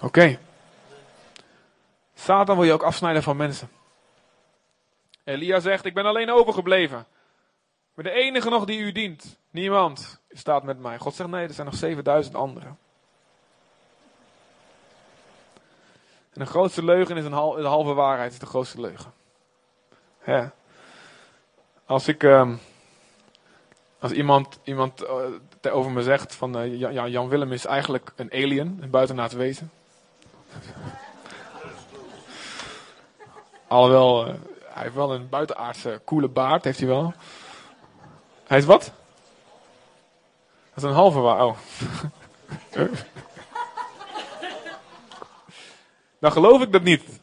Oké. 0.00 0.38
Satan 2.14 2.56
wil 2.56 2.64
je 2.64 2.72
ook 2.72 2.82
afsnijden 2.82 3.22
van 3.22 3.36
mensen. 3.36 3.70
Elia 5.24 5.60
zegt: 5.60 5.84
Ik 5.84 5.94
ben 5.94 6.06
alleen 6.06 6.30
overgebleven. 6.30 7.06
Maar 7.94 8.04
de 8.04 8.10
enige 8.10 8.50
nog 8.50 8.64
die 8.64 8.78
u 8.78 8.92
dient. 8.92 9.38
Niemand 9.50 10.20
staat 10.30 10.62
met 10.62 10.78
mij. 10.78 10.98
God 10.98 11.14
zegt: 11.14 11.30
Nee, 11.30 11.46
er 11.46 11.54
zijn 11.54 11.66
nog 11.66 11.76
7000 11.76 12.34
anderen. 12.34 12.78
En 16.32 16.40
de 16.40 16.46
grootste 16.46 16.84
leugen 16.84 17.16
is 17.16 17.24
een 17.24 17.30
de 17.30 17.66
halve 17.66 17.92
waarheid, 17.92 18.32
is 18.32 18.38
de 18.38 18.46
grootste 18.46 18.80
leugen. 18.80 19.12
Als 21.86 22.08
ik. 22.08 22.22
Uh, 22.22 22.52
als 24.02 24.12
iemand, 24.12 24.58
iemand 24.64 25.02
uh, 25.02 25.76
over 25.76 25.90
me 25.90 26.02
zegt 26.02 26.34
van 26.34 26.58
uh, 26.58 26.92
Jan, 27.08 27.28
Willem 27.28 27.52
is 27.52 27.64
eigenlijk 27.64 28.12
een 28.16 28.32
alien, 28.32 28.78
een 28.80 28.90
buitenaards 28.90 29.34
wezen. 29.34 29.70
Alhoewel, 33.68 34.28
uh, 34.28 34.34
hij 34.72 34.82
heeft 34.82 34.94
wel 34.94 35.14
een 35.14 35.28
buitenaardse 35.28 36.00
coole 36.04 36.28
baard, 36.28 36.64
heeft 36.64 36.78
hij 36.78 36.88
wel. 36.88 37.14
Hij 38.46 38.58
is 38.58 38.64
wat? 38.64 38.92
Dat 40.74 40.84
is 40.84 40.90
een 40.90 40.96
halve 40.96 41.18
waar. 41.18 41.44
Oh. 41.44 41.56
Dan 46.18 46.32
geloof 46.32 46.62
ik 46.62 46.72
dat 46.72 46.82
niet. 46.82 47.20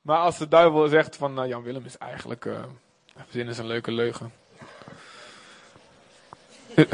Maar 0.00 0.18
als 0.18 0.38
de 0.38 0.48
duivel 0.48 0.88
zegt 0.88 1.16
van 1.16 1.42
uh, 1.42 1.48
Jan 1.48 1.62
Willem 1.62 1.84
is 1.84 1.98
eigenlijk. 1.98 2.44
Uh, 2.44 2.58
zin 3.28 3.48
is 3.48 3.58
een 3.58 3.66
leuke 3.66 3.92
leugen. 3.92 4.32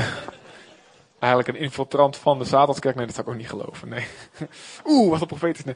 eigenlijk 1.19 1.49
een 1.49 1.63
infiltrant 1.65 2.17
van 2.17 2.39
de 2.39 2.45
Satanskerk. 2.45 2.95
Nee, 2.95 3.07
dat 3.07 3.15
zou 3.15 3.27
ik 3.27 3.33
ook 3.33 3.39
niet 3.39 3.49
geloven. 3.49 3.89
Nee. 3.89 4.07
Oeh, 4.87 5.11
wat 5.11 5.21
een 5.21 5.27
profetisch. 5.27 5.65
Nee. 5.65 5.75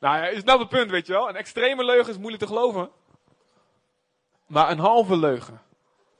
Nou 0.00 0.16
ja, 0.16 0.26
is 0.26 0.44
nou 0.44 0.58
het 0.60 0.68
punt, 0.68 0.90
weet 0.90 1.06
je 1.06 1.12
wel. 1.12 1.28
Een 1.28 1.36
extreme 1.36 1.84
leugen 1.84 2.12
is 2.12 2.18
moeilijk 2.18 2.42
te 2.42 2.48
geloven. 2.48 2.90
Maar 4.46 4.70
een 4.70 4.78
halve 4.78 5.16
leugen. 5.16 5.60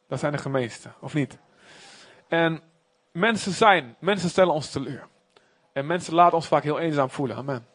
Dat 0.08 0.18
zijn 0.18 0.32
de 0.32 0.38
gemeesten, 0.38 0.94
of 1.00 1.14
niet? 1.14 1.38
En 2.28 2.62
mensen 3.12 3.52
zijn, 3.52 3.96
mensen 3.98 4.28
stellen 4.28 4.52
ons 4.52 4.70
teleur. 4.70 5.08
En 5.72 5.86
mensen 5.86 6.14
laten 6.14 6.36
ons 6.36 6.46
vaak 6.46 6.62
heel 6.62 6.78
eenzaam 6.78 7.10
voelen. 7.10 7.36
Amen. 7.36 7.66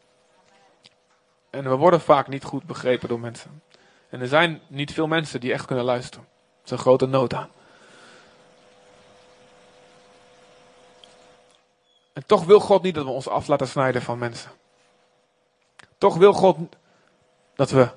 En 1.50 1.70
we 1.70 1.76
worden 1.76 2.02
vaak 2.02 2.28
niet 2.28 2.44
goed 2.44 2.64
begrepen 2.64 3.10
door 3.10 3.20
mensen. 3.20 3.64
En 4.10 4.22
er 4.22 4.28
zijn 4.28 4.62
niet 4.68 4.94
veel 4.94 5.08
mensen 5.08 5.40
die 5.40 5.54
echt 5.54 5.66
kunnen 5.66 5.86
luisteren. 5.86 6.28
Er 6.28 6.66
is 6.66 6.72
een 6.72 6.78
grote 6.78 7.06
nood 7.06 7.34
aan. 7.34 7.50
En 12.14 12.26
toch 12.26 12.46
wil 12.46 12.60
God 12.60 12.82
niet 12.82 12.96
dat 12.96 13.04
we 13.04 13.10
ons 13.10 13.28
af 13.28 13.48
laten 13.48 13.68
snijden 13.68 14.02
van 14.02 14.18
mensen. 14.18 14.52
Toch 16.06 16.18
wil 16.18 16.34
God 16.34 16.58
dat 17.56 17.72
we 17.72 17.90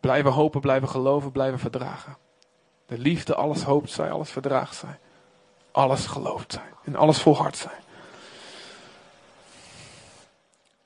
blijven 0.00 0.30
hopen, 0.30 0.60
blijven 0.60 0.88
geloven, 0.88 1.32
blijven 1.32 1.58
verdragen. 1.58 2.16
De 2.86 2.98
liefde, 2.98 3.34
alles 3.34 3.62
hoopt 3.62 3.90
zij, 3.90 4.10
alles 4.10 4.30
verdraagt 4.30 4.76
zij. 4.76 4.98
Alles 5.70 6.06
gelooft 6.06 6.52
zij. 6.52 6.72
En 6.84 6.96
alles 6.96 7.22
volhardt 7.22 7.56
zij. 7.56 7.78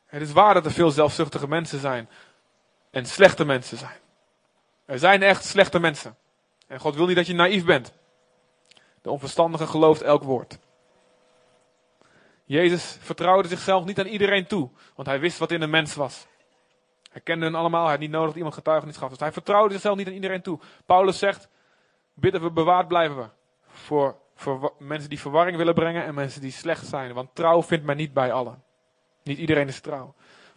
Het 0.07 0.23
is 0.23 0.33
waar 0.33 0.55
dat 0.55 0.65
er 0.65 0.73
veel 0.73 0.91
zelfzuchtige 0.91 1.49
mensen 1.49 1.81
zijn. 1.81 2.09
En 2.91 3.07
slechte 3.07 3.45
mensen 3.45 3.79
zijn. 3.79 3.99
Er 4.85 4.99
zijn 4.99 5.23
echt 5.23 5.45
slechte 5.45 5.79
mensen. 5.79 6.17
En 6.67 6.81
God 6.81 6.95
wil 6.95 7.07
niet 7.07 7.17
dat 7.17 7.27
je 7.27 7.35
naïef 7.35 7.65
bent. 7.65 7.93
De 9.03 9.11
onverstandige 9.11 9.67
gelooft 9.67 10.03
elk 10.03 10.23
woord. 10.23 10.59
Jezus 12.45 12.97
vertrouwde 13.01 13.49
zichzelf 13.49 13.85
niet 13.85 13.99
aan 13.99 14.07
iedereen 14.07 14.47
toe, 14.47 14.71
want 14.95 15.09
hij 15.09 15.21
wist 15.21 15.39
wat 15.39 15.51
in 15.51 15.63
een 15.63 15.71
mens 15.71 15.95
was. 15.95 16.27
Hij 17.11 17.21
kende 17.21 17.45
hen 17.45 17.55
allemaal, 17.55 17.83
hij 17.83 17.91
had 17.91 18.01
niet 18.01 18.11
nodig 18.11 18.27
dat 18.27 18.37
iemand 18.37 18.55
getuigenis 18.55 18.97
gaf. 18.97 19.09
Dus 19.09 19.19
hij 19.19 19.33
vertrouwde 19.33 19.73
zichzelf 19.73 19.97
niet 19.97 20.07
aan 20.07 20.13
iedereen 20.13 20.43
toe. 20.43 20.59
Paulus 20.87 21.19
zegt, 21.19 21.49
bidden 22.15 22.43
we 22.43 22.51
bewaard 22.51 22.89
blijven 22.89 23.17
we. 23.17 23.27
Voor, 23.67 24.17
voor 24.35 24.73
mensen 24.79 25.09
die 25.09 25.21
verwarring 25.21 25.57
willen 25.57 25.75
brengen 25.75 26.05
en 26.05 26.15
mensen 26.15 26.41
die 26.41 26.51
slecht 26.51 26.87
zijn. 26.87 27.13
Want 27.13 27.35
trouw 27.35 27.63
vindt 27.63 27.85
men 27.85 27.97
niet 27.97 28.13
bij 28.13 28.33
allen. 28.33 28.63
Niet 29.23 29.39
iedereen 29.39 29.69
is 29.69 29.81
trouw. 29.81 30.15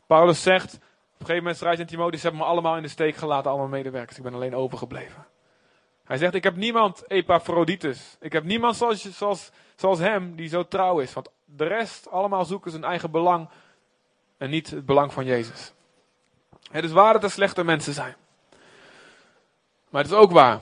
Paulus 0.08 0.42
zegt, 0.42 0.74
op 0.74 0.82
een 0.82 1.18
gegeven 1.18 1.38
moment 1.38 1.58
schrijft 1.58 1.80
in 1.80 1.86
Timotheus, 1.86 2.22
ze 2.22 2.28
hebben 2.28 2.46
me 2.46 2.52
allemaal 2.52 2.76
in 2.76 2.84
de 2.84 2.88
steek 2.88 3.16
gelaten, 3.16 3.50
allemaal 3.50 3.68
medewerkers. 3.68 4.18
Ik 4.18 4.24
ben 4.24 4.34
alleen 4.34 4.56
overgebleven. 4.56 5.26
Hij 6.04 6.18
zegt, 6.18 6.34
ik 6.34 6.44
heb 6.44 6.56
niemand 6.56 7.04
Epaphroditus. 7.08 8.18
Ik 8.20 8.34
heb 8.34 8.44
niemand 8.44 8.76
zoals, 8.76 9.18
zoals, 9.18 9.52
zoals 9.76 10.00
hem 10.00 10.36
die 10.36 10.48
zo 10.48 10.68
trouw 10.68 11.00
is. 11.00 11.14
Want 11.14 11.30
de 11.56 11.66
rest 11.66 12.10
allemaal 12.10 12.46
zoeken 12.46 12.72
zijn 12.72 12.84
eigen 12.84 13.12
belang 13.12 13.50
en 14.38 14.50
niet 14.50 14.70
het 14.70 14.86
belang 14.86 15.14
van 15.14 15.26
Jezus. 15.26 15.74
Het 16.72 16.84
is 16.84 16.92
waar 16.92 17.14
dat 17.14 17.24
er 17.24 17.32
slechte 17.32 17.64
mensen 17.64 17.94
zijn. 17.94 18.16
Maar 19.90 20.02
het 20.02 20.12
is 20.12 20.18
ook 20.18 20.32
waar 20.32 20.62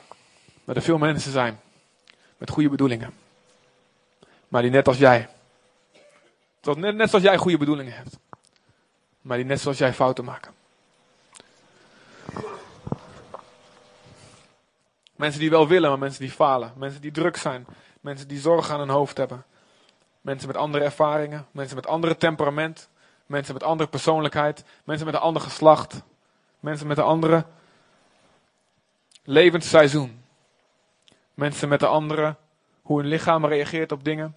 dat 0.63 0.75
er 0.75 0.81
veel 0.81 0.97
mensen 0.97 1.31
zijn 1.31 1.59
met 2.37 2.49
goede 2.49 2.69
bedoelingen. 2.69 3.13
Maar 4.47 4.61
die 4.61 4.71
net 4.71 4.87
als 4.87 4.97
jij 4.97 5.29
tot 6.59 6.77
net, 6.77 6.95
net 6.95 7.09
zoals 7.09 7.23
jij 7.23 7.37
goede 7.37 7.57
bedoelingen 7.57 7.93
hebt. 7.93 8.17
Maar 9.21 9.37
die 9.37 9.45
net 9.45 9.59
zoals 9.59 9.77
jij 9.77 9.93
fouten 9.93 10.25
maken. 10.25 10.53
Mensen 15.15 15.39
die 15.39 15.49
wel 15.49 15.67
willen, 15.67 15.89
maar 15.89 15.99
mensen 15.99 16.21
die 16.21 16.31
falen. 16.31 16.73
Mensen 16.75 17.01
die 17.01 17.11
druk 17.11 17.37
zijn. 17.37 17.65
Mensen 18.01 18.27
die 18.27 18.39
zorgen 18.39 18.73
aan 18.73 18.79
hun 18.79 18.89
hoofd 18.89 19.17
hebben. 19.17 19.45
Mensen 20.25 20.47
met 20.47 20.57
andere 20.57 20.83
ervaringen. 20.83 21.47
Mensen 21.51 21.75
met 21.75 21.87
andere 21.87 22.17
temperament. 22.17 22.89
Mensen 23.25 23.53
met 23.53 23.63
andere 23.63 23.89
persoonlijkheid. 23.89 24.63
Mensen 24.83 25.05
met 25.05 25.15
een 25.15 25.21
ander 25.21 25.41
geslacht. 25.41 26.01
Mensen 26.59 26.87
met 26.87 26.97
een 26.97 27.03
andere 27.03 27.45
levensseizoen. 29.23 30.23
Mensen 31.33 31.69
met 31.69 31.81
een 31.81 31.87
andere 31.87 32.35
hoe 32.81 32.99
hun 32.99 33.07
lichaam 33.07 33.45
reageert 33.45 33.91
op 33.91 34.03
dingen. 34.03 34.35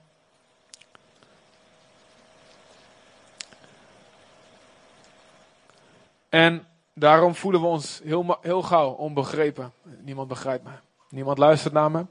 En 6.29 6.67
daarom 6.93 7.35
voelen 7.35 7.61
we 7.61 7.67
ons 7.67 8.01
heel, 8.05 8.39
heel 8.41 8.63
gauw 8.63 8.91
onbegrepen. 8.91 9.73
Niemand 9.83 10.29
begrijpt 10.29 10.65
me. 10.65 10.73
Niemand 11.09 11.39
luistert 11.39 11.75
naar 11.75 11.91
me. 11.91 12.07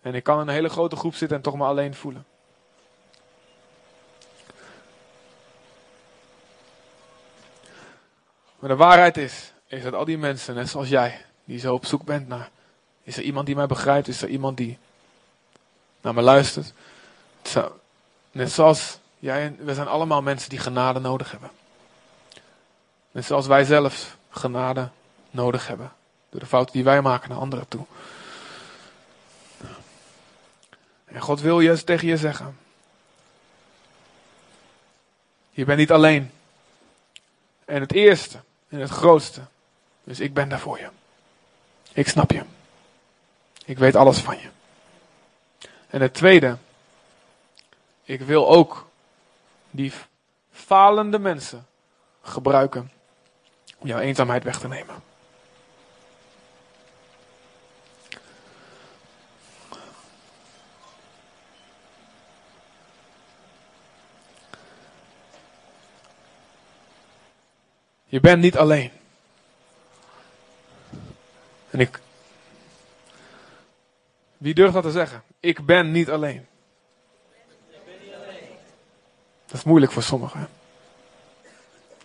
En 0.00 0.14
ik 0.14 0.22
kan 0.22 0.40
in 0.40 0.48
een 0.48 0.54
hele 0.54 0.68
grote 0.68 0.96
groep 0.96 1.14
zitten 1.14 1.36
en 1.36 1.42
toch 1.42 1.56
me 1.56 1.64
alleen 1.64 1.94
voelen. 1.94 2.27
Maar 8.58 8.68
de 8.68 8.76
waarheid 8.76 9.16
is, 9.16 9.52
is 9.66 9.82
dat 9.82 9.94
al 9.94 10.04
die 10.04 10.18
mensen, 10.18 10.54
net 10.54 10.68
zoals 10.68 10.88
jij, 10.88 11.24
die 11.44 11.58
zo 11.58 11.74
op 11.74 11.86
zoek 11.86 12.04
bent 12.04 12.28
naar, 12.28 12.50
is 13.02 13.16
er 13.16 13.22
iemand 13.22 13.46
die 13.46 13.56
mij 13.56 13.66
begrijpt, 13.66 14.08
is 14.08 14.22
er 14.22 14.28
iemand 14.28 14.56
die 14.56 14.78
naar 16.00 16.14
me 16.14 16.22
luistert, 16.22 16.72
net 18.30 18.52
zoals 18.52 18.98
jij, 19.18 19.56
we 19.58 19.74
zijn 19.74 19.88
allemaal 19.88 20.22
mensen 20.22 20.50
die 20.50 20.58
genade 20.58 20.98
nodig 20.98 21.30
hebben. 21.30 21.50
Net 23.10 23.24
zoals 23.24 23.46
wij 23.46 23.64
zelf 23.64 24.16
genade 24.30 24.88
nodig 25.30 25.66
hebben. 25.66 25.92
Door 26.30 26.40
de 26.40 26.46
fouten 26.46 26.72
die 26.72 26.84
wij 26.84 27.02
maken 27.02 27.28
naar 27.28 27.38
anderen 27.38 27.68
toe. 27.68 27.86
En 31.04 31.20
God 31.20 31.40
wil 31.40 31.60
je 31.60 31.84
tegen 31.84 32.08
je 32.08 32.16
zeggen. 32.16 32.58
Je 35.50 35.64
bent 35.64 35.78
niet 35.78 35.92
alleen. 35.92 36.30
En 37.64 37.80
het 37.80 37.92
eerste 37.92 38.38
en 38.68 38.80
het 38.80 38.90
grootste. 38.90 39.40
Dus 40.04 40.20
ik 40.20 40.34
ben 40.34 40.48
daar 40.48 40.58
voor 40.60 40.78
je. 40.78 40.88
Ik 41.92 42.08
snap 42.08 42.30
je. 42.30 42.42
Ik 43.64 43.78
weet 43.78 43.96
alles 43.96 44.18
van 44.18 44.38
je. 44.38 44.48
En 45.90 46.00
het 46.00 46.14
tweede. 46.14 46.56
Ik 48.04 48.20
wil 48.20 48.48
ook 48.48 48.88
die 49.70 49.92
falende 50.50 51.18
mensen 51.18 51.66
gebruiken 52.22 52.92
om 53.78 53.86
jouw 53.86 53.98
eenzaamheid 53.98 54.44
weg 54.44 54.58
te 54.58 54.68
nemen. 54.68 55.07
Je 68.08 68.20
bent 68.20 68.42
niet 68.42 68.56
alleen. 68.56 68.90
En 71.70 71.80
ik. 71.80 72.00
Wie 74.36 74.54
durft 74.54 74.74
dat 74.74 74.82
te 74.82 74.90
zeggen? 74.90 75.22
Ik 75.40 75.66
ben 75.66 75.90
niet 75.90 76.10
alleen. 76.10 76.46
Dat 79.46 79.56
is 79.56 79.64
moeilijk 79.64 79.92
voor 79.92 80.02
sommigen. 80.02 80.48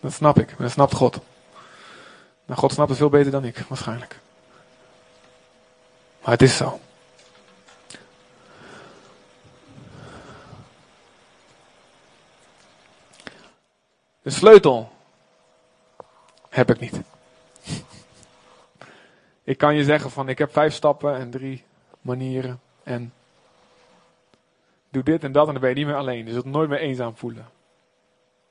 Dat 0.00 0.12
snap 0.12 0.38
ik, 0.38 0.58
dat 0.58 0.70
snapt 0.70 0.94
God. 0.94 1.20
Nou, 2.46 2.58
God 2.60 2.72
snapt 2.72 2.88
het 2.88 2.98
veel 2.98 3.08
beter 3.08 3.30
dan 3.32 3.44
ik, 3.44 3.58
waarschijnlijk. 3.58 4.20
Maar 6.20 6.32
het 6.32 6.42
is 6.42 6.56
zo. 6.56 6.80
De 14.22 14.30
sleutel 14.30 14.93
heb 16.54 16.70
ik 16.70 16.80
niet. 16.80 17.00
Ik 19.42 19.58
kan 19.58 19.74
je 19.74 19.84
zeggen 19.84 20.10
van 20.10 20.28
ik 20.28 20.38
heb 20.38 20.52
vijf 20.52 20.74
stappen 20.74 21.16
en 21.16 21.30
drie 21.30 21.64
manieren 22.00 22.60
en 22.82 23.12
doe 24.90 25.02
dit 25.02 25.24
en 25.24 25.32
dat 25.32 25.46
en 25.46 25.52
dan 25.52 25.60
ben 25.60 25.70
je 25.70 25.76
niet 25.76 25.86
meer 25.86 25.96
alleen. 25.96 26.26
Je 26.26 26.32
zult 26.32 26.44
nooit 26.44 26.68
meer 26.68 26.78
eenzaam 26.78 27.16
voelen. 27.16 27.48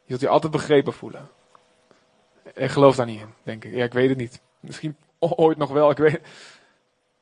Je 0.03 0.09
zult 0.09 0.21
je 0.21 0.27
altijd 0.27 0.51
begrepen 0.51 0.93
voelen. 0.93 1.29
Ik 2.53 2.69
geloof 2.69 2.95
daar 2.95 3.05
niet 3.05 3.19
in, 3.19 3.33
denk 3.43 3.63
ik. 3.63 3.73
Ja, 3.73 3.83
ik 3.83 3.93
weet 3.93 4.09
het 4.09 4.17
niet. 4.17 4.41
Misschien 4.59 4.97
ooit 5.19 5.57
nog 5.57 5.71
wel. 5.71 5.89
Ik, 5.89 5.97
weet, 5.97 6.21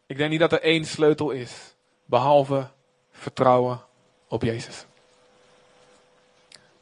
ik 0.05 0.17
denk 0.17 0.29
niet 0.29 0.39
dat 0.39 0.51
er 0.51 0.61
één 0.61 0.85
sleutel 0.85 1.29
is. 1.31 1.75
Behalve 2.05 2.67
vertrouwen 3.11 3.81
op 4.27 4.43
Jezus. 4.43 4.85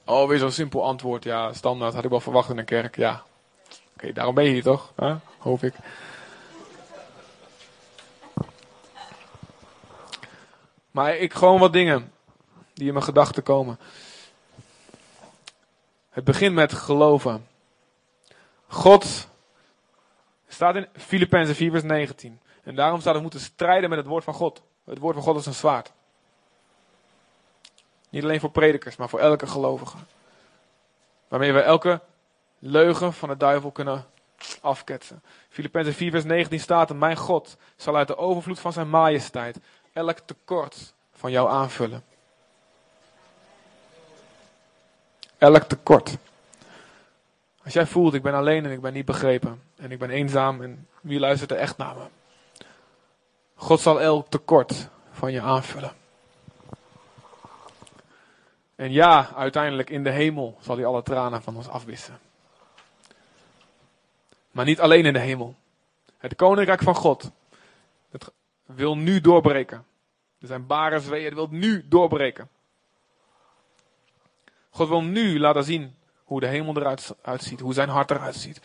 Oh, 0.05 0.27
weer 0.27 0.37
zo'n 0.37 0.51
simpel 0.51 0.83
antwoord. 0.83 1.23
Ja, 1.23 1.53
standaard 1.53 1.93
had 1.93 2.03
ik 2.03 2.09
wel 2.09 2.19
verwacht 2.19 2.49
in 2.49 2.57
een 2.57 2.65
kerk. 2.65 2.95
Ja, 2.95 3.23
Oké, 3.99 4.13
daarom 4.13 4.35
ben 4.35 4.43
je 4.43 4.49
hier 4.49 4.63
toch? 4.63 4.93
Huh? 4.95 5.15
Hoop 5.37 5.63
ik. 5.63 5.73
Maar 10.91 11.15
ik 11.15 11.33
gewoon 11.33 11.59
wat 11.59 11.73
dingen 11.73 12.13
die 12.73 12.87
in 12.87 12.93
mijn 12.93 13.05
gedachten 13.05 13.43
komen. 13.43 13.79
Het 16.09 16.23
begint 16.23 16.53
met 16.53 16.73
geloven. 16.73 17.47
God 18.67 19.27
staat 20.47 20.75
in 20.75 20.87
Filippenzen 20.97 21.55
4 21.55 21.71
vers 21.71 21.83
19. 21.83 22.39
En 22.63 22.75
daarom 22.75 23.01
staat 23.01 23.15
we 23.15 23.21
moeten 23.21 23.39
strijden 23.39 23.89
met 23.89 23.97
het 23.97 24.07
woord 24.07 24.23
van 24.23 24.33
God. 24.33 24.61
Het 24.85 24.97
woord 24.97 25.15
van 25.15 25.23
God 25.23 25.37
is 25.37 25.45
een 25.45 25.53
zwaard. 25.53 25.91
Niet 28.09 28.23
alleen 28.23 28.39
voor 28.39 28.51
predikers, 28.51 28.95
maar 28.95 29.09
voor 29.09 29.19
elke 29.19 29.47
gelovige. 29.47 29.97
Waarmee 31.27 31.53
we 31.53 31.61
elke 31.61 32.01
leugen 32.59 33.13
van 33.13 33.29
de 33.29 33.37
duivel 33.37 33.71
kunnen 33.71 34.05
afketsen. 34.61 35.23
Filippenzen 35.49 35.93
4 35.93 36.11
vers 36.11 36.23
19 36.23 36.59
staat 36.59 36.93
Mijn 36.93 37.17
God 37.17 37.57
zal 37.75 37.95
uit 37.95 38.07
de 38.07 38.17
overvloed 38.17 38.59
van 38.59 38.73
zijn 38.73 38.89
majesteit 38.89 39.59
elk 39.93 40.19
tekort 40.19 40.93
van 41.13 41.31
jou 41.31 41.49
aanvullen. 41.49 42.03
Elk 45.37 45.63
tekort. 45.63 46.17
Als 47.63 47.73
jij 47.73 47.85
voelt, 47.85 48.13
ik 48.13 48.21
ben 48.21 48.33
alleen 48.33 48.65
en 48.65 48.71
ik 48.71 48.81
ben 48.81 48.93
niet 48.93 49.05
begrepen. 49.05 49.61
En 49.77 49.91
ik 49.91 49.99
ben 49.99 50.09
eenzaam 50.09 50.61
en 50.61 50.87
wie 51.01 51.19
luistert 51.19 51.51
er 51.51 51.57
echt 51.57 51.77
naar 51.77 51.95
me? 51.95 52.03
God 53.55 53.79
zal 53.79 54.01
elk 54.01 54.29
tekort 54.29 54.89
van 55.11 55.31
je 55.31 55.41
aanvullen. 55.41 55.91
En 58.75 58.91
ja, 58.91 59.29
uiteindelijk 59.35 59.89
in 59.89 60.03
de 60.03 60.09
hemel 60.09 60.57
zal 60.61 60.75
hij 60.75 60.85
alle 60.85 61.03
tranen 61.03 61.41
van 61.41 61.55
ons 61.55 61.67
afwissen. 61.67 62.19
Maar 64.51 64.65
niet 64.65 64.79
alleen 64.79 65.05
in 65.05 65.13
de 65.13 65.19
hemel. 65.19 65.55
Het 66.17 66.35
koninkrijk 66.35 66.81
van 66.81 66.95
God. 66.95 67.31
Het 68.09 68.31
wil 68.65 68.97
nu 68.97 69.21
doorbreken. 69.21 69.85
Er 70.39 70.47
zijn 70.47 70.65
baren 70.65 71.01
zweeën, 71.01 71.25
het 71.25 71.33
wil 71.33 71.47
nu 71.51 71.87
doorbreken. 71.87 72.49
God 74.69 74.87
wil 74.87 75.03
nu 75.03 75.39
laten 75.39 75.63
zien 75.63 75.95
hoe 76.23 76.39
de 76.39 76.47
hemel 76.47 76.77
eruit 76.77 77.15
uitziet, 77.21 77.59
hoe 77.59 77.73
zijn 77.73 77.89
hart 77.89 78.11
eruit 78.11 78.35
ziet. 78.35 78.61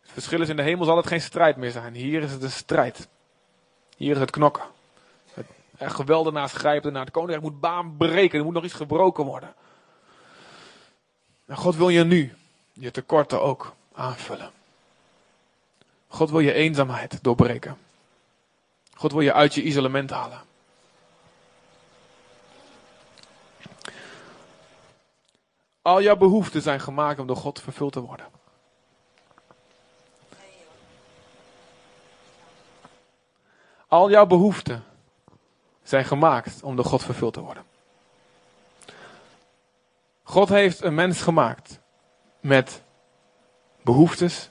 Het 0.00 0.10
verschil 0.10 0.40
is 0.40 0.48
in 0.48 0.56
de 0.56 0.62
hemel 0.62 0.84
zal 0.84 0.96
het 0.96 1.06
geen 1.06 1.20
strijd 1.20 1.56
meer 1.56 1.70
zijn. 1.70 1.94
Hier 1.94 2.22
is 2.22 2.32
het 2.32 2.42
een 2.42 2.50
strijd. 2.50 3.08
Hier 3.96 4.12
is 4.12 4.18
het 4.18 4.30
knokken. 4.30 4.64
Het 5.76 5.92
geweldenaars 5.92 6.52
grijpen 6.52 6.92
naar 6.92 7.04
het 7.04 7.10
koninkrijk 7.10 7.42
moet 7.42 7.60
baan 7.60 7.96
breken. 7.96 8.38
Er 8.38 8.44
moet 8.44 8.54
nog 8.54 8.64
iets 8.64 8.74
gebroken 8.74 9.24
worden. 9.24 9.54
En 11.46 11.56
God 11.56 11.76
wil 11.76 11.88
je 11.88 12.04
nu 12.04 12.36
je 12.72 12.90
tekorten 12.90 13.42
ook 13.42 13.74
aanvullen. 13.92 14.50
God 16.08 16.30
wil 16.30 16.40
je 16.40 16.52
eenzaamheid 16.52 17.22
doorbreken. 17.22 17.78
God 18.94 19.12
wil 19.12 19.20
je 19.20 19.32
uit 19.32 19.54
je 19.54 19.62
isolement 19.62 20.10
halen. 20.10 20.40
Al 25.82 26.02
jouw 26.02 26.16
behoeften 26.16 26.62
zijn 26.62 26.80
gemaakt 26.80 27.18
om 27.18 27.26
door 27.26 27.36
God 27.36 27.60
vervuld 27.60 27.92
te 27.92 28.00
worden. 28.00 28.26
Al 33.86 34.10
jouw 34.10 34.26
behoeften 34.26 34.84
zijn 35.82 36.04
gemaakt 36.04 36.62
om 36.62 36.76
door 36.76 36.84
God 36.84 37.02
vervuld 37.02 37.32
te 37.32 37.40
worden. 37.40 37.64
God 40.22 40.48
heeft 40.48 40.82
een 40.82 40.94
mens 40.94 41.22
gemaakt 41.22 41.80
met 42.40 42.82
behoeftes 43.82 44.48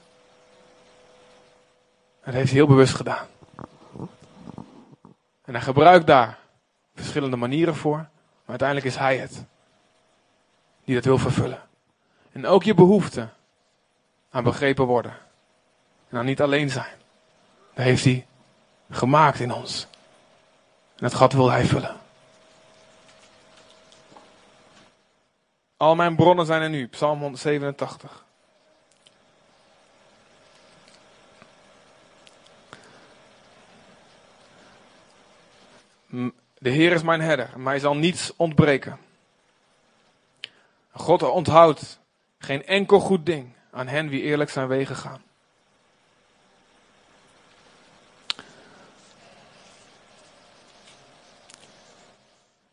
dat 2.24 2.34
heeft 2.34 2.48
hij 2.48 2.58
heel 2.58 2.66
bewust 2.66 2.94
gedaan. 2.94 3.26
En 5.44 5.54
hij 5.54 5.60
gebruikt 5.60 6.06
daar 6.06 6.38
verschillende 6.94 7.36
manieren 7.36 7.74
voor. 7.74 7.96
Maar 7.96 8.60
uiteindelijk 8.60 8.88
is 8.88 8.96
hij 8.96 9.16
het. 9.16 9.44
Die 10.84 10.94
dat 10.94 11.04
wil 11.04 11.18
vervullen. 11.18 11.62
En 12.32 12.46
ook 12.46 12.62
je 12.62 12.74
behoefte 12.74 13.28
aan 14.30 14.44
begrepen 14.44 14.84
worden. 14.84 15.16
En 16.08 16.18
aan 16.18 16.24
niet 16.24 16.40
alleen 16.40 16.70
zijn. 16.70 16.96
Dat 17.74 17.84
heeft 17.84 18.04
hij 18.04 18.26
gemaakt 18.90 19.40
in 19.40 19.52
ons. 19.52 19.86
En 20.96 21.04
dat 21.04 21.14
gat 21.14 21.32
wil 21.32 21.50
hij 21.50 21.64
vullen. 21.64 21.96
Al 25.76 25.94
mijn 25.94 26.16
bronnen 26.16 26.46
zijn 26.46 26.62
er 26.62 26.68
nu. 26.68 26.86
Psalm 26.86 27.20
187. 27.20 28.24
De 36.58 36.70
Heer 36.70 36.92
is 36.92 37.02
mijn 37.02 37.20
herder, 37.20 37.60
mij 37.60 37.78
zal 37.78 37.96
niets 37.96 38.32
ontbreken. 38.36 38.98
God 40.90 41.22
onthoudt 41.22 42.00
geen 42.38 42.66
enkel 42.66 43.00
goed 43.00 43.26
ding 43.26 43.52
aan 43.70 43.86
hen 43.86 44.08
wie 44.08 44.22
eerlijk 44.22 44.50
zijn 44.50 44.68
wegen 44.68 44.96
gaan. 44.96 45.22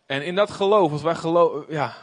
En 0.06 0.26
in 0.26 0.36
dat 0.36 0.52
geloof, 0.52 0.92
als 0.92 1.02
wij 1.02 1.16
geloven, 1.16 1.74
ja. 1.74 1.96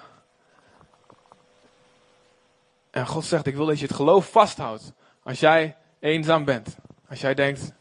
En 2.90 3.06
God 3.06 3.24
zegt, 3.24 3.46
ik 3.46 3.54
wil 3.56 3.66
dat 3.66 3.78
je 3.78 3.86
het 3.86 3.94
geloof 3.94 4.30
vasthoudt. 4.30 4.92
Als 5.22 5.40
jij 5.40 5.76
eenzaam 5.98 6.44
bent. 6.44 6.76
Als 7.08 7.20
jij 7.20 7.34
denkt, 7.34 7.72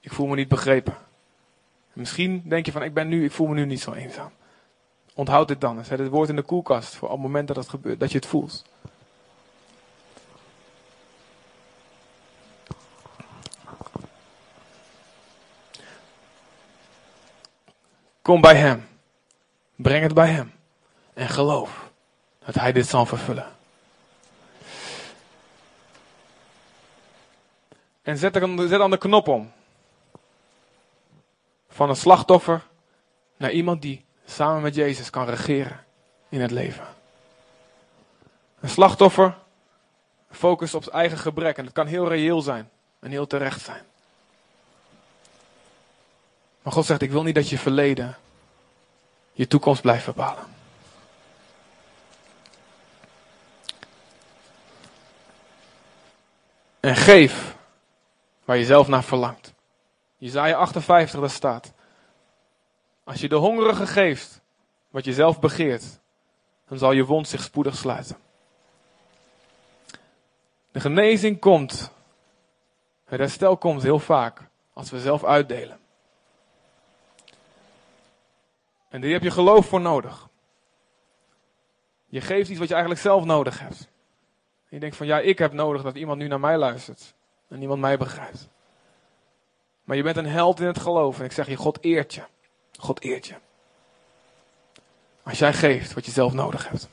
ik 0.00 0.12
voel 0.12 0.26
me 0.26 0.34
niet 0.34 0.48
begrepen. 0.48 1.09
Misschien 2.00 2.42
denk 2.44 2.66
je 2.66 2.72
van, 2.72 2.82
ik 2.82 2.94
ben 2.94 3.08
nu, 3.08 3.24
ik 3.24 3.32
voel 3.32 3.46
me 3.46 3.54
nu 3.54 3.64
niet 3.64 3.80
zo 3.80 3.92
eenzaam. 3.92 4.30
Onthoud 5.14 5.48
dit 5.48 5.60
dan. 5.60 5.84
Zet 5.84 5.98
het 5.98 6.08
woord 6.08 6.28
in 6.28 6.36
de 6.36 6.42
koelkast 6.42 6.94
voor 6.94 7.08
op 7.08 7.14
het 7.14 7.22
moment 7.22 7.48
dat 7.48 7.56
het 7.56 7.68
gebeurt, 7.68 8.00
dat 8.00 8.10
je 8.12 8.16
het 8.16 8.26
voelt. 8.26 8.64
Kom 18.22 18.40
bij 18.40 18.56
Hem. 18.56 18.86
Breng 19.76 20.02
het 20.02 20.14
bij 20.14 20.28
Hem. 20.28 20.52
En 21.14 21.28
geloof 21.28 21.90
dat 22.44 22.54
Hij 22.54 22.72
dit 22.72 22.86
zal 22.86 23.06
vervullen. 23.06 23.46
En 28.02 28.18
zet, 28.18 28.36
er, 28.36 28.68
zet 28.68 28.78
dan 28.78 28.90
de 28.90 28.98
knop 28.98 29.28
om. 29.28 29.52
Van 31.70 31.88
een 31.88 31.96
slachtoffer 31.96 32.62
naar 33.36 33.50
iemand 33.50 33.82
die 33.82 34.04
samen 34.26 34.62
met 34.62 34.74
Jezus 34.74 35.10
kan 35.10 35.24
regeren 35.24 35.84
in 36.28 36.40
het 36.40 36.50
leven. 36.50 36.86
Een 38.60 38.68
slachtoffer 38.68 39.38
focust 40.30 40.74
op 40.74 40.82
zijn 40.82 40.94
eigen 40.94 41.18
gebrek 41.18 41.56
en 41.56 41.64
dat 41.64 41.72
kan 41.72 41.86
heel 41.86 42.08
reëel 42.08 42.40
zijn 42.40 42.70
en 42.98 43.10
heel 43.10 43.26
terecht 43.26 43.60
zijn. 43.60 43.84
Maar 46.62 46.72
God 46.72 46.86
zegt, 46.86 47.02
ik 47.02 47.10
wil 47.10 47.22
niet 47.22 47.34
dat 47.34 47.48
je 47.48 47.58
verleden 47.58 48.16
je 49.32 49.46
toekomst 49.46 49.82
blijft 49.82 50.06
bepalen. 50.06 50.44
En 56.80 56.96
geef 56.96 57.56
waar 58.44 58.56
je 58.56 58.64
zelf 58.64 58.88
naar 58.88 59.04
verlangt. 59.04 59.49
Jezaja 60.20 60.56
58, 60.56 61.20
daar 61.20 61.30
staat. 61.30 61.72
Als 63.04 63.20
je 63.20 63.28
de 63.28 63.34
hongerige 63.34 63.86
geeft 63.86 64.40
wat 64.90 65.04
je 65.04 65.12
zelf 65.12 65.40
begeert, 65.40 66.00
dan 66.68 66.78
zal 66.78 66.92
je 66.92 67.04
wond 67.04 67.28
zich 67.28 67.42
spoedig 67.42 67.76
sluiten. 67.76 68.16
De 70.70 70.80
genezing 70.80 71.38
komt, 71.38 71.90
het 73.04 73.18
herstel 73.18 73.56
komt 73.56 73.82
heel 73.82 73.98
vaak 73.98 74.40
als 74.72 74.90
we 74.90 75.00
zelf 75.00 75.24
uitdelen. 75.24 75.78
En 78.88 79.00
daar 79.00 79.10
heb 79.10 79.22
je 79.22 79.30
geloof 79.30 79.66
voor 79.66 79.80
nodig. 79.80 80.28
Je 82.06 82.20
geeft 82.20 82.48
iets 82.48 82.58
wat 82.58 82.68
je 82.68 82.74
eigenlijk 82.74 83.02
zelf 83.02 83.24
nodig 83.24 83.60
hebt. 83.60 83.88
Je 84.68 84.80
denkt 84.80 84.96
van 84.96 85.06
ja, 85.06 85.18
ik 85.18 85.38
heb 85.38 85.52
nodig 85.52 85.82
dat 85.82 85.96
iemand 85.96 86.18
nu 86.18 86.26
naar 86.26 86.40
mij 86.40 86.56
luistert. 86.56 87.14
En 87.48 87.60
iemand 87.62 87.80
mij 87.80 87.98
begrijpt. 87.98 88.48
Maar 89.90 89.98
je 89.98 90.04
bent 90.04 90.16
een 90.16 90.26
held 90.26 90.60
in 90.60 90.66
het 90.66 90.78
geloof. 90.78 91.18
En 91.18 91.24
ik 91.24 91.32
zeg 91.32 91.46
je, 91.46 91.56
God 91.56 91.78
eert 91.80 92.14
je. 92.14 92.22
God 92.78 93.02
eert 93.02 93.26
je. 93.26 93.34
Als 95.22 95.38
jij 95.38 95.52
geeft 95.52 95.94
wat 95.94 96.06
je 96.06 96.10
zelf 96.10 96.32
nodig 96.32 96.68
hebt. 96.68 96.88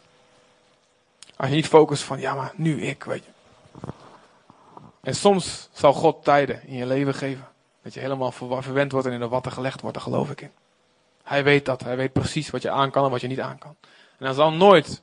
Als 1.36 1.50
je 1.50 1.56
niet 1.56 1.68
focust 1.68 2.04
van, 2.04 2.20
ja 2.20 2.36
maar 2.36 2.52
nu 2.56 2.82
ik, 2.82 3.04
weet 3.04 3.24
je. 3.24 3.32
En 5.02 5.16
soms 5.16 5.70
zal 5.72 5.94
God 5.94 6.24
tijden 6.24 6.68
in 6.68 6.76
je 6.76 6.86
leven 6.86 7.14
geven. 7.14 7.48
Dat 7.82 7.94
je 7.94 8.00
helemaal 8.00 8.32
verwend 8.32 8.92
wordt 8.92 9.08
en 9.08 9.14
in 9.14 9.20
de 9.20 9.28
watten 9.28 9.52
gelegd 9.52 9.82
wordt, 9.82 9.96
daar 9.96 10.06
geloof 10.06 10.30
ik 10.30 10.42
in. 10.42 10.52
Hij 11.24 11.44
weet 11.44 11.66
dat. 11.66 11.84
Hij 11.84 11.98
weet 11.98 12.14
precies 12.14 12.50
wat 12.50 12.62
je 12.62 12.70
aan 12.70 12.92
kan 12.92 13.06
en 13.06 13.12
wat 13.12 13.22
je 13.22 13.28
niet 13.28 13.42
aan 13.42 13.58
kan. 13.58 13.76
En 14.18 14.26
hij 14.26 14.34
zal 14.34 14.52
nooit 14.52 15.02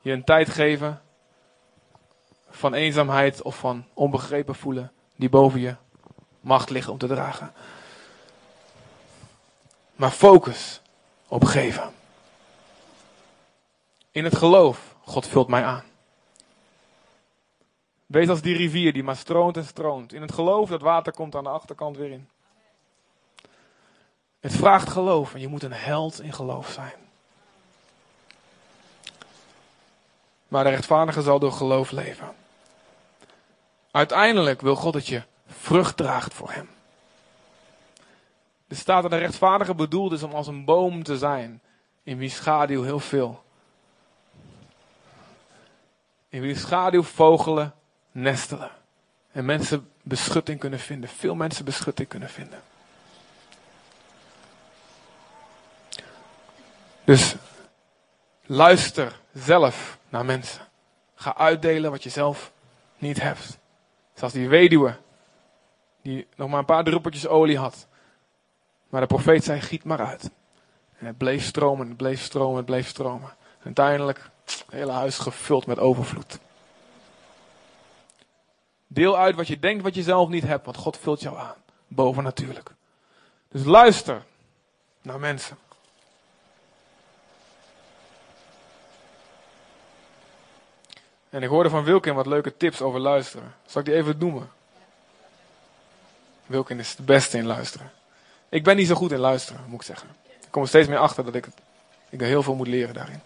je 0.00 0.12
een 0.12 0.24
tijd 0.24 0.48
geven 0.48 1.00
van 2.48 2.74
eenzaamheid 2.74 3.42
of 3.42 3.58
van 3.58 3.86
onbegrepen 3.94 4.54
voelen 4.54 4.92
die 5.16 5.28
boven 5.28 5.60
je 5.60 5.76
macht 6.40 6.70
liggen 6.70 6.92
om 6.92 6.98
te 6.98 7.06
dragen. 7.06 7.52
Maar 9.96 10.10
focus 10.10 10.80
op 11.28 11.44
geven. 11.44 11.92
In 14.10 14.24
het 14.24 14.36
geloof, 14.36 14.94
God 15.04 15.26
vult 15.26 15.48
mij 15.48 15.64
aan. 15.64 15.84
Wees 18.06 18.28
als 18.28 18.40
die 18.40 18.56
rivier 18.56 18.92
die 18.92 19.02
maar 19.02 19.16
stroomt 19.16 19.56
en 19.56 19.64
stroomt. 19.64 20.12
In 20.12 20.22
het 20.22 20.32
geloof 20.32 20.68
dat 20.68 20.80
water 20.80 21.12
komt 21.12 21.34
aan 21.34 21.44
de 21.44 21.50
achterkant 21.50 21.96
weer 21.96 22.10
in. 22.10 22.28
Het 24.40 24.52
vraagt 24.52 24.88
geloof 24.88 25.34
en 25.34 25.40
je 25.40 25.48
moet 25.48 25.62
een 25.62 25.72
held 25.72 26.20
in 26.20 26.32
geloof 26.32 26.70
zijn. 26.70 26.94
Maar 30.48 30.64
de 30.64 30.70
rechtvaardige 30.70 31.22
zal 31.22 31.38
door 31.38 31.52
geloof 31.52 31.90
leven. 31.90 32.34
Uiteindelijk 33.90 34.60
wil 34.60 34.76
God 34.76 34.92
dat 34.92 35.06
je 35.06 35.22
vrucht 35.48 35.96
draagt 35.96 36.34
voor 36.34 36.50
hem. 36.52 36.68
Er 38.68 38.76
staat 38.76 39.02
dat 39.02 39.10
de 39.10 39.16
rechtvaardige 39.16 39.74
bedoeld 39.74 40.12
is 40.12 40.22
om 40.22 40.32
als 40.32 40.46
een 40.46 40.64
boom 40.64 41.02
te 41.02 41.18
zijn, 41.18 41.60
in 42.02 42.18
wie 42.18 42.30
schaduw 42.30 42.82
heel 42.82 43.00
veel. 43.00 43.42
In 46.28 46.40
wie 46.40 46.56
schaduw 46.56 47.02
vogelen 47.02 47.74
nestelen. 48.12 48.70
En 49.32 49.44
mensen 49.44 49.90
beschutting 50.02 50.60
kunnen 50.60 50.78
vinden. 50.78 51.10
Veel 51.10 51.34
mensen 51.34 51.64
beschutting 51.64 52.08
kunnen 52.08 52.28
vinden. 52.28 52.62
Dus 57.04 57.34
luister 58.46 59.20
zelf 59.32 59.98
naar 60.08 60.24
mensen. 60.24 60.62
Ga 61.14 61.36
uitdelen 61.36 61.90
wat 61.90 62.02
je 62.02 62.10
zelf 62.10 62.52
niet 62.98 63.20
hebt. 63.20 63.58
Zoals 64.14 64.32
die 64.32 64.48
weduwe, 64.48 64.96
die 66.08 66.26
nog 66.36 66.48
maar 66.48 66.58
een 66.58 66.64
paar 66.64 66.84
druppeltjes 66.84 67.26
olie 67.26 67.58
had. 67.58 67.86
Maar 68.88 69.00
de 69.00 69.06
profeet 69.06 69.44
zei, 69.44 69.60
giet 69.60 69.84
maar 69.84 70.06
uit. 70.06 70.30
En 70.98 71.06
het 71.06 71.18
bleef 71.18 71.44
stromen, 71.44 71.88
het 71.88 71.96
bleef 71.96 72.22
stromen, 72.22 72.56
het 72.56 72.66
bleef 72.66 72.88
stromen. 72.88 73.28
En 73.58 73.64
uiteindelijk, 73.64 74.30
het 74.44 74.64
hele 74.70 74.92
huis 74.92 75.18
gevuld 75.18 75.66
met 75.66 75.78
overvloed. 75.78 76.38
Deel 78.86 79.18
uit 79.18 79.36
wat 79.36 79.46
je 79.46 79.58
denkt 79.58 79.82
wat 79.82 79.94
je 79.94 80.02
zelf 80.02 80.28
niet 80.28 80.42
hebt, 80.42 80.64
want 80.64 80.76
God 80.76 80.96
vult 80.96 81.20
jou 81.20 81.38
aan. 81.38 81.56
Boven 81.88 82.22
natuurlijk. 82.22 82.70
Dus 83.48 83.64
luister 83.64 84.22
naar 85.02 85.20
mensen. 85.20 85.58
En 91.30 91.42
ik 91.42 91.48
hoorde 91.48 91.70
van 91.70 91.84
Wilkin 91.84 92.14
wat 92.14 92.26
leuke 92.26 92.56
tips 92.56 92.82
over 92.82 93.00
luisteren. 93.00 93.54
Zal 93.66 93.80
ik 93.80 93.86
die 93.86 93.96
even 93.96 94.18
noemen? 94.18 94.56
Wilkin 96.48 96.78
is 96.78 96.96
de 96.96 97.02
beste 97.02 97.38
in 97.38 97.46
luisteren. 97.46 97.90
Ik 98.48 98.64
ben 98.64 98.76
niet 98.76 98.86
zo 98.86 98.94
goed 98.94 99.12
in 99.12 99.18
luisteren, 99.18 99.64
moet 99.66 99.80
ik 99.80 99.86
zeggen. 99.86 100.08
Ik 100.40 100.48
kom 100.50 100.62
er 100.62 100.68
steeds 100.68 100.88
meer 100.88 100.98
achter 100.98 101.24
dat 101.24 101.34
ik, 101.34 101.46
ik 102.08 102.20
er 102.20 102.26
heel 102.26 102.42
veel 102.42 102.54
moet 102.54 102.66
leren 102.66 102.94
daarin. 102.94 103.20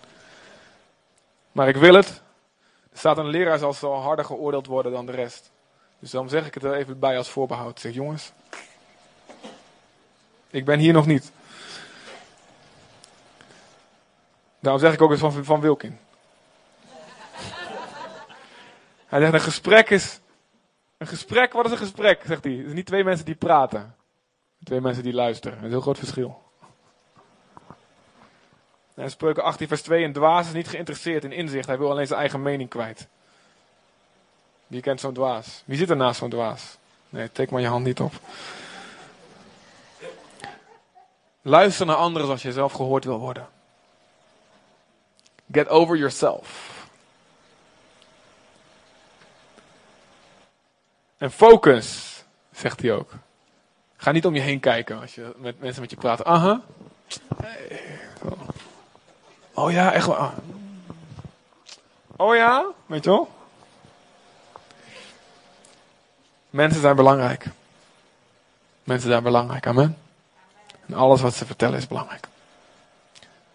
Maar 1.52 1.68
ik 1.68 1.76
wil 1.76 1.94
het. 1.94 2.22
Er 2.92 2.98
staat 2.98 3.18
een 3.18 3.28
leraar 3.28 3.58
zal 3.58 3.72
zo 3.72 3.94
harder 3.94 4.24
geoordeeld 4.24 4.66
worden 4.66 4.92
dan 4.92 5.06
de 5.06 5.12
rest. 5.12 5.50
Dus 5.98 6.10
daarom 6.10 6.30
zeg 6.30 6.46
ik 6.46 6.54
het 6.54 6.64
er 6.64 6.74
even 6.74 6.98
bij 6.98 7.16
als 7.16 7.28
voorbehoud. 7.28 7.80
zeg 7.80 7.94
jongens, 7.94 8.32
ik 10.50 10.64
ben 10.64 10.78
hier 10.78 10.92
nog 10.92 11.06
niet. 11.06 11.32
Daarom 14.58 14.80
zeg 14.80 14.92
ik 14.92 15.02
ook 15.02 15.10
eens 15.10 15.20
van, 15.20 15.44
van 15.44 15.60
Wilkin. 15.60 15.98
Hij 19.06 19.20
zegt, 19.20 19.32
een 19.32 19.40
gesprek 19.40 19.90
is... 19.90 20.20
Een 21.02 21.08
gesprek, 21.08 21.52
wat 21.52 21.64
is 21.64 21.70
een 21.70 21.76
gesprek, 21.76 22.22
zegt 22.26 22.44
hij. 22.44 22.52
Het 22.52 22.66
is 22.66 22.72
niet 22.72 22.86
twee 22.86 23.04
mensen 23.04 23.24
die 23.24 23.34
praten. 23.34 23.94
Twee 24.64 24.80
mensen 24.80 25.02
die 25.02 25.12
luisteren. 25.12 25.52
Dat 25.52 25.58
is 25.58 25.64
een 25.64 25.72
heel 25.72 25.80
groot 25.80 25.98
verschil. 25.98 26.42
En 28.94 29.10
spreuken 29.10 29.42
18 29.42 29.68
vers 29.68 29.82
2. 29.82 30.04
Een 30.04 30.12
dwaas 30.12 30.46
is 30.46 30.52
niet 30.52 30.68
geïnteresseerd 30.68 31.24
in 31.24 31.32
inzicht. 31.32 31.66
Hij 31.66 31.78
wil 31.78 31.90
alleen 31.90 32.06
zijn 32.06 32.20
eigen 32.20 32.42
mening 32.42 32.68
kwijt. 32.68 33.08
Wie 34.66 34.80
kent 34.80 35.00
zo'n 35.00 35.12
dwaas? 35.12 35.62
Wie 35.66 35.76
zit 35.78 35.90
er 35.90 35.96
naast 35.96 36.18
zo'n 36.18 36.30
dwaas? 36.30 36.78
Nee, 37.08 37.32
teken 37.32 37.52
maar 37.52 37.62
je 37.62 37.68
hand 37.68 37.84
niet 37.84 38.00
op. 38.00 38.12
Luister 41.42 41.86
naar 41.86 41.96
anderen 41.96 42.26
zoals 42.26 42.42
je 42.42 42.52
zelf 42.52 42.72
gehoord 42.72 43.04
wil 43.04 43.18
worden. 43.18 43.48
Get 45.52 45.68
over 45.68 45.96
yourself. 45.96 46.81
En 51.22 51.30
focus, 51.30 52.22
zegt 52.52 52.80
hij 52.80 52.92
ook. 52.92 53.12
Ga 53.96 54.10
niet 54.10 54.26
om 54.26 54.34
je 54.34 54.40
heen 54.40 54.60
kijken 54.60 55.00
als 55.00 55.14
je 55.14 55.34
met 55.36 55.60
mensen 55.60 55.80
met 55.80 55.90
je 55.90 55.96
praat. 55.96 56.24
Aha. 56.24 56.60
Oh 59.54 59.70
ja, 59.70 59.92
echt 59.92 60.06
wel. 60.06 60.30
Oh 62.16 62.34
ja, 62.34 62.66
weet 62.86 63.04
je 63.04 63.10
wel? 63.10 63.30
Mensen 66.50 66.80
zijn 66.80 66.96
belangrijk. 66.96 67.46
Mensen 68.84 69.08
zijn 69.08 69.22
belangrijk, 69.22 69.66
amen. 69.66 69.98
En 70.86 70.94
alles 70.94 71.20
wat 71.20 71.34
ze 71.34 71.46
vertellen 71.46 71.78
is 71.78 71.86
belangrijk. 71.86 72.28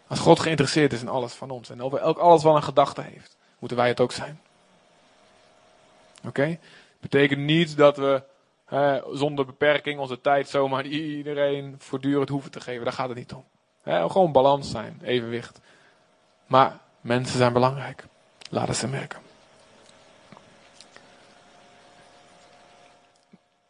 Als 0.08 0.20
God 0.20 0.40
geïnteresseerd 0.40 0.94
is 0.94 1.02
in 1.02 1.10
alles 1.10 1.34
van 1.34 1.50
ons 1.50 1.70
en 1.70 1.82
over 1.82 2.00
elk 2.00 2.18
alles 2.18 2.44
wat 2.44 2.56
een 2.56 2.64
gedachte 2.64 3.02
heeft, 3.02 3.36
moeten 3.60 3.78
wij 3.78 3.88
het 3.88 4.00
ook 4.00 4.12
zijn. 4.12 4.40
Oké? 6.26 6.58
Betekent 7.00 7.42
niet 7.42 7.78
dat 7.78 7.98
we 7.98 8.24
zonder 9.12 9.46
beperking 9.46 10.00
onze 10.00 10.22
tijd 10.22 10.50
zomaar 10.50 10.86
iedereen 10.86 11.76
voortdurend 11.78 12.30
hoeven 12.30 12.52
te 12.52 12.62
geven. 12.62 12.84
Daar 12.84 12.94
gaat 12.94 13.10
het 13.10 13.18
niet 13.18 13.34
om. 13.34 13.46
Gewoon 13.84 14.32
balans 14.32 14.72
zijn, 14.72 15.00
evenwicht. 15.04 15.60
Maar 16.48 16.80
mensen 17.02 17.38
zijn 17.38 17.54
belangrijk. 17.54 18.06
Laat 18.50 18.68
het 18.68 18.78
ze 18.78 18.88
merken. 18.88 19.20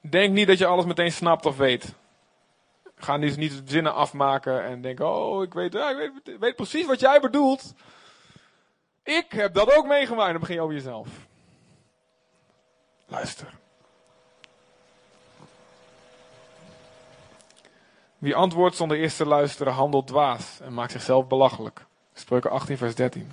Denk 0.01 0.34
niet 0.34 0.47
dat 0.47 0.57
je 0.57 0.65
alles 0.65 0.86
meteen 0.86 1.11
snapt 1.11 1.45
of 1.45 1.57
weet. 1.57 1.93
Ga 2.95 3.17
dus 3.17 3.36
niet 3.36 3.61
zinnen 3.65 3.93
afmaken 3.93 4.63
en 4.63 4.82
denken: 4.82 5.15
Oh, 5.15 5.43
ik 5.43 5.53
weet, 5.53 5.75
ik 5.75 5.95
weet, 5.97 6.34
ik 6.36 6.39
weet 6.39 6.55
precies 6.55 6.86
wat 6.86 6.99
jij 6.99 7.19
bedoelt. 7.19 7.73
Ik 9.03 9.32
heb 9.32 9.53
dat 9.53 9.75
ook 9.75 9.88
meegemaakt. 9.88 10.32
Dan 10.32 10.39
begin 10.39 10.55
je 10.55 10.61
over 10.61 10.75
jezelf. 10.75 11.26
Luister. 13.07 13.53
Wie 18.17 18.35
antwoordt 18.35 18.75
zonder 18.75 18.97
eerst 18.97 19.17
te 19.17 19.25
luisteren 19.25 19.73
handelt 19.73 20.07
dwaas 20.07 20.59
en 20.61 20.73
maakt 20.73 20.91
zichzelf 20.91 21.27
belachelijk. 21.27 21.85
Spreuken 22.13 22.51
18, 22.51 22.77
vers 22.77 22.95
13. 22.95 23.31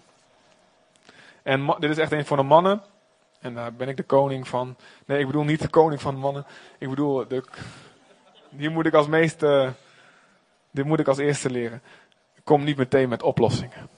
En 1.42 1.76
dit 1.78 1.90
is 1.90 1.98
echt 1.98 2.12
een 2.12 2.26
van 2.26 2.36
de 2.36 2.42
mannen. 2.42 2.82
En 3.40 3.54
daar 3.54 3.74
ben 3.74 3.88
ik 3.88 3.96
de 3.96 4.02
koning 4.02 4.48
van. 4.48 4.76
Nee, 5.06 5.20
ik 5.20 5.26
bedoel 5.26 5.44
niet 5.44 5.62
de 5.62 5.68
koning 5.68 6.00
van 6.00 6.14
de 6.14 6.20
mannen. 6.20 6.46
Ik 6.78 6.88
bedoel, 6.88 7.28
de, 7.28 7.44
hier 8.56 8.70
moet 8.70 8.86
ik 8.86 8.94
als 8.94 9.06
meeste. 9.06 9.72
Dit 10.70 10.84
moet 10.84 11.00
ik 11.00 11.08
als 11.08 11.18
eerste 11.18 11.50
leren. 11.50 11.82
Kom 12.44 12.64
niet 12.64 12.76
meteen 12.76 13.08
met 13.08 13.22
oplossingen. 13.22 13.88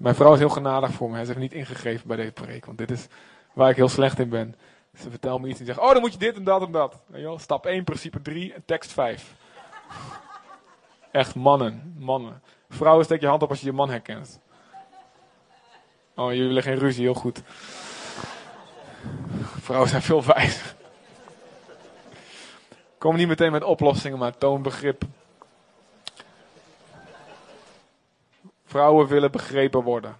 Mijn 0.00 0.14
vrouw 0.14 0.32
is 0.32 0.38
heel 0.38 0.48
genadig 0.48 0.92
voor 0.92 1.10
me. 1.10 1.18
Ze 1.18 1.26
heeft 1.26 1.38
niet 1.38 1.52
ingegeven 1.52 2.08
bij 2.08 2.16
deze 2.16 2.32
preek. 2.32 2.66
Want 2.66 2.78
dit 2.78 2.90
is 2.90 3.06
waar 3.52 3.70
ik 3.70 3.76
heel 3.76 3.88
slecht 3.88 4.18
in 4.18 4.28
ben. 4.28 4.54
Ze 4.94 5.10
vertelt 5.10 5.40
me 5.40 5.48
iets 5.48 5.60
en 5.60 5.66
zegt, 5.66 5.78
oh 5.78 5.92
dan 5.92 6.00
moet 6.00 6.12
je 6.12 6.18
dit 6.18 6.36
en 6.36 6.44
dat 6.44 6.62
en 6.62 6.70
dat. 6.70 7.02
Stap 7.36 7.66
1, 7.66 7.84
principe 7.84 8.22
3 8.22 8.54
en 8.54 8.62
tekst 8.64 8.92
5. 8.92 9.34
Echt 11.10 11.34
mannen, 11.34 11.94
mannen. 11.98 12.42
Vrouwen, 12.68 13.04
steek 13.04 13.20
je 13.20 13.26
hand 13.26 13.42
op 13.42 13.48
als 13.48 13.60
je 13.60 13.66
je 13.66 13.72
man 13.72 13.90
herkent. 13.90 14.40
Oh, 16.14 16.30
jullie 16.30 16.46
willen 16.46 16.62
geen 16.62 16.78
ruzie, 16.78 17.04
heel 17.04 17.14
goed. 17.14 17.42
Vrouwen 19.60 19.88
zijn 19.88 20.02
veel 20.02 20.24
wijzer. 20.24 20.74
Kom 22.98 23.16
niet 23.16 23.28
meteen 23.28 23.52
met 23.52 23.64
oplossingen, 23.64 24.18
maar 24.18 24.38
toon 24.38 24.62
begrip. 24.62 25.04
Vrouwen 28.70 29.06
willen 29.06 29.30
begrepen 29.30 29.82
worden. 29.82 30.16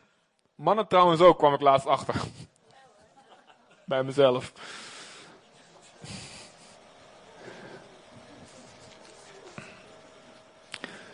Mannen 0.55 0.87
trouwens 0.87 1.21
ook, 1.21 1.39
kwam 1.39 1.55
ik 1.55 1.61
laatst 1.61 1.87
achter. 1.87 2.15
Bij 3.85 4.03
mezelf. 4.03 4.53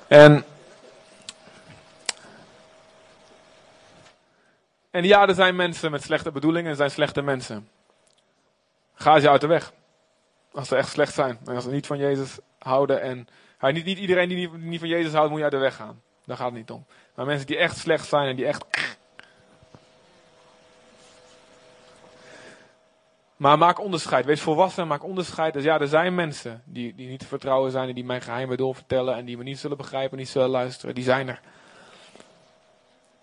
En, 0.07 0.45
en 4.91 5.05
ja, 5.05 5.29
er 5.29 5.35
zijn 5.35 5.57
mensen 5.57 5.91
met 5.91 6.03
slechte 6.03 6.31
bedoelingen, 6.31 6.71
er 6.71 6.77
zijn 6.77 6.91
slechte 6.91 7.23
mensen. 7.23 7.69
Ga 8.95 9.21
ze 9.21 9.31
uit 9.31 9.41
de 9.41 9.47
weg. 9.47 9.73
Als 10.53 10.69
ze 10.69 10.77
echt 10.77 10.91
slecht 10.91 11.15
zijn. 11.15 11.39
En 11.45 11.55
als 11.55 11.65
ze 11.65 11.71
niet 11.71 11.87
van 11.87 11.99
Jezus 11.99 12.39
houden 12.59 13.01
en. 13.01 13.29
Niet, 13.61 13.85
niet 13.85 13.99
iedereen 13.99 14.29
die 14.29 14.51
niet 14.51 14.81
van 14.81 14.89
Jezus 14.89 15.13
houdt, 15.13 15.29
moet 15.31 15.39
je 15.39 15.45
uit 15.45 15.53
de 15.53 15.59
weg 15.59 15.77
gaan. 15.77 16.05
Daar 16.27 16.37
gaat 16.37 16.47
het 16.47 16.57
niet 16.57 16.71
om. 16.71 16.87
Maar 17.15 17.27
mensen 17.27 17.47
die 17.47 17.57
echt 17.57 17.77
slecht 17.77 18.09
zijn 18.09 18.29
en 18.29 18.37
die 18.37 18.47
echt. 18.47 18.65
Maar 23.37 23.59
maak 23.59 23.81
onderscheid. 23.81 24.25
Wees 24.25 24.41
volwassen 24.41 24.83
en 24.83 24.89
maak 24.89 25.05
onderscheid. 25.05 25.53
Dus 25.53 25.65
ja, 25.65 25.81
er 25.81 25.89
zijn 25.89 26.15
mensen 26.15 26.63
die, 26.65 26.95
die 26.95 27.09
niet 27.09 27.19
te 27.19 27.27
vertrouwen 27.27 27.71
zijn 27.71 27.89
en 27.89 27.95
die 27.95 28.05
mijn 28.05 28.23
geheimen 28.23 28.57
doorvertellen 28.57 29.17
en 29.17 29.25
die 29.25 29.37
me 29.37 29.43
niet 29.43 29.59
zullen 29.59 29.77
begrijpen, 29.77 30.19
niet 30.19 30.29
zullen 30.29 30.49
luisteren. 30.49 30.95
Die 30.95 31.05
zijn 31.05 31.29
er. 31.29 31.41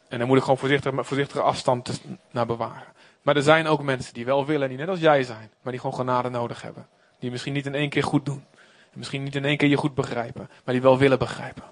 En 0.07 0.19
dan 0.19 0.27
moet 0.27 0.37
ik 0.37 0.43
gewoon 0.43 0.57
voorzichtig, 0.57 0.93
voorzichtige 0.95 1.41
afstand 1.41 2.01
naar 2.31 2.45
bewaren. 2.45 2.93
Maar 3.21 3.35
er 3.35 3.41
zijn 3.41 3.67
ook 3.67 3.81
mensen 3.81 4.13
die 4.13 4.25
wel 4.25 4.45
willen, 4.45 4.69
die 4.69 4.77
net 4.77 4.89
als 4.89 4.99
jij 4.99 5.23
zijn, 5.23 5.51
maar 5.61 5.71
die 5.71 5.81
gewoon 5.81 5.95
genade 5.95 6.29
nodig 6.29 6.61
hebben. 6.61 6.87
Die 7.19 7.31
misschien 7.31 7.53
niet 7.53 7.65
in 7.65 7.75
één 7.75 7.89
keer 7.89 8.03
goed 8.03 8.25
doen. 8.25 8.45
Misschien 8.93 9.23
niet 9.23 9.35
in 9.35 9.45
één 9.45 9.57
keer 9.57 9.69
je 9.69 9.77
goed 9.77 9.93
begrijpen, 9.93 10.49
maar 10.65 10.73
die 10.73 10.83
wel 10.83 10.97
willen 10.97 11.19
begrijpen. 11.19 11.63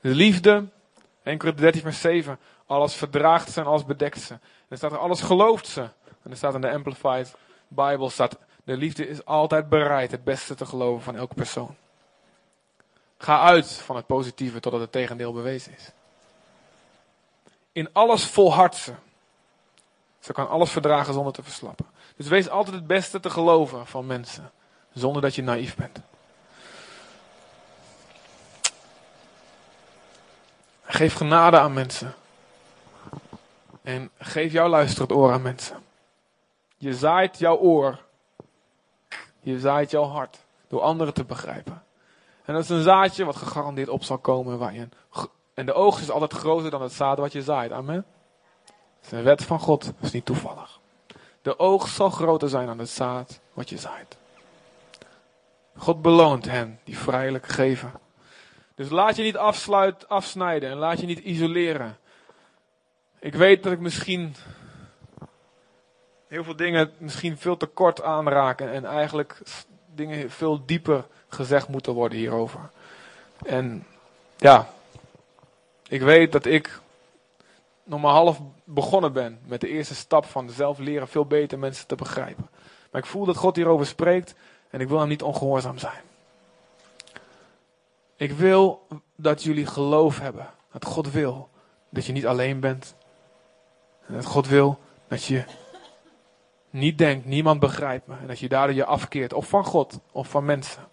De 0.00 0.14
liefde, 0.14 0.64
1 1.22 1.38
Corinthië 1.38 1.62
13 1.62 1.82
vers 1.82 2.00
7, 2.00 2.38
alles 2.66 2.94
verdraagt 2.94 3.52
ze 3.52 3.60
en 3.60 3.66
alles 3.66 3.84
bedekt 3.84 4.20
ze. 4.20 4.32
En 4.32 4.40
er 4.68 4.76
staat 4.76 4.92
er 4.92 4.98
alles 4.98 5.20
gelooft 5.20 5.66
ze. 5.66 5.80
En 6.22 6.30
er 6.30 6.36
staat 6.36 6.54
in 6.54 6.60
de 6.60 6.70
Amplified 6.70 7.34
Bible, 7.68 8.10
staat, 8.10 8.38
de 8.64 8.76
liefde 8.76 9.08
is 9.08 9.24
altijd 9.24 9.68
bereid 9.68 10.10
het 10.10 10.24
beste 10.24 10.54
te 10.54 10.66
geloven 10.66 11.02
van 11.02 11.16
elke 11.16 11.34
persoon. 11.34 11.76
Ga 13.18 13.40
uit 13.40 13.72
van 13.72 13.96
het 13.96 14.06
positieve 14.06 14.60
totdat 14.60 14.80
het 14.80 14.92
tegendeel 14.92 15.32
bewezen 15.32 15.72
is. 15.72 15.90
In 17.72 17.88
alles 17.92 18.24
volhardt 18.24 18.76
ze. 18.76 18.92
Ze 20.18 20.32
kan 20.32 20.48
alles 20.48 20.70
verdragen 20.70 21.14
zonder 21.14 21.32
te 21.32 21.42
verslappen. 21.42 21.86
Dus 22.16 22.28
wees 22.28 22.48
altijd 22.48 22.76
het 22.76 22.86
beste 22.86 23.20
te 23.20 23.30
geloven 23.30 23.86
van 23.86 24.06
mensen, 24.06 24.50
zonder 24.92 25.22
dat 25.22 25.34
je 25.34 25.42
naïef 25.42 25.76
bent. 25.76 26.00
Geef 30.90 31.14
genade 31.14 31.58
aan 31.58 31.72
mensen. 31.72 32.14
En 33.82 34.10
geef 34.18 34.52
jouw 34.52 34.68
luisterend 34.68 35.12
oor 35.12 35.32
aan 35.32 35.42
mensen. 35.42 35.76
Je 36.76 36.94
zaait 36.94 37.38
jouw 37.38 37.56
oor. 37.56 37.98
Je 39.40 39.60
zaait 39.60 39.90
jouw 39.90 40.04
hart. 40.04 40.38
Door 40.68 40.80
anderen 40.80 41.14
te 41.14 41.24
begrijpen. 41.24 41.82
En 42.44 42.54
dat 42.54 42.62
is 42.62 42.68
een 42.68 42.82
zaadje 42.82 43.24
wat 43.24 43.36
gegarandeerd 43.36 43.88
op 43.88 44.02
zal 44.02 44.18
komen. 44.18 44.58
Waar 44.58 44.74
je 44.74 44.88
en 45.54 45.66
de 45.66 45.72
oogst 45.72 46.00
is 46.00 46.10
altijd 46.10 46.32
groter 46.32 46.70
dan 46.70 46.82
het 46.82 46.92
zaad 46.92 47.18
wat 47.18 47.32
je 47.32 47.42
zaait. 47.42 47.72
Amen. 47.72 48.04
Dat 48.66 48.76
is 49.04 49.10
een 49.10 49.22
wet 49.22 49.44
van 49.44 49.60
God. 49.60 49.84
Dat 49.84 49.94
is 50.00 50.12
niet 50.12 50.24
toevallig. 50.24 50.80
De 51.42 51.58
oogst 51.58 51.94
zal 51.94 52.10
groter 52.10 52.48
zijn 52.48 52.66
dan 52.66 52.78
het 52.78 52.88
zaad 52.88 53.40
wat 53.52 53.68
je 53.68 53.78
zaait. 53.78 54.16
God 55.76 56.02
beloont 56.02 56.44
hen 56.44 56.80
die 56.84 56.98
vrijelijk 56.98 57.46
geven. 57.46 57.92
Dus 58.78 58.90
laat 58.90 59.16
je 59.16 59.22
niet 59.22 59.36
afsluit, 59.36 60.08
afsnijden 60.08 60.70
en 60.70 60.76
laat 60.76 61.00
je 61.00 61.06
niet 61.06 61.18
isoleren. 61.18 61.98
Ik 63.18 63.34
weet 63.34 63.62
dat 63.62 63.72
ik 63.72 63.80
misschien 63.80 64.34
heel 66.28 66.44
veel 66.44 66.56
dingen 66.56 66.92
misschien 66.98 67.38
veel 67.38 67.56
te 67.56 67.66
kort 67.66 68.02
aanraken 68.02 68.72
en 68.72 68.84
eigenlijk 68.84 69.40
dingen 69.94 70.30
veel 70.30 70.64
dieper 70.66 71.06
gezegd 71.28 71.68
moeten 71.68 71.92
worden 71.92 72.18
hierover. 72.18 72.60
En 73.44 73.86
ja, 74.36 74.68
ik 75.88 76.00
weet 76.00 76.32
dat 76.32 76.44
ik 76.44 76.80
nog 77.84 78.00
maar 78.00 78.12
half 78.12 78.40
begonnen 78.64 79.12
ben 79.12 79.38
met 79.44 79.60
de 79.60 79.68
eerste 79.68 79.94
stap 79.94 80.24
van 80.24 80.50
zelf 80.50 80.78
leren 80.78 81.08
veel 81.08 81.26
beter 81.26 81.58
mensen 81.58 81.86
te 81.86 81.94
begrijpen. 81.94 82.48
Maar 82.90 83.00
ik 83.00 83.08
voel 83.08 83.24
dat 83.24 83.36
God 83.36 83.56
hierover 83.56 83.86
spreekt 83.86 84.34
en 84.70 84.80
ik 84.80 84.88
wil 84.88 84.98
hem 84.98 85.08
niet 85.08 85.22
ongehoorzaam 85.22 85.78
zijn. 85.78 86.07
Ik 88.18 88.32
wil 88.32 88.86
dat 89.16 89.42
jullie 89.42 89.66
geloof 89.66 90.18
hebben. 90.18 90.50
Dat 90.72 90.84
God 90.84 91.10
wil 91.10 91.48
dat 91.90 92.04
je 92.04 92.12
niet 92.12 92.26
alleen 92.26 92.60
bent. 92.60 92.96
En 94.06 94.14
dat 94.14 94.24
God 94.24 94.46
wil 94.46 94.78
dat 95.08 95.24
je 95.24 95.44
niet 96.70 96.98
denkt, 96.98 97.26
niemand 97.26 97.60
begrijpt 97.60 98.06
me. 98.06 98.16
En 98.16 98.26
dat 98.26 98.38
je 98.38 98.48
daardoor 98.48 98.76
je 98.76 98.84
afkeert. 98.84 99.32
Of 99.32 99.48
van 99.48 99.64
God, 99.64 100.00
of 100.12 100.28
van 100.28 100.44
mensen. 100.44 100.88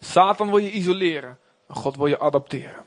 Satan 0.00 0.48
wil 0.48 0.58
je 0.58 0.70
isoleren. 0.70 1.38
En 1.68 1.74
God 1.74 1.96
wil 1.96 2.06
je 2.06 2.20
adopteren. 2.20 2.84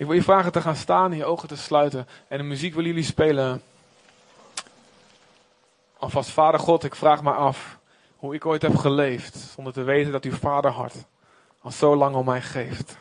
Ik 0.00 0.06
wil 0.06 0.14
je 0.14 0.22
vragen 0.22 0.52
te 0.52 0.60
gaan 0.60 0.76
staan 0.76 1.12
je 1.12 1.24
ogen 1.24 1.48
te 1.48 1.56
sluiten. 1.56 2.06
En 2.28 2.38
de 2.38 2.44
muziek 2.44 2.74
wil 2.74 2.84
jullie 2.84 3.04
spelen. 3.04 3.62
Alvast 5.98 6.30
Vader 6.30 6.60
God, 6.60 6.84
ik 6.84 6.94
vraag 6.94 7.22
me 7.22 7.30
af 7.30 7.78
hoe 8.16 8.34
ik 8.34 8.46
ooit 8.46 8.62
heb 8.62 8.76
geleefd. 8.76 9.36
Zonder 9.36 9.72
te 9.72 9.82
weten 9.82 10.12
dat 10.12 10.24
uw 10.24 10.32
vaderhart 10.32 10.94
al 11.60 11.70
zo 11.70 11.96
lang 11.96 12.14
om 12.14 12.24
mij 12.24 12.42
geeft. 12.42 12.96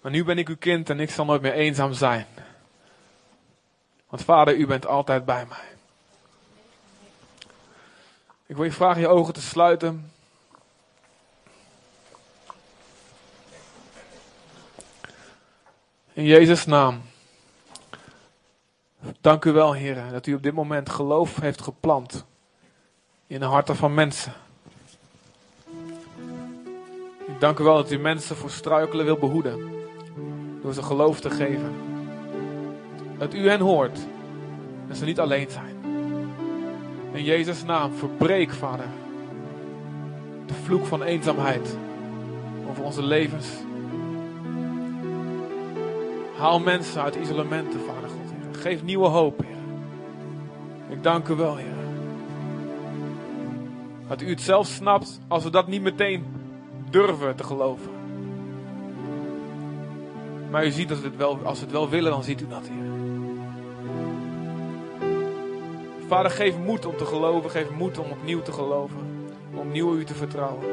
Maar 0.00 0.12
nu 0.12 0.24
ben 0.24 0.38
ik 0.38 0.48
uw 0.48 0.56
kind 0.56 0.90
en 0.90 1.00
ik 1.00 1.10
zal 1.10 1.24
nooit 1.24 1.42
meer 1.42 1.52
eenzaam 1.52 1.92
zijn. 1.92 2.26
Want 4.08 4.22
vader, 4.22 4.56
u 4.56 4.66
bent 4.66 4.86
altijd 4.86 5.24
bij 5.24 5.46
mij. 5.48 5.76
Ik 8.46 8.56
wil 8.56 8.64
je 8.64 8.72
vragen 8.72 9.00
je 9.00 9.08
ogen 9.08 9.34
te 9.34 9.42
sluiten. 9.42 10.12
In 16.20 16.26
Jezus' 16.26 16.66
naam. 16.66 17.00
Dank 19.20 19.44
u 19.44 19.52
wel, 19.52 19.72
Heer, 19.72 20.02
dat 20.12 20.26
u 20.26 20.34
op 20.34 20.42
dit 20.42 20.52
moment 20.52 20.90
geloof 20.90 21.40
heeft 21.40 21.62
geplant 21.62 22.24
in 23.26 23.40
de 23.40 23.46
harten 23.46 23.76
van 23.76 23.94
mensen. 23.94 24.32
Ik 27.26 27.40
dank 27.40 27.58
u 27.58 27.64
wel 27.64 27.74
dat 27.74 27.90
u 27.90 27.98
mensen 27.98 28.36
voor 28.36 28.50
struikelen 28.50 29.04
wil 29.04 29.16
behoeden. 29.16 29.72
Door 30.62 30.74
ze 30.74 30.82
geloof 30.82 31.20
te 31.20 31.30
geven. 31.30 31.74
Dat 33.18 33.34
u 33.34 33.48
hen 33.48 33.60
hoort. 33.60 33.98
En 34.88 34.96
ze 34.96 35.04
niet 35.04 35.20
alleen 35.20 35.50
zijn. 35.50 35.76
In 37.12 37.24
Jezus' 37.24 37.64
naam 37.64 37.92
verbreek, 37.92 38.50
Vader. 38.50 38.88
De 40.46 40.54
vloek 40.54 40.86
van 40.86 41.02
eenzaamheid 41.02 41.76
over 42.68 42.84
onze 42.84 43.02
levens. 43.02 43.46
Haal 46.40 46.60
mensen 46.60 47.02
uit 47.02 47.16
isolementen, 47.16 47.80
Vader 47.80 48.08
God. 48.08 48.56
Geef 48.56 48.82
nieuwe 48.82 49.06
hoop, 49.06 49.40
Heer. 49.40 49.56
Ik 50.96 51.02
dank 51.02 51.28
u 51.28 51.34
wel, 51.34 51.56
Heer. 51.56 51.74
Dat 54.08 54.22
u 54.22 54.28
het 54.28 54.40
zelf 54.40 54.66
snapt 54.66 55.20
als 55.28 55.44
we 55.44 55.50
dat 55.50 55.66
niet 55.66 55.82
meteen 55.82 56.24
durven 56.90 57.36
te 57.36 57.44
geloven. 57.44 57.90
Maar 60.50 60.66
u 60.66 60.70
ziet 60.70 60.88
dat 60.88 61.00
we 61.00 61.06
het 61.06 61.16
wel, 61.16 61.38
als 61.44 61.58
we 61.58 61.64
het 61.64 61.74
wel 61.74 61.88
willen, 61.88 62.10
dan 62.10 62.22
ziet 62.22 62.40
u 62.40 62.48
dat, 62.48 62.68
Heer. 62.68 62.90
Vader, 66.06 66.30
geef 66.30 66.58
moed 66.58 66.86
om 66.86 66.96
te 66.96 67.06
geloven. 67.06 67.50
Geef 67.50 67.70
moed 67.70 67.98
om 67.98 68.10
opnieuw 68.10 68.42
te 68.42 68.52
geloven. 68.52 69.30
Om 69.52 69.58
opnieuw 69.58 69.96
u 69.96 70.04
te 70.04 70.14
vertrouwen. 70.14 70.64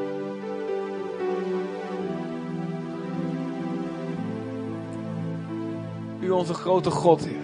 U 6.28 6.30
onze 6.30 6.54
grote 6.54 6.90
God, 6.90 7.24
Heer. 7.24 7.36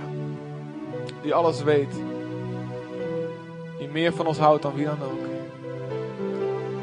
Die 1.22 1.34
alles 1.34 1.62
weet. 1.62 1.92
Die 3.78 3.88
meer 3.88 4.12
van 4.12 4.26
ons 4.26 4.38
houdt 4.38 4.62
dan 4.62 4.74
wie 4.74 4.84
dan 4.84 5.02
ook. 5.02 5.24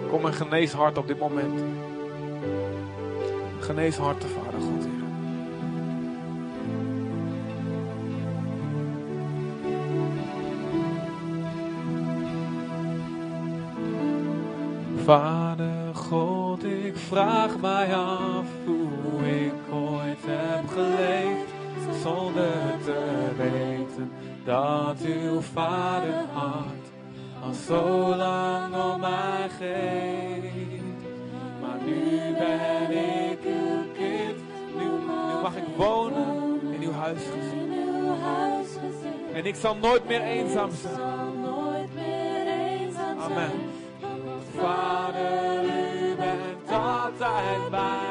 Kom 0.09 0.25
en 0.25 0.33
genees 0.33 0.73
hart 0.73 0.97
op 0.97 1.07
dit 1.07 1.19
moment. 1.19 1.63
Genees 3.59 3.97
harten, 3.97 4.29
Vader 4.29 4.59
God, 4.59 4.83
Heer. 4.83 5.03
Vader 15.03 15.95
God, 15.95 16.63
ik 16.63 16.97
vraag 16.97 17.59
mij 17.59 17.95
af 17.95 18.45
hoe 18.65 19.27
ik 19.45 19.53
ooit 19.73 20.19
heb 20.25 20.67
geleefd 20.67 21.40
zonder 22.01 22.77
te 22.85 23.29
weten 23.37 24.11
dat 24.45 24.97
uw 25.05 25.41
vader 25.41 26.13
hart 26.33 26.87
al 27.43 27.53
zo 27.53 28.15
lang 28.15 28.75
om 28.75 28.99
mij 28.99 29.49
geeft. 29.59 30.83
Maar 31.61 31.77
nu 31.85 32.33
ben 32.37 32.91
ik 33.31 33.39
uw 33.43 33.91
kind, 33.93 34.37
nu, 34.77 34.83
nu 35.27 35.41
mag 35.41 35.55
ik 35.55 35.63
wonen 35.75 36.59
in 36.73 36.81
uw 36.81 36.91
huisgezin. 36.91 37.71
En 39.33 39.45
ik 39.45 39.55
zal 39.55 39.75
nooit 39.75 40.07
meer 40.07 40.21
eenzaam 40.21 40.69
zijn. 40.81 40.99
Amen. 43.19 43.51
Vader, 44.57 45.63
u 45.63 46.15
bent 46.15 46.71
altijd 46.71 47.69
bij 47.69 48.10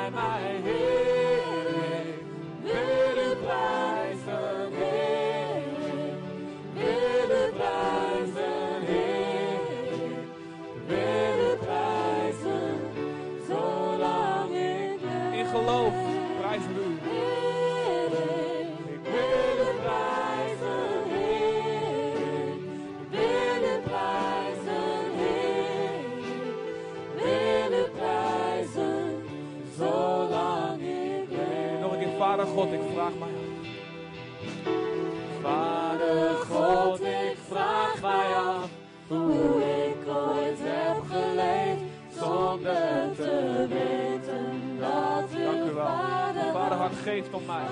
geeft 47.10 47.34
om 47.34 47.42
mij. 47.46 47.66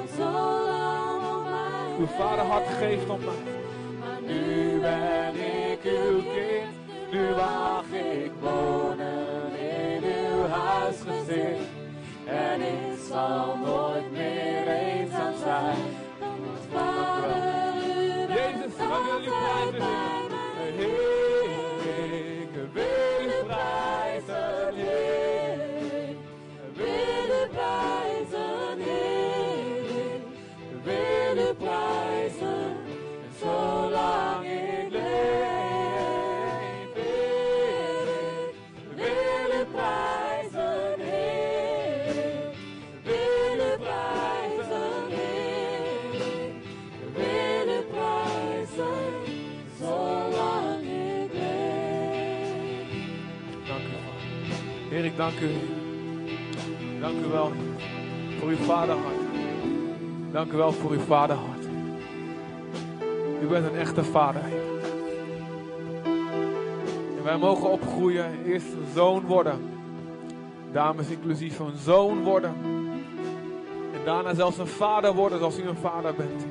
Uw 1.99 2.07
vaderhart 2.07 2.69
geeft 2.69 3.09
om 3.09 3.21
mij. 3.25 3.35
Maar 3.99 4.21
nu 4.23 4.81
ben 4.81 5.35
ik 5.71 5.81
uw 5.85 6.23
kind, 6.23 6.73
nu 7.11 7.31
mag 7.35 7.85
ik 7.93 8.33
wonen 8.41 9.59
in 9.59 10.03
uw 10.05 10.47
huisgezin. 10.47 11.57
En 12.25 12.61
ik 12.61 12.99
zal 13.09 13.57
nooit 13.57 14.13
meer 14.13 14.69
eenzaam 14.69 15.35
zijn. 15.43 15.77
Want 16.19 16.59
vader, 16.73 17.37
Jezus, 18.29 18.77
we 18.77 18.87
willen 18.89 19.25
u 19.25 19.31
prijzen, 19.31 21.28
dank 55.19 55.41
u. 55.41 55.51
Dank 57.01 57.25
u 57.27 57.29
wel, 57.31 57.53
voor 58.39 58.49
uw 58.49 58.57
vaderhart. 58.57 59.17
Dank 60.33 60.53
u 60.53 60.57
wel 60.57 60.73
voor 60.73 60.91
uw 60.91 61.01
vaderhart. 61.01 61.65
U 63.43 63.47
bent 63.47 63.67
een 63.67 63.77
echte 63.77 64.05
vader. 64.05 64.43
En 67.17 67.25
wij 67.25 67.39
mogen 67.39 67.71
opgroeien, 67.71 68.45
eerst 68.47 68.73
een 68.73 68.87
zoon 68.95 69.27
worden. 69.27 69.59
Dames 70.73 71.09
inclusief 71.09 71.59
een 71.59 71.79
zoon 71.85 72.23
worden. 72.23 72.55
En 73.95 74.05
daarna 74.05 74.35
zelfs 74.35 74.59
een 74.59 74.67
vader 74.67 75.15
worden 75.15 75.39
zoals 75.39 75.59
u 75.59 75.63
een 75.69 75.77
vader 75.77 76.15
bent. 76.15 76.47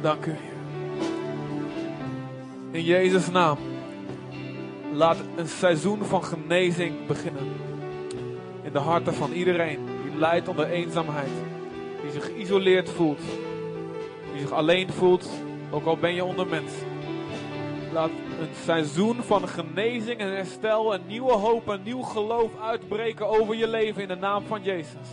Dank 0.00 0.26
u. 0.26 0.34
In 2.70 2.84
Jezus' 2.84 3.30
naam. 3.30 3.58
Laat 4.98 5.16
een 5.36 5.48
seizoen 5.48 6.04
van 6.04 6.24
genezing 6.24 7.06
beginnen. 7.06 7.42
In 8.62 8.72
de 8.72 8.78
harten 8.78 9.14
van 9.14 9.32
iedereen 9.32 9.78
die 10.02 10.18
lijdt 10.18 10.48
onder 10.48 10.70
eenzaamheid. 10.70 11.30
Die 12.02 12.10
zich 12.10 12.24
geïsoleerd 12.24 12.90
voelt. 12.90 13.20
Die 14.32 14.40
zich 14.40 14.52
alleen 14.52 14.90
voelt, 14.90 15.28
ook 15.70 15.86
al 15.86 15.96
ben 15.96 16.14
je 16.14 16.24
onder 16.24 16.46
mensen. 16.46 16.86
Laat 17.92 18.10
een 18.40 18.54
seizoen 18.64 19.22
van 19.22 19.48
genezing 19.48 20.20
en 20.20 20.32
herstel, 20.32 20.94
een 20.94 21.06
nieuwe 21.06 21.32
hoop, 21.32 21.68
een 21.68 21.82
nieuw 21.82 22.02
geloof 22.02 22.50
uitbreken 22.60 23.28
over 23.28 23.54
je 23.54 23.68
leven 23.68 24.02
in 24.02 24.08
de 24.08 24.16
naam 24.16 24.46
van 24.46 24.62
Jezus. 24.62 25.08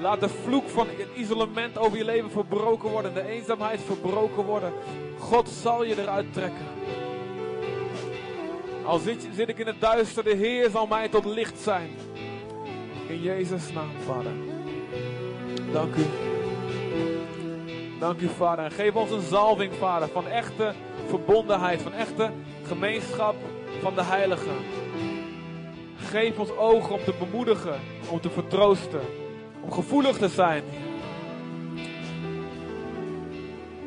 Laat 0.00 0.20
de 0.20 0.28
vloek 0.28 0.68
van 0.68 0.86
het 0.86 1.08
isolement 1.16 1.78
over 1.78 1.98
je 1.98 2.04
leven 2.04 2.30
verbroken 2.30 2.90
worden, 2.90 3.14
de 3.14 3.26
eenzaamheid 3.26 3.80
verbroken 3.80 4.44
worden. 4.44 4.72
God 5.18 5.48
zal 5.48 5.84
je 5.84 6.00
eruit 6.02 6.32
trekken. 6.32 6.66
Al 8.84 8.98
zit, 8.98 9.28
zit 9.34 9.48
ik 9.48 9.58
in 9.58 9.66
het 9.66 9.80
duister, 9.80 10.24
de 10.24 10.34
Heer 10.34 10.70
zal 10.70 10.86
mij 10.86 11.08
tot 11.08 11.24
licht 11.24 11.58
zijn. 11.58 11.90
In 13.08 13.22
Jezus' 13.22 13.72
naam, 13.72 13.90
Vader. 14.06 14.32
Dank 15.72 15.94
u. 15.94 16.04
Dank 17.98 18.20
u, 18.20 18.28
Vader. 18.28 18.64
En 18.64 18.70
geef 18.70 18.94
ons 18.94 19.10
een 19.10 19.20
zalving, 19.20 19.74
Vader, 19.74 20.08
van 20.08 20.26
echte 20.26 20.72
verbondenheid, 21.06 21.82
van 21.82 21.92
echte 21.92 22.30
gemeenschap 22.66 23.34
van 23.80 23.94
de 23.94 24.02
Heiligen. 24.02 24.56
Geef 25.96 26.38
ons 26.38 26.56
ogen 26.56 26.94
om 26.94 27.04
te 27.04 27.14
bemoedigen, 27.18 27.80
om 28.10 28.20
te 28.20 28.30
vertroosten, 28.30 29.00
om 29.60 29.72
gevoelig 29.72 30.16
te 30.16 30.28
zijn. 30.28 30.62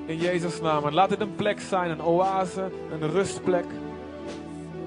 In 0.05 0.17
Jezus' 0.17 0.61
naam. 0.61 0.85
En 0.85 0.93
laat 0.93 1.09
dit 1.09 1.21
een 1.21 1.35
plek 1.35 1.59
zijn, 1.59 1.89
een 1.89 2.03
oase, 2.03 2.71
een 2.91 3.11
rustplek, 3.11 3.65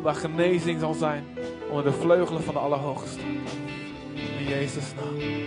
waar 0.03 0.15
genezing 0.15 0.81
zal 0.81 0.95
zijn 0.95 1.25
onder 1.69 1.85
de 1.85 1.93
vleugelen 1.93 2.43
van 2.43 2.55
de 2.55 2.61
Allerhoogste. 2.61 3.21
In 4.39 4.45
Jezus' 4.49 4.95
naam. 4.95 5.47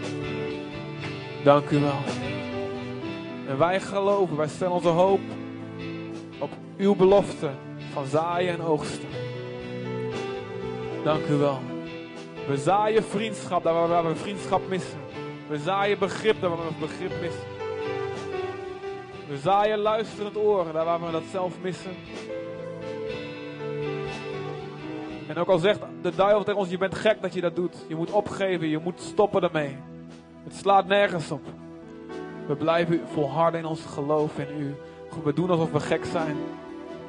Dank 1.43 1.69
u 1.69 1.79
wel. 1.79 1.99
En 3.47 3.57
wij 3.57 3.79
geloven, 3.79 4.37
wij 4.37 4.47
stellen 4.47 4.73
onze 4.73 4.87
hoop 4.87 5.19
op 6.39 6.49
uw 6.77 6.95
belofte 6.95 7.49
van 7.93 8.05
zaaien 8.05 8.53
en 8.53 8.61
oogsten. 8.61 9.09
Dank 11.03 11.27
u 11.27 11.33
wel. 11.33 11.59
We 12.47 12.57
zaaien 12.57 13.03
vriendschap 13.03 13.63
daar 13.63 13.87
waar 13.87 14.07
we 14.07 14.15
vriendschap 14.15 14.61
missen. 14.69 14.99
We 15.47 15.57
zaaien 15.57 15.99
begrip 15.99 16.41
daar 16.41 16.49
waar 16.49 16.67
we 16.67 16.73
begrip 16.79 17.21
missen. 17.21 17.43
We 19.27 19.37
zaaien 19.37 19.77
luisterend 19.77 20.37
oren 20.37 20.73
daar 20.73 20.85
waar 20.85 21.05
we 21.05 21.11
dat 21.11 21.23
zelf 21.31 21.53
missen. 21.61 21.91
En 25.31 25.37
ook 25.37 25.47
al 25.47 25.57
zegt 25.57 25.79
de 26.01 26.15
duivel 26.15 26.43
tegen 26.43 26.59
ons, 26.59 26.69
je 26.69 26.77
bent 26.77 26.95
gek 26.95 27.21
dat 27.21 27.33
je 27.33 27.41
dat 27.41 27.55
doet. 27.55 27.75
Je 27.87 27.95
moet 27.95 28.11
opgeven, 28.11 28.67
je 28.67 28.77
moet 28.77 29.01
stoppen 29.01 29.41
ermee. 29.43 29.77
Het 30.43 30.55
slaat 30.55 30.87
nergens 30.87 31.31
op. 31.31 31.41
We 32.47 32.55
blijven 32.55 33.01
volharden 33.13 33.59
in 33.59 33.65
ons 33.65 33.85
geloof 33.85 34.37
in 34.37 34.61
u. 34.61 34.75
We 35.23 35.33
doen 35.33 35.49
alsof 35.49 35.71
we 35.71 35.79
gek 35.79 36.05
zijn. 36.05 36.35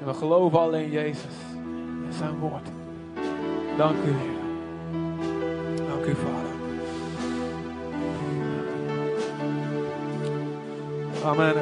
En 0.01 0.07
we 0.07 0.15
geloven 0.15 0.59
alleen 0.59 0.91
Jezus 0.91 1.35
en 2.07 2.13
zijn 2.13 2.39
woord. 2.39 2.69
Dank 3.77 3.97
u, 3.97 4.11
Heer. 4.11 4.41
Dank 5.89 6.05
u, 6.05 6.15
Vader. 6.15 6.51
Amen. 11.25 11.55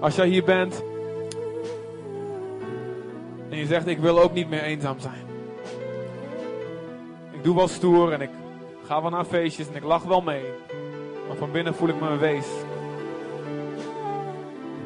Als 0.00 0.16
jij 0.16 0.28
hier 0.28 0.44
bent 0.44 0.82
en 3.58 3.64
je 3.64 3.70
zegt 3.70 3.86
ik 3.86 3.98
wil 3.98 4.20
ook 4.20 4.32
niet 4.32 4.48
meer 4.48 4.62
eenzaam 4.62 4.98
zijn. 4.98 5.26
Ik 7.30 7.44
doe 7.44 7.56
wel 7.56 7.68
stoer 7.68 8.12
en 8.12 8.20
ik 8.20 8.30
ga 8.84 9.02
wel 9.02 9.10
naar 9.10 9.24
feestjes 9.24 9.68
en 9.68 9.74
ik 9.74 9.82
lach 9.82 10.02
wel 10.02 10.20
mee. 10.20 10.44
Maar 11.28 11.36
van 11.36 11.50
binnen 11.50 11.74
voel 11.74 11.88
ik 11.88 12.00
me 12.00 12.08
een 12.08 12.18
wees. 12.18 12.46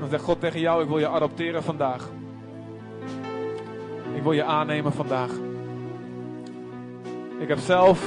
Dan 0.01 0.09
zegt 0.09 0.23
God 0.23 0.41
tegen 0.41 0.61
jou, 0.61 0.83
ik 0.83 0.89
wil 0.89 0.99
je 0.99 1.09
adopteren 1.09 1.62
vandaag. 1.62 2.11
Ik 4.14 4.23
wil 4.23 4.33
je 4.33 4.45
aannemen 4.45 4.93
vandaag. 4.93 5.31
Ik 7.39 7.49
heb 7.49 7.59
zelf 7.59 8.07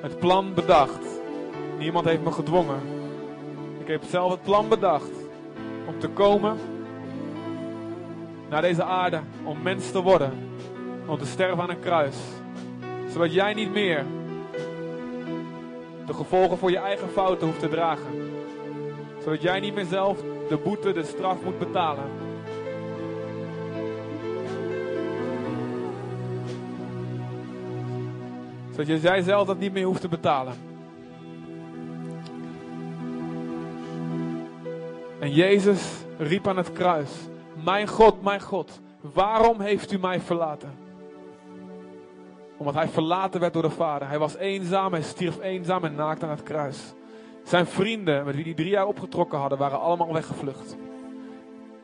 het 0.00 0.18
plan 0.18 0.54
bedacht. 0.54 1.06
Niemand 1.78 2.04
heeft 2.04 2.24
me 2.24 2.32
gedwongen. 2.32 2.80
Ik 3.80 3.86
heb 3.86 4.02
zelf 4.08 4.30
het 4.30 4.42
plan 4.42 4.68
bedacht 4.68 5.12
om 5.86 5.98
te 5.98 6.08
komen 6.08 6.58
naar 8.54 8.62
deze 8.62 8.84
aarde, 8.84 9.20
om 9.44 9.62
mens 9.62 9.90
te 9.90 10.02
worden, 10.02 10.32
om 11.06 11.18
te 11.18 11.26
sterven 11.26 11.62
aan 11.62 11.70
een 11.70 11.80
kruis. 11.80 12.16
Zodat 13.08 13.32
jij 13.32 13.54
niet 13.54 13.72
meer 13.72 14.04
de 16.06 16.14
gevolgen 16.14 16.58
voor 16.58 16.70
je 16.70 16.78
eigen 16.78 17.08
fouten 17.08 17.46
hoeft 17.46 17.60
te 17.60 17.68
dragen. 17.68 18.32
Zodat 19.22 19.42
jij 19.42 19.60
niet 19.60 19.74
meer 19.74 19.84
zelf 19.84 20.18
de 20.48 20.56
boete, 20.56 20.92
de 20.92 21.04
straf 21.04 21.42
moet 21.44 21.58
betalen. 21.58 22.04
Zodat 28.70 29.02
jij 29.02 29.22
zelf 29.22 29.46
dat 29.46 29.58
niet 29.58 29.72
meer 29.72 29.86
hoeft 29.86 30.00
te 30.00 30.08
betalen. 30.08 30.54
En 35.18 35.32
Jezus 35.32 35.82
riep 36.18 36.48
aan 36.48 36.56
het 36.56 36.72
kruis: 36.72 37.10
Mijn 37.64 37.88
God, 37.88 38.22
mijn 38.22 38.40
God, 38.40 38.80
waarom 39.00 39.60
heeft 39.60 39.92
u 39.92 39.98
mij 39.98 40.20
verlaten? 40.20 40.74
Omdat 42.56 42.74
hij 42.74 42.88
verlaten 42.88 43.40
werd 43.40 43.52
door 43.52 43.62
de 43.62 43.70
Vader. 43.70 44.08
Hij 44.08 44.18
was 44.18 44.36
eenzaam, 44.36 44.92
hij 44.92 45.02
stierf 45.02 45.40
eenzaam 45.40 45.84
en 45.84 45.94
naakt 45.94 46.22
aan 46.22 46.30
het 46.30 46.42
kruis. 46.42 46.94
Zijn 47.44 47.66
vrienden, 47.66 48.24
met 48.24 48.34
wie 48.34 48.44
hij 48.44 48.54
drie 48.54 48.68
jaar 48.68 48.86
opgetrokken 48.86 49.38
hadden, 49.38 49.58
waren 49.58 49.80
allemaal 49.80 50.12
weggevlucht. 50.12 50.76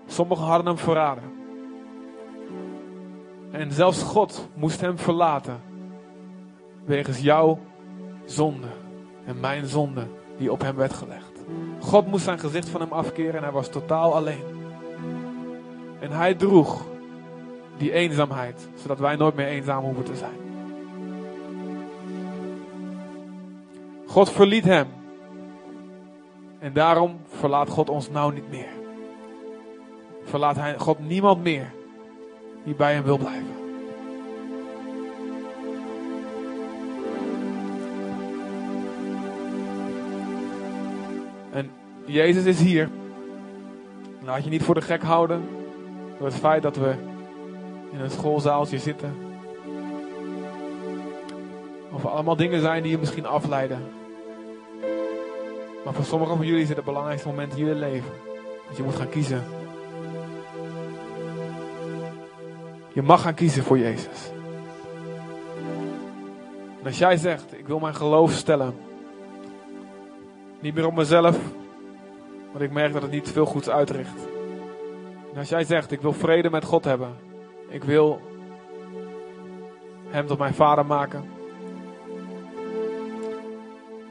Sommigen 0.07 0.45
hadden 0.45 0.67
hem 0.67 0.79
verraden. 0.79 1.33
En 3.51 3.73
zelfs 3.73 4.03
God 4.03 4.49
moest 4.55 4.81
hem 4.81 4.99
verlaten. 4.99 5.61
Wegens 6.85 7.21
jouw 7.21 7.59
zonde 8.25 8.69
en 9.25 9.41
mijn 9.41 9.67
zonde 9.67 10.07
die 10.39 10.53
op 10.53 10.61
hem 10.61 10.77
werd 10.77 10.93
gelegd. 10.93 11.41
God 11.81 12.07
moest 12.07 12.25
zijn 12.25 12.39
gezicht 12.39 12.69
van 12.69 12.81
hem 12.81 12.93
afkeren 12.93 13.35
en 13.35 13.43
hij 13.43 13.53
was 13.53 13.69
totaal 13.69 14.15
alleen. 14.15 14.60
En 16.01 16.11
hij 16.11 16.35
droeg 16.35 16.87
die 17.77 17.93
eenzaamheid, 17.93 18.69
zodat 18.75 18.99
wij 18.99 19.17
nooit 19.17 19.35
meer 19.35 19.47
eenzaam 19.47 19.85
hoeven 19.85 20.05
te 20.05 20.17
zijn. 20.17 20.39
God 24.07 24.31
verliet 24.31 24.65
hem. 24.65 24.87
En 26.59 26.73
daarom 26.73 27.17
verlaat 27.29 27.69
God 27.69 27.89
ons 27.89 28.11
nou 28.11 28.35
niet 28.35 28.51
meer. 28.51 28.69
Verlaat 30.25 30.57
hij, 30.57 30.79
God 30.79 30.99
niemand 30.99 31.43
meer 31.43 31.73
die 32.65 32.75
bij 32.75 32.95
hem 32.95 33.03
wil 33.03 33.19
blijven. 33.19 33.59
En 41.53 41.71
Jezus 42.05 42.45
is 42.45 42.61
hier. 42.61 42.89
Laat 44.25 44.45
je 44.45 44.51
niet 44.51 44.63
voor 44.63 44.75
de 44.75 44.81
gek 44.81 45.03
houden 45.03 45.60
door 46.21 46.29
het 46.29 46.39
feit 46.39 46.63
dat 46.63 46.77
we 46.77 46.95
in 47.93 48.01
een 48.01 48.11
schoolzaaltje 48.11 48.79
zitten. 48.79 49.15
Of 51.93 52.05
er 52.05 52.11
allemaal 52.11 52.37
dingen 52.37 52.61
zijn 52.61 52.83
die 52.83 52.91
je 52.91 52.99
misschien 52.99 53.27
afleiden. 53.27 53.79
Maar 55.85 55.95
voor 55.95 56.05
sommigen 56.05 56.37
van 56.37 56.47
jullie 56.47 56.63
is 56.63 56.69
het 56.69 56.77
het 56.77 56.87
belangrijkste 56.87 57.29
moment 57.29 57.57
in 57.57 57.67
je 57.67 57.75
leven. 57.75 58.11
Dat 58.69 58.77
je 58.77 58.83
moet 58.83 58.95
gaan 58.95 59.09
kiezen. 59.09 59.45
Je 62.93 63.03
mag 63.03 63.23
gaan 63.23 63.35
kiezen 63.35 63.63
voor 63.63 63.79
Jezus. 63.79 64.31
En 66.81 66.87
als 66.87 66.99
jij 66.99 67.17
zegt, 67.17 67.59
ik 67.59 67.67
wil 67.67 67.79
mijn 67.79 67.95
geloof 67.95 68.33
stellen. 68.33 68.75
Niet 70.61 70.75
meer 70.75 70.87
op 70.87 70.95
mezelf. 70.95 71.39
Want 72.51 72.65
ik 72.65 72.73
merk 72.73 72.93
dat 72.93 73.03
het 73.03 73.11
niet 73.11 73.31
veel 73.31 73.47
goeds 73.47 73.69
uitricht. 73.69 74.29
En 75.33 75.39
als 75.39 75.49
jij 75.49 75.65
zegt, 75.65 75.93
ik 75.93 76.01
wil 76.01 76.13
vrede 76.13 76.51
met 76.51 76.65
God 76.65 76.85
hebben. 76.85 77.17
Ik 77.69 77.85
wil 77.85 78.21
Hem 80.09 80.27
tot 80.27 80.39
mijn 80.39 80.55
vader 80.55 80.87
maken 80.87 81.25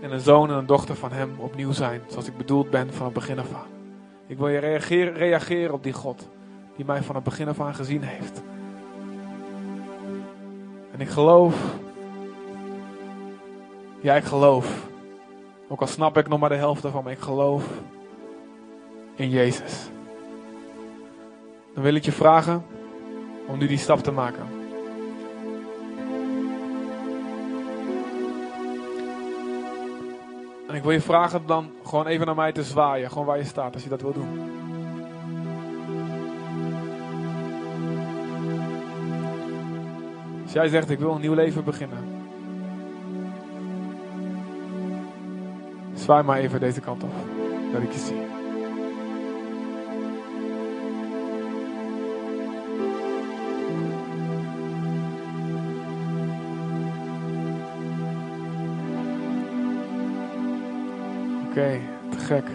en 0.02 0.12
een 0.12 0.20
zoon 0.20 0.50
en 0.50 0.56
een 0.56 0.66
dochter 0.66 0.96
van 0.96 1.12
hem 1.12 1.36
opnieuw 1.38 1.72
zijn, 1.72 2.02
zoals 2.08 2.28
ik 2.28 2.38
bedoeld 2.38 2.70
ben 2.70 2.94
van 2.94 3.06
het 3.06 3.14
begin 3.14 3.40
af 3.40 3.54
aan. 3.54 3.68
Ik 4.28 4.38
wil 4.38 4.48
je 4.48 4.60
reageren, 4.60 5.14
reageren 5.14 5.74
op 5.74 5.84
die 5.84 5.94
God, 5.94 6.28
die 6.76 6.86
mij 6.86 7.04
van 7.04 7.16
het 7.16 7.24
begin 7.24 7.48
af 7.48 7.62
aan 7.62 7.76
gezien 7.76 8.02
heeft. 8.02 8.42
En 10.92 11.02
ik 11.02 11.10
geloof, 11.10 11.76
ja 14.02 14.16
ik 14.16 14.24
geloof, 14.24 14.88
ook 15.68 15.82
al 15.82 15.88
snap 15.88 16.18
ik 16.18 16.28
nog 16.28 16.40
maar 16.40 16.50
de 16.50 16.56
helft 16.56 16.84
ervan, 16.84 17.04
maar 17.04 17.14
ik 17.14 17.20
geloof 17.20 17.68
in 19.16 19.30
Jezus. 19.30 19.90
Dan 21.74 21.84
wil 21.84 21.96
ik 21.96 22.06
je 22.06 22.12
vragen 22.12 22.66
om 23.48 23.58
nu 23.58 23.68
die 23.68 23.78
stap 23.78 24.00
te 24.00 24.12
maken. 24.12 24.60
En 30.68 30.76
ik 30.76 30.84
wil 30.84 30.92
je 30.92 31.02
vragen 31.02 31.42
dan 31.46 31.72
gewoon 31.84 32.08
even 32.08 32.26
naar 32.26 32.36
mij 32.36 32.52
te 32.52 32.64
zwaaien. 32.64 33.12
Gewoon 33.12 33.26
waar 33.26 33.38
je 33.38 33.44
staat, 33.44 33.74
als 33.74 33.84
je 33.84 33.90
dat 33.90 34.02
wil 34.02 34.14
doen. 34.14 34.58
Als 40.44 40.54
jij 40.54 40.68
zegt, 40.68 40.90
ik 40.90 41.00
wil 41.00 41.12
een 41.12 41.22
nieuw 41.22 41.34
leven 41.34 41.64
beginnen. 41.64 41.98
Zwaai 45.94 46.24
maar 46.24 46.38
even 46.38 46.60
deze 46.60 46.82
kant 46.82 47.04
op. 47.04 47.12
Dat 47.74 47.82
ik 47.82 47.92
je 47.92 48.00
zie. 48.00 48.39
Oké, 61.60 61.80
te 62.10 62.18
gek. 62.18 62.46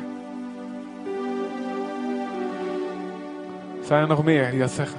Zijn 3.83 4.03
er 4.03 4.09
nog 4.09 4.25
meer 4.25 4.51
die 4.51 4.61
dat 4.61 4.71
zeggen? 4.71 4.99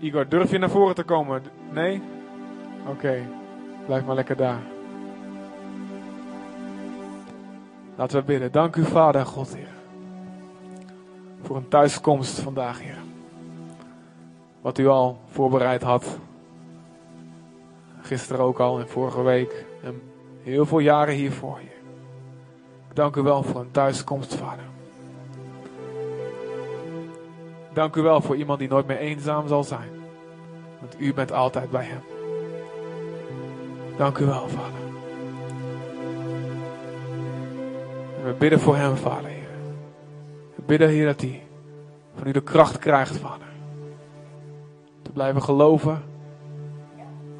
Igor, 0.00 0.28
durf 0.28 0.50
je 0.50 0.58
naar 0.58 0.70
voren 0.70 0.94
te 0.94 1.02
komen? 1.02 1.42
Nee? 1.70 2.02
Oké, 2.86 3.22
blijf 3.86 4.04
maar 4.04 4.14
lekker 4.14 4.36
daar. 4.36 4.60
Laten 7.96 8.18
we 8.18 8.24
bidden. 8.24 8.52
Dank 8.52 8.76
u, 8.76 8.84
Vader 8.84 9.26
God, 9.26 9.54
Heer. 9.54 9.81
Voor 11.52 11.60
een 11.60 11.68
thuiskomst 11.68 12.38
vandaag, 12.38 12.80
Heer. 12.80 12.98
Wat 14.60 14.78
u 14.78 14.86
al 14.86 15.20
voorbereid 15.26 15.82
had. 15.82 16.18
Gisteren 18.00 18.44
ook 18.44 18.60
al 18.60 18.80
en 18.80 18.88
vorige 18.88 19.22
week. 19.22 19.64
En 19.82 20.02
heel 20.42 20.66
veel 20.66 20.78
jaren 20.78 21.14
hiervoor. 21.14 21.58
Ik 22.88 22.96
dank 22.96 23.16
u 23.16 23.22
wel 23.22 23.42
voor 23.42 23.60
een 23.60 23.70
thuiskomst, 23.70 24.34
Vader. 24.34 24.64
Dank 27.72 27.96
u 27.96 28.02
wel 28.02 28.20
voor 28.20 28.36
iemand 28.36 28.58
die 28.58 28.68
nooit 28.68 28.86
meer 28.86 28.98
eenzaam 28.98 29.48
zal 29.48 29.64
zijn. 29.64 29.90
Want 30.80 31.00
u 31.00 31.14
bent 31.14 31.32
altijd 31.32 31.70
bij 31.70 31.84
hem. 31.84 32.02
Dank 33.96 34.18
u 34.18 34.24
wel, 34.24 34.48
Vader. 34.48 34.80
We 38.24 38.32
bidden 38.38 38.60
voor 38.60 38.76
hem, 38.76 38.96
Vader, 38.96 39.30
Heer. 39.30 39.50
We 40.54 40.62
bidden, 40.62 40.88
Heer, 40.88 41.06
dat 41.06 41.20
hij 41.20 41.41
van 42.14 42.26
u 42.26 42.32
de 42.32 42.42
kracht 42.42 42.78
krijgt, 42.78 43.16
Vader. 43.16 43.46
Te 45.02 45.10
blijven 45.10 45.42
geloven. 45.42 46.02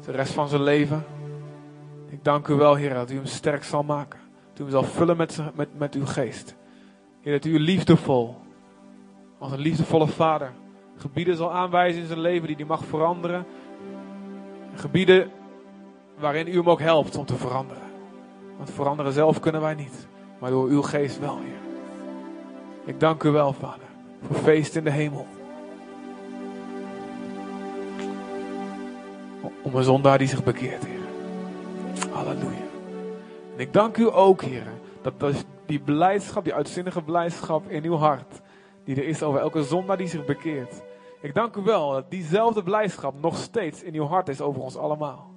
De 0.05 0.11
rest 0.11 0.33
van 0.33 0.47
zijn 0.47 0.63
leven. 0.63 1.05
Ik 2.09 2.23
dank 2.23 2.47
u 2.47 2.53
wel, 2.53 2.75
Heer, 2.75 2.93
dat 2.93 3.11
u 3.11 3.15
hem 3.15 3.25
sterk 3.25 3.63
zal 3.63 3.83
maken. 3.83 4.19
Dat 4.49 4.59
u 4.59 4.61
hem 4.61 4.71
zal 4.71 4.83
vullen 4.83 5.17
met, 5.17 5.41
met, 5.55 5.69
met 5.77 5.95
uw 5.95 6.05
geest. 6.05 6.55
Heer, 7.21 7.33
dat 7.33 7.45
u 7.45 7.59
liefdevol, 7.59 8.35
als 9.37 9.51
een 9.51 9.59
liefdevolle 9.59 10.07
vader, 10.07 10.51
gebieden 10.97 11.35
zal 11.35 11.53
aanwijzen 11.53 12.01
in 12.01 12.07
zijn 12.07 12.19
leven 12.19 12.47
die 12.47 12.55
hij 12.55 12.65
mag 12.65 12.85
veranderen. 12.85 13.45
Gebieden 14.75 15.31
waarin 16.19 16.47
u 16.47 16.55
hem 16.57 16.69
ook 16.69 16.79
helpt 16.79 17.17
om 17.17 17.25
te 17.25 17.35
veranderen. 17.35 17.83
Want 18.57 18.71
veranderen 18.71 19.13
zelf 19.13 19.39
kunnen 19.39 19.61
wij 19.61 19.73
niet, 19.73 20.07
maar 20.39 20.49
door 20.49 20.67
uw 20.67 20.81
geest 20.81 21.19
wel, 21.19 21.37
Heer. 21.37 21.61
Ik 22.85 22.99
dank 22.99 23.23
u 23.23 23.29
wel, 23.29 23.53
Vader, 23.53 23.82
voor 24.27 24.35
feest 24.35 24.75
in 24.75 24.83
de 24.83 24.91
hemel. 24.91 25.27
Om 29.61 29.75
een 29.75 29.83
zondaar 29.83 30.17
die 30.17 30.27
zich 30.27 30.43
bekeert, 30.43 30.85
Heer. 30.85 30.99
Halleluja. 32.11 32.63
En 33.55 33.59
ik 33.59 33.73
dank 33.73 33.97
u 33.97 34.13
ook, 34.13 34.41
Heer, 34.41 34.67
dat 35.01 35.45
die 35.65 35.79
blijdschap, 35.79 36.43
die 36.43 36.53
uitzinnige 36.53 37.01
blijdschap 37.01 37.69
in 37.69 37.83
uw 37.83 37.95
hart, 37.95 38.41
die 38.83 38.95
er 38.95 39.07
is 39.07 39.23
over 39.23 39.39
elke 39.39 39.63
zondaar 39.63 39.97
die 39.97 40.07
zich 40.07 40.25
bekeert. 40.25 40.81
Ik 41.21 41.33
dank 41.33 41.55
u 41.55 41.61
wel 41.61 41.91
dat 41.91 42.11
diezelfde 42.11 42.63
blijdschap 42.63 43.21
nog 43.21 43.37
steeds 43.37 43.83
in 43.83 43.93
uw 43.93 44.05
hart 44.05 44.29
is 44.29 44.41
over 44.41 44.61
ons 44.61 44.77
allemaal. 44.77 45.31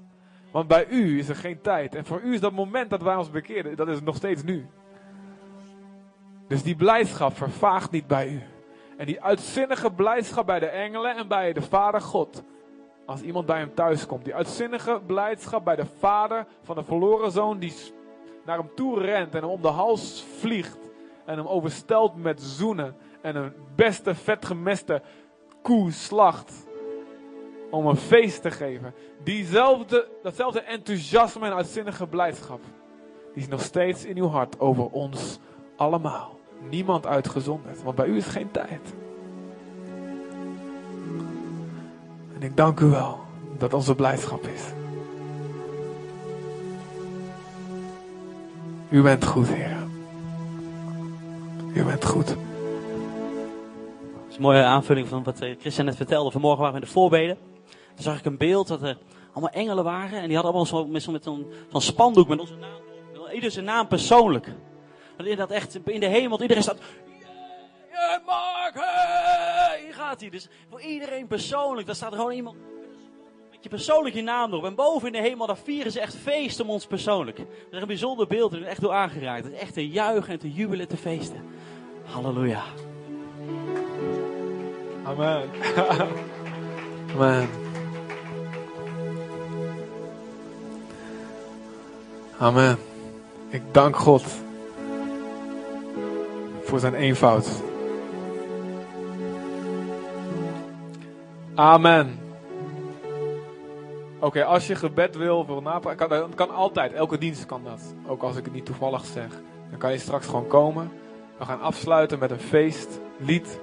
Want 0.50 0.68
bij 0.68 0.86
u 0.88 1.18
is 1.18 1.28
er 1.28 1.36
geen 1.36 1.60
tijd. 1.60 1.94
En 1.94 2.04
voor 2.04 2.20
u 2.20 2.32
is 2.34 2.40
dat 2.40 2.52
moment 2.52 2.90
dat 2.90 3.02
wij 3.02 3.16
ons 3.16 3.30
bekeerden, 3.30 3.76
dat 3.76 3.88
is 3.88 4.00
nog 4.00 4.16
steeds 4.16 4.42
nu. 4.42 4.66
Dus 6.48 6.62
die 6.62 6.76
blijdschap 6.76 7.36
vervaagt 7.36 7.90
niet 7.90 8.06
bij 8.06 8.28
u. 8.28 8.42
En 8.96 9.06
die 9.06 9.22
uitzinnige 9.22 9.90
blijdschap 9.90 10.46
bij 10.46 10.58
de 10.58 10.66
engelen 10.66 11.16
en 11.16 11.28
bij 11.28 11.52
de 11.52 11.62
Vader 11.62 12.00
God. 12.00 12.42
Als 13.06 13.22
iemand 13.22 13.46
bij 13.46 13.58
hem 13.58 13.74
thuis 13.74 14.06
komt. 14.06 14.24
Die 14.24 14.34
uitzinnige 14.34 15.00
blijdschap 15.06 15.64
bij 15.64 15.76
de 15.76 15.86
vader 15.98 16.46
van 16.62 16.76
de 16.76 16.84
verloren 16.84 17.30
zoon 17.30 17.58
die 17.58 17.74
naar 18.44 18.58
hem 18.58 18.70
toe 18.74 19.00
rent 19.00 19.34
en 19.34 19.40
hem 19.40 19.50
om 19.50 19.62
de 19.62 19.68
hals 19.68 20.24
vliegt. 20.38 20.78
En 21.24 21.36
hem 21.36 21.46
overstelt 21.46 22.16
met 22.16 22.42
zoenen. 22.42 22.96
En 23.20 23.36
een 23.36 23.52
beste 23.74 24.14
vetgemeste 24.14 25.02
koe 25.62 25.90
slacht. 25.90 26.66
Om 27.70 27.86
een 27.86 27.96
feest 27.96 28.42
te 28.42 28.50
geven. 28.50 28.94
Diezelfde, 29.22 30.08
datzelfde 30.22 30.60
enthousiasme 30.60 31.46
en 31.46 31.54
uitzinnige 31.54 32.06
blijdschap. 32.06 32.60
Die 33.34 33.42
is 33.42 33.48
nog 33.48 33.60
steeds 33.60 34.04
in 34.04 34.16
uw 34.16 34.28
hart 34.28 34.60
over 34.60 34.86
ons 34.90 35.38
allemaal. 35.76 36.35
Niemand 36.70 37.06
uitgezonderd. 37.06 37.82
Want 37.82 37.96
bij 37.96 38.06
u 38.06 38.16
is 38.16 38.26
geen 38.26 38.50
tijd. 38.50 38.94
En 42.34 42.42
ik 42.42 42.56
dank 42.56 42.80
u 42.80 42.86
wel 42.86 43.18
dat 43.58 43.74
onze 43.74 43.94
blijdschap 43.94 44.46
is. 44.46 44.62
U 48.88 49.02
bent 49.02 49.24
goed, 49.24 49.48
Heer. 49.48 49.76
U 51.74 51.84
bent 51.84 52.04
goed. 52.04 52.26
Dat 52.26 52.36
is 54.28 54.36
een 54.36 54.42
mooie 54.42 54.62
aanvulling 54.62 55.08
van 55.08 55.22
wat 55.22 55.40
eh, 55.40 55.56
Christian 55.58 55.86
net 55.86 55.96
vertelde. 55.96 56.30
Vanmorgen 56.30 56.60
waren 56.60 56.74
we 56.74 56.80
in 56.80 56.86
de 56.86 56.92
voorbeden. 56.92 57.38
Toen 57.94 58.04
zag 58.04 58.18
ik 58.18 58.24
een 58.24 58.36
beeld 58.36 58.68
dat 58.68 58.82
er 58.82 58.98
allemaal 59.32 59.50
engelen 59.50 59.84
waren. 59.84 60.20
En 60.20 60.26
die 60.26 60.36
hadden 60.36 60.54
allemaal 60.54 60.66
zo, 60.66 60.86
met 60.86 61.02
zo'n 61.02 61.46
zo 61.72 61.78
spandoek 61.78 62.28
met 62.28 62.40
onze 62.40 62.56
naam. 62.56 62.80
Ieder 63.32 63.50
zijn 63.50 63.64
naam 63.64 63.86
persoonlijk. 63.86 64.52
Dat 65.16 65.50
echt 65.50 65.78
in 65.84 66.00
de 66.00 66.06
hemel, 66.06 66.42
iedereen 66.42 66.62
staat. 66.62 66.78
Yeah, 67.90 68.26
Mark, 68.26 68.74
hey! 68.74 69.80
Hier 69.84 69.94
gaat 69.94 70.20
hij. 70.20 70.30
Dus 70.30 70.48
voor 70.70 70.80
iedereen 70.80 71.26
persoonlijk. 71.26 71.86
Daar 71.86 71.96
staat 71.96 72.10
er 72.12 72.18
gewoon 72.18 72.32
iemand 72.32 72.56
met 73.50 73.62
je 73.62 73.68
persoonlijk 73.68 74.14
je 74.14 74.22
naam 74.22 74.50
erop. 74.50 74.64
En 74.64 74.74
boven 74.74 75.06
in 75.06 75.12
de 75.12 75.28
hemel, 75.28 75.46
daar 75.46 75.56
vieren 75.56 75.92
ze 75.92 76.00
echt 76.00 76.16
feest 76.16 76.60
om 76.60 76.70
ons 76.70 76.86
persoonlijk. 76.86 77.36
Dat 77.36 77.46
is 77.70 77.80
een 77.80 77.86
bijzonder 77.86 78.26
beeld. 78.26 78.52
Is 78.52 78.62
echt 78.62 78.80
door 78.80 78.92
aangeraakt. 78.92 79.44
Het 79.44 79.52
is 79.52 79.58
echt 79.60 79.74
te 79.74 79.88
juichen 79.88 80.32
en 80.32 80.38
te 80.38 80.52
jubelen, 80.52 80.88
te 80.88 80.96
feesten. 80.96 81.44
Halleluja. 82.04 82.62
Amen. 85.04 85.50
Amen. 87.14 87.48
Amen. 92.38 92.78
Ik 93.48 93.62
dank 93.72 93.96
God 93.96 94.24
voor 96.80 96.90
zijn 96.90 97.02
eenvoud. 97.02 97.62
Amen. 101.54 102.18
Oké, 104.18 104.44
als 104.44 104.66
je 104.66 104.74
gebed 104.74 105.16
wil, 105.16 105.46
wil 105.46 105.62
napraten, 105.62 106.08
kan, 106.08 106.34
kan 106.34 106.50
altijd. 106.50 106.92
Elke 106.92 107.18
dienst 107.18 107.46
kan 107.46 107.64
dat. 107.64 107.94
Ook 108.06 108.22
als 108.22 108.36
ik 108.36 108.44
het 108.44 108.54
niet 108.54 108.64
toevallig 108.64 109.04
zeg. 109.04 109.28
Dan 109.70 109.78
kan 109.78 109.92
je 109.92 109.98
straks 109.98 110.26
gewoon 110.26 110.46
komen. 110.46 110.90
We 111.38 111.44
gaan 111.44 111.60
afsluiten 111.60 112.18
met 112.18 112.30
een 112.30 112.40
feest, 112.40 113.00
lied, 113.16 113.60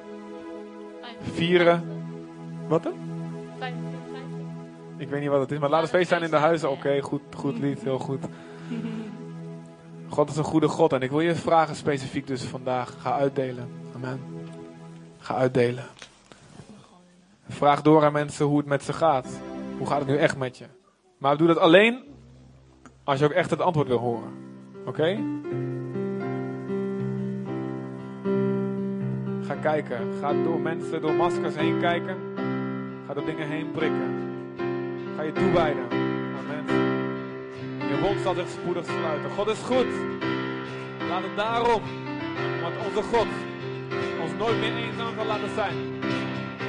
vieren. 1.21 1.83
Wat 2.67 2.83
dan? 2.83 2.93
Ik 4.97 5.09
weet 5.09 5.21
niet 5.21 5.29
wat 5.29 5.39
het 5.39 5.51
is, 5.51 5.59
maar 5.59 5.69
laat 5.69 5.81
het 5.81 5.89
feest 5.89 6.09
zijn 6.09 6.23
in 6.23 6.29
de 6.29 6.35
huizen. 6.35 6.71
Oké, 6.71 7.01
goed, 7.01 7.21
goed 7.35 7.59
lied, 7.59 7.83
heel 7.83 7.99
goed. 7.99 8.25
God 10.13 10.29
is 10.29 10.37
een 10.37 10.43
goede 10.43 10.67
God 10.67 10.93
en 10.93 11.01
ik 11.01 11.09
wil 11.09 11.19
je 11.19 11.35
vragen 11.35 11.75
specifiek 11.75 12.27
dus 12.27 12.43
vandaag. 12.43 12.95
Ga 12.99 13.13
uitdelen. 13.13 13.69
Amen. 13.95 14.21
Ga 15.17 15.35
uitdelen. 15.35 15.83
Vraag 17.47 17.81
door 17.81 18.03
aan 18.03 18.11
mensen 18.11 18.45
hoe 18.45 18.57
het 18.57 18.65
met 18.65 18.83
ze 18.83 18.93
gaat. 18.93 19.27
Hoe 19.77 19.87
gaat 19.87 19.99
het 19.99 20.07
nu 20.07 20.17
echt 20.17 20.37
met 20.37 20.57
je? 20.57 20.65
Maar 21.17 21.37
doe 21.37 21.47
dat 21.47 21.57
alleen 21.57 22.03
als 23.03 23.19
je 23.19 23.25
ook 23.25 23.31
echt 23.31 23.49
het 23.49 23.61
antwoord 23.61 23.87
wil 23.87 23.97
horen. 23.97 24.31
Oké? 24.85 25.19
Ga 29.41 29.55
kijken. 29.55 30.13
Ga 30.19 30.33
door 30.43 30.59
mensen, 30.59 31.01
door 31.01 31.13
maskers 31.13 31.55
heen 31.55 31.79
kijken. 31.79 32.17
Ga 33.07 33.13
door 33.13 33.25
dingen 33.25 33.47
heen 33.47 33.71
prikken. 33.71 34.19
Ga 35.15 35.21
je 35.21 35.31
toewijden. 35.31 36.12
Je 37.93 37.99
mond 38.01 38.19
zal 38.21 38.33
zich 38.33 38.49
spoedig 38.49 38.85
sluiten. 38.85 39.29
God 39.29 39.47
is 39.47 39.59
goed. 39.59 39.91
Laat 41.09 41.23
het 41.23 41.35
daarom. 41.35 41.81
Want 42.61 42.75
onze 42.87 43.01
God 43.15 43.27
ons 44.21 44.31
nooit 44.37 44.59
meer 44.59 44.75
eenzaam 44.75 45.15
zal 45.15 45.25
laten 45.25 45.53
zijn. 45.55 45.75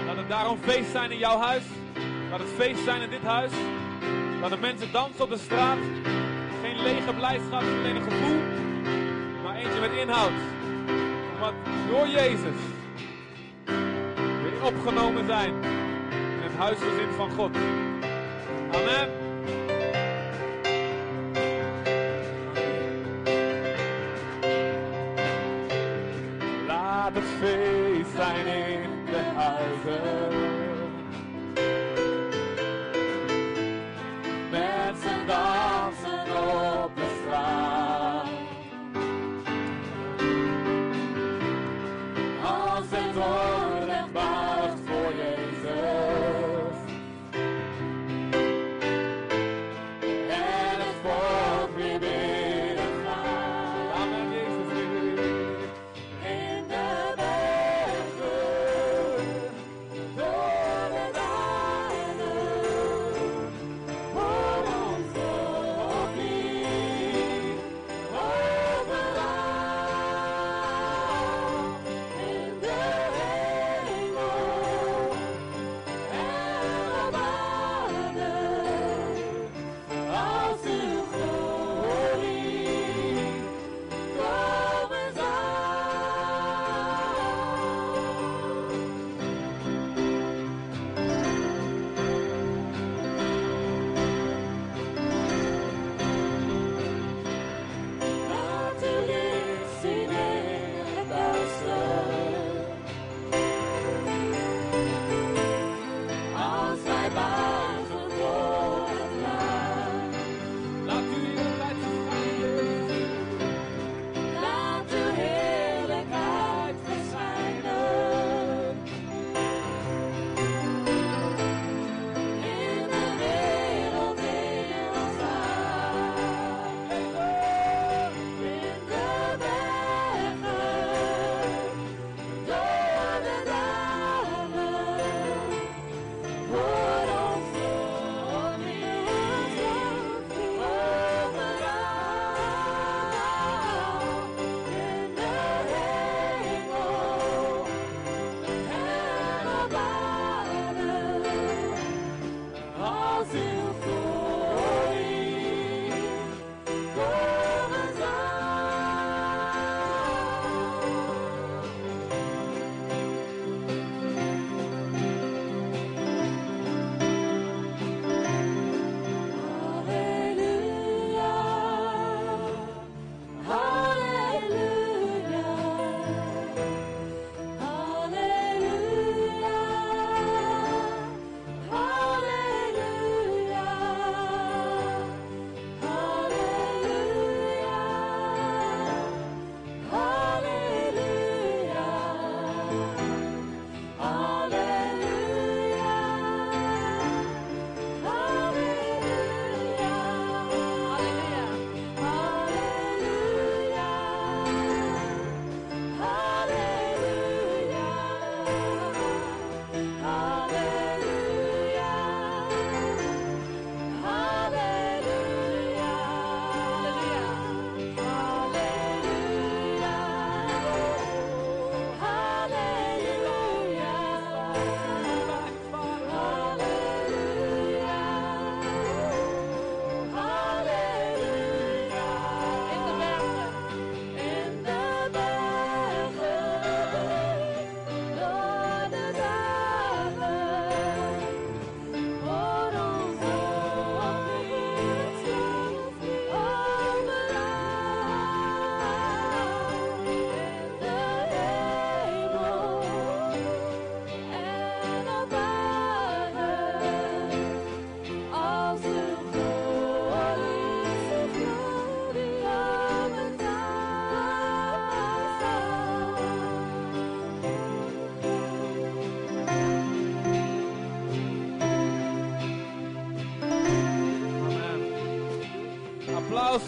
Laat 0.07 0.17
het 0.17 0.29
daarom 0.29 0.59
feest 0.61 0.91
zijn 0.91 1.11
in 1.11 1.19
jouw 1.19 1.39
huis. 1.39 1.63
Laat 2.31 2.41
het 2.41 2.49
feest 2.57 2.85
zijn 2.85 3.03
in 3.03 3.11
dit 3.11 3.23
huis. 3.23 3.53
Laat 4.41 4.51
de 4.51 4.57
mensen 4.57 4.93
dansen 4.93 5.25
op 5.25 5.31
de 5.31 5.39
straat. 5.39 5.79
Geen 6.63 6.83
lege 6.83 7.13
blijdschap, 7.15 7.63
alleen 7.63 7.97
een 7.97 8.11
gevoel. 8.11 8.41
Maar 9.43 9.57
eentje 9.57 9.81
met 9.81 9.93
inhoud. 9.93 10.39
Omdat 11.35 11.55
door 11.91 12.09
Jezus 12.09 12.61
weer 14.43 14.65
opgenomen 14.65 15.27
zijn 15.27 15.55
in 16.39 16.43
het 16.43 16.57
huisgezin 16.57 17.13
van 17.17 17.31
God. 17.31 17.57
Amen. 18.73 19.24
Laat 27.45 27.53
het 27.53 27.63
feest 27.63 28.17
zijn 28.17 28.47
in 28.47 30.24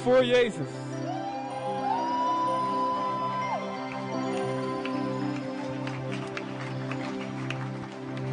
voor 0.07 0.25
Jezus. 0.25 0.69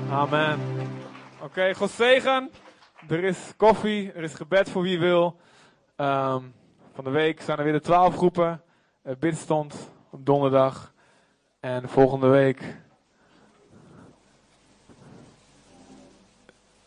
Amen. 0.10 0.60
Oké, 1.42 1.74
God 1.74 1.90
zegen. 1.90 2.52
Er 3.10 3.24
is 3.24 3.54
koffie, 3.58 4.12
er 4.12 4.24
is 4.24 4.34
gebed 4.34 4.70
voor 4.70 4.82
wie 4.82 5.00
wil. 5.00 5.40
Ehm, 5.96 6.42
van 6.94 7.04
de 7.04 7.10
week 7.10 7.42
zijn 7.42 7.58
er 7.58 7.64
weer 7.64 7.74
de 7.74 7.82
twaalf 7.82 8.16
groepen. 8.16 8.62
Uh, 9.04 9.14
bidstond 9.20 9.90
op 10.10 10.26
donderdag. 10.26 10.94
En 11.60 11.90
volgende 11.90 12.28
week 12.28 12.78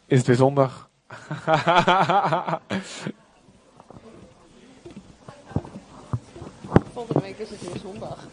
is 0.07 0.19
het 0.19 0.27
weer 0.27 0.37
zondag. 0.37 0.91
Volgende 6.97 7.21
week 7.21 7.39
is 7.39 7.51
het 7.51 7.61
weer 7.61 7.81
zondag. 7.83 8.27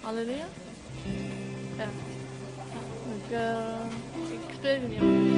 Halleluja? 0.00 0.44
Ja. 1.76 1.88
Ik, 3.14 3.30
uh, 3.30 4.32
ik 4.32 4.54
spreek 4.54 4.82
er 4.82 4.88
niet 4.88 5.00
op. 5.00 5.33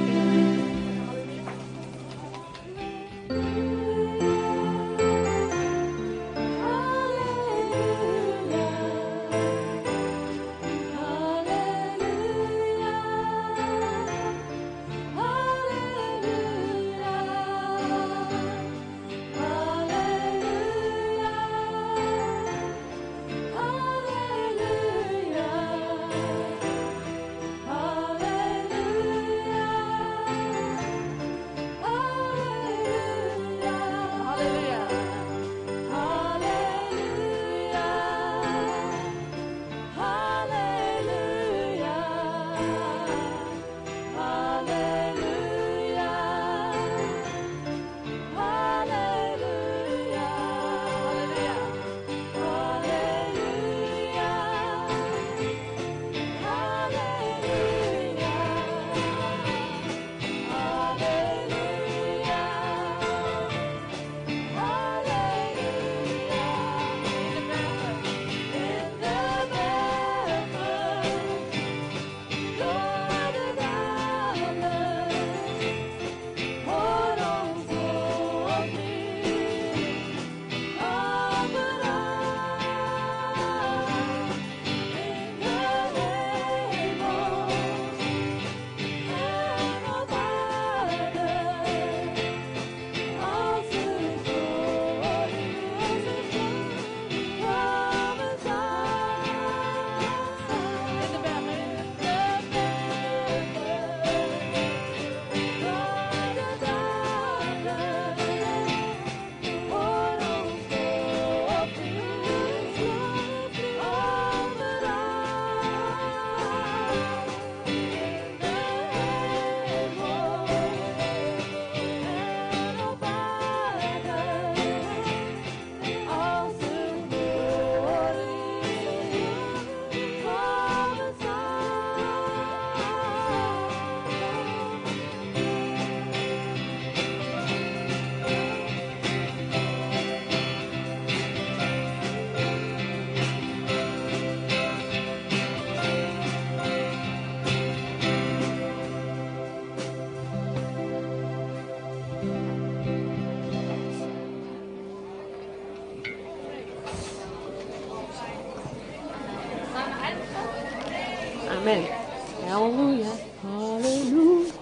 Halleluja. 162.45 163.11
Halleluja. 163.43 164.53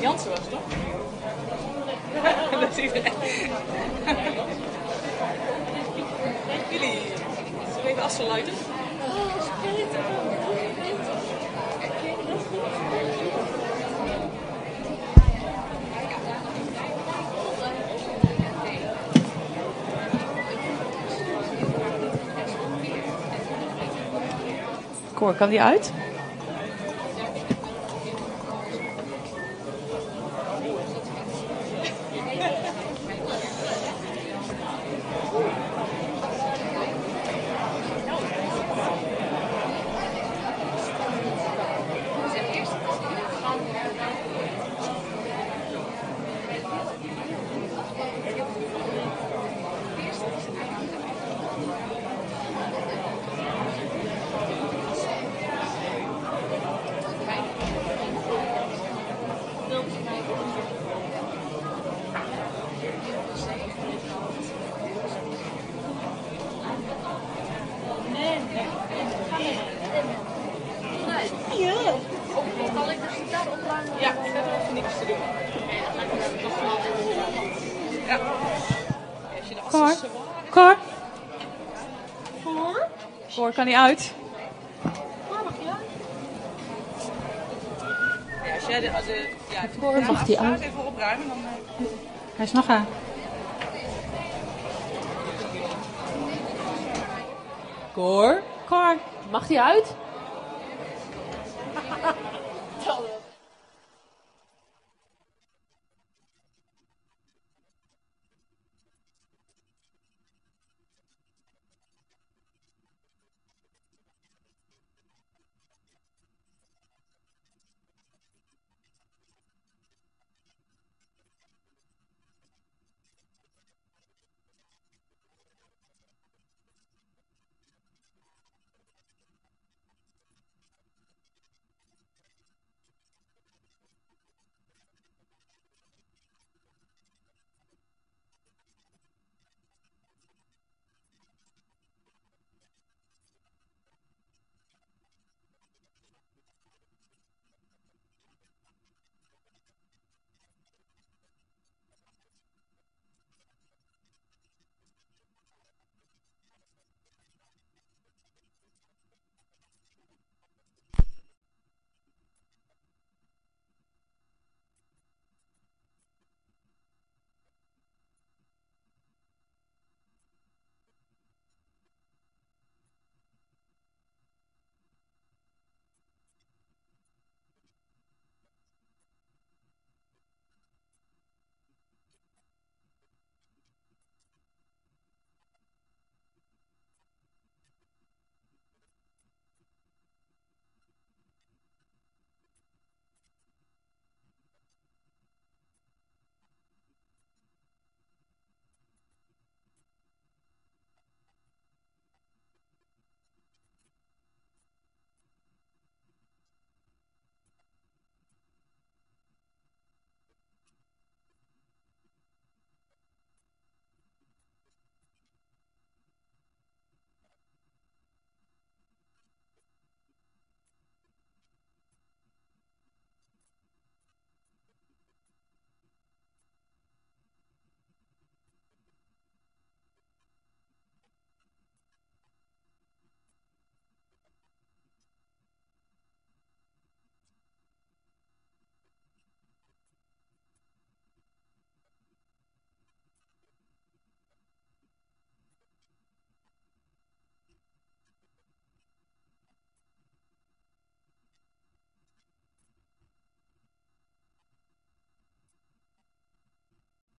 Jansen 0.00 0.30
was 0.30 0.38
het 0.38 0.50
toch? 0.50 0.60
dat 2.60 2.70
is 2.70 2.76
iedereen. 2.76 3.12
Jullie, 6.70 6.98
zullen 7.68 7.82
we 7.82 7.88
even 7.88 8.02
afsluiten? 8.02 8.52
Cor, 25.14 25.24
kan 25.36 25.48
die 25.48 25.62
uit? 25.62 25.92
Cor, 83.36 83.45
kan 83.56 83.66
hij 83.66 83.76
uit? 83.76 84.14
Ja, 88.44 88.54
als 88.54 88.66
jij 88.66 88.80
de, 88.80 88.92
als 88.92 89.04
de, 89.06 89.28
ja, 89.50 89.60
Cor, 89.80 89.92
mag 89.92 90.06
hij 90.06 90.14
afslaat, 90.16 90.38
uit? 90.52 90.60
even 90.60 90.86
opruimen, 90.86 91.28
dan... 91.28 91.36
eh, 91.36 91.86
Hij 92.36 92.44
is 92.44 92.52
nog 92.52 92.68
aan. 92.68 92.86
Cor? 97.92 98.42
Cor, 98.68 98.96
mag 99.30 99.48
hij 99.48 99.60
uit? 99.60 99.94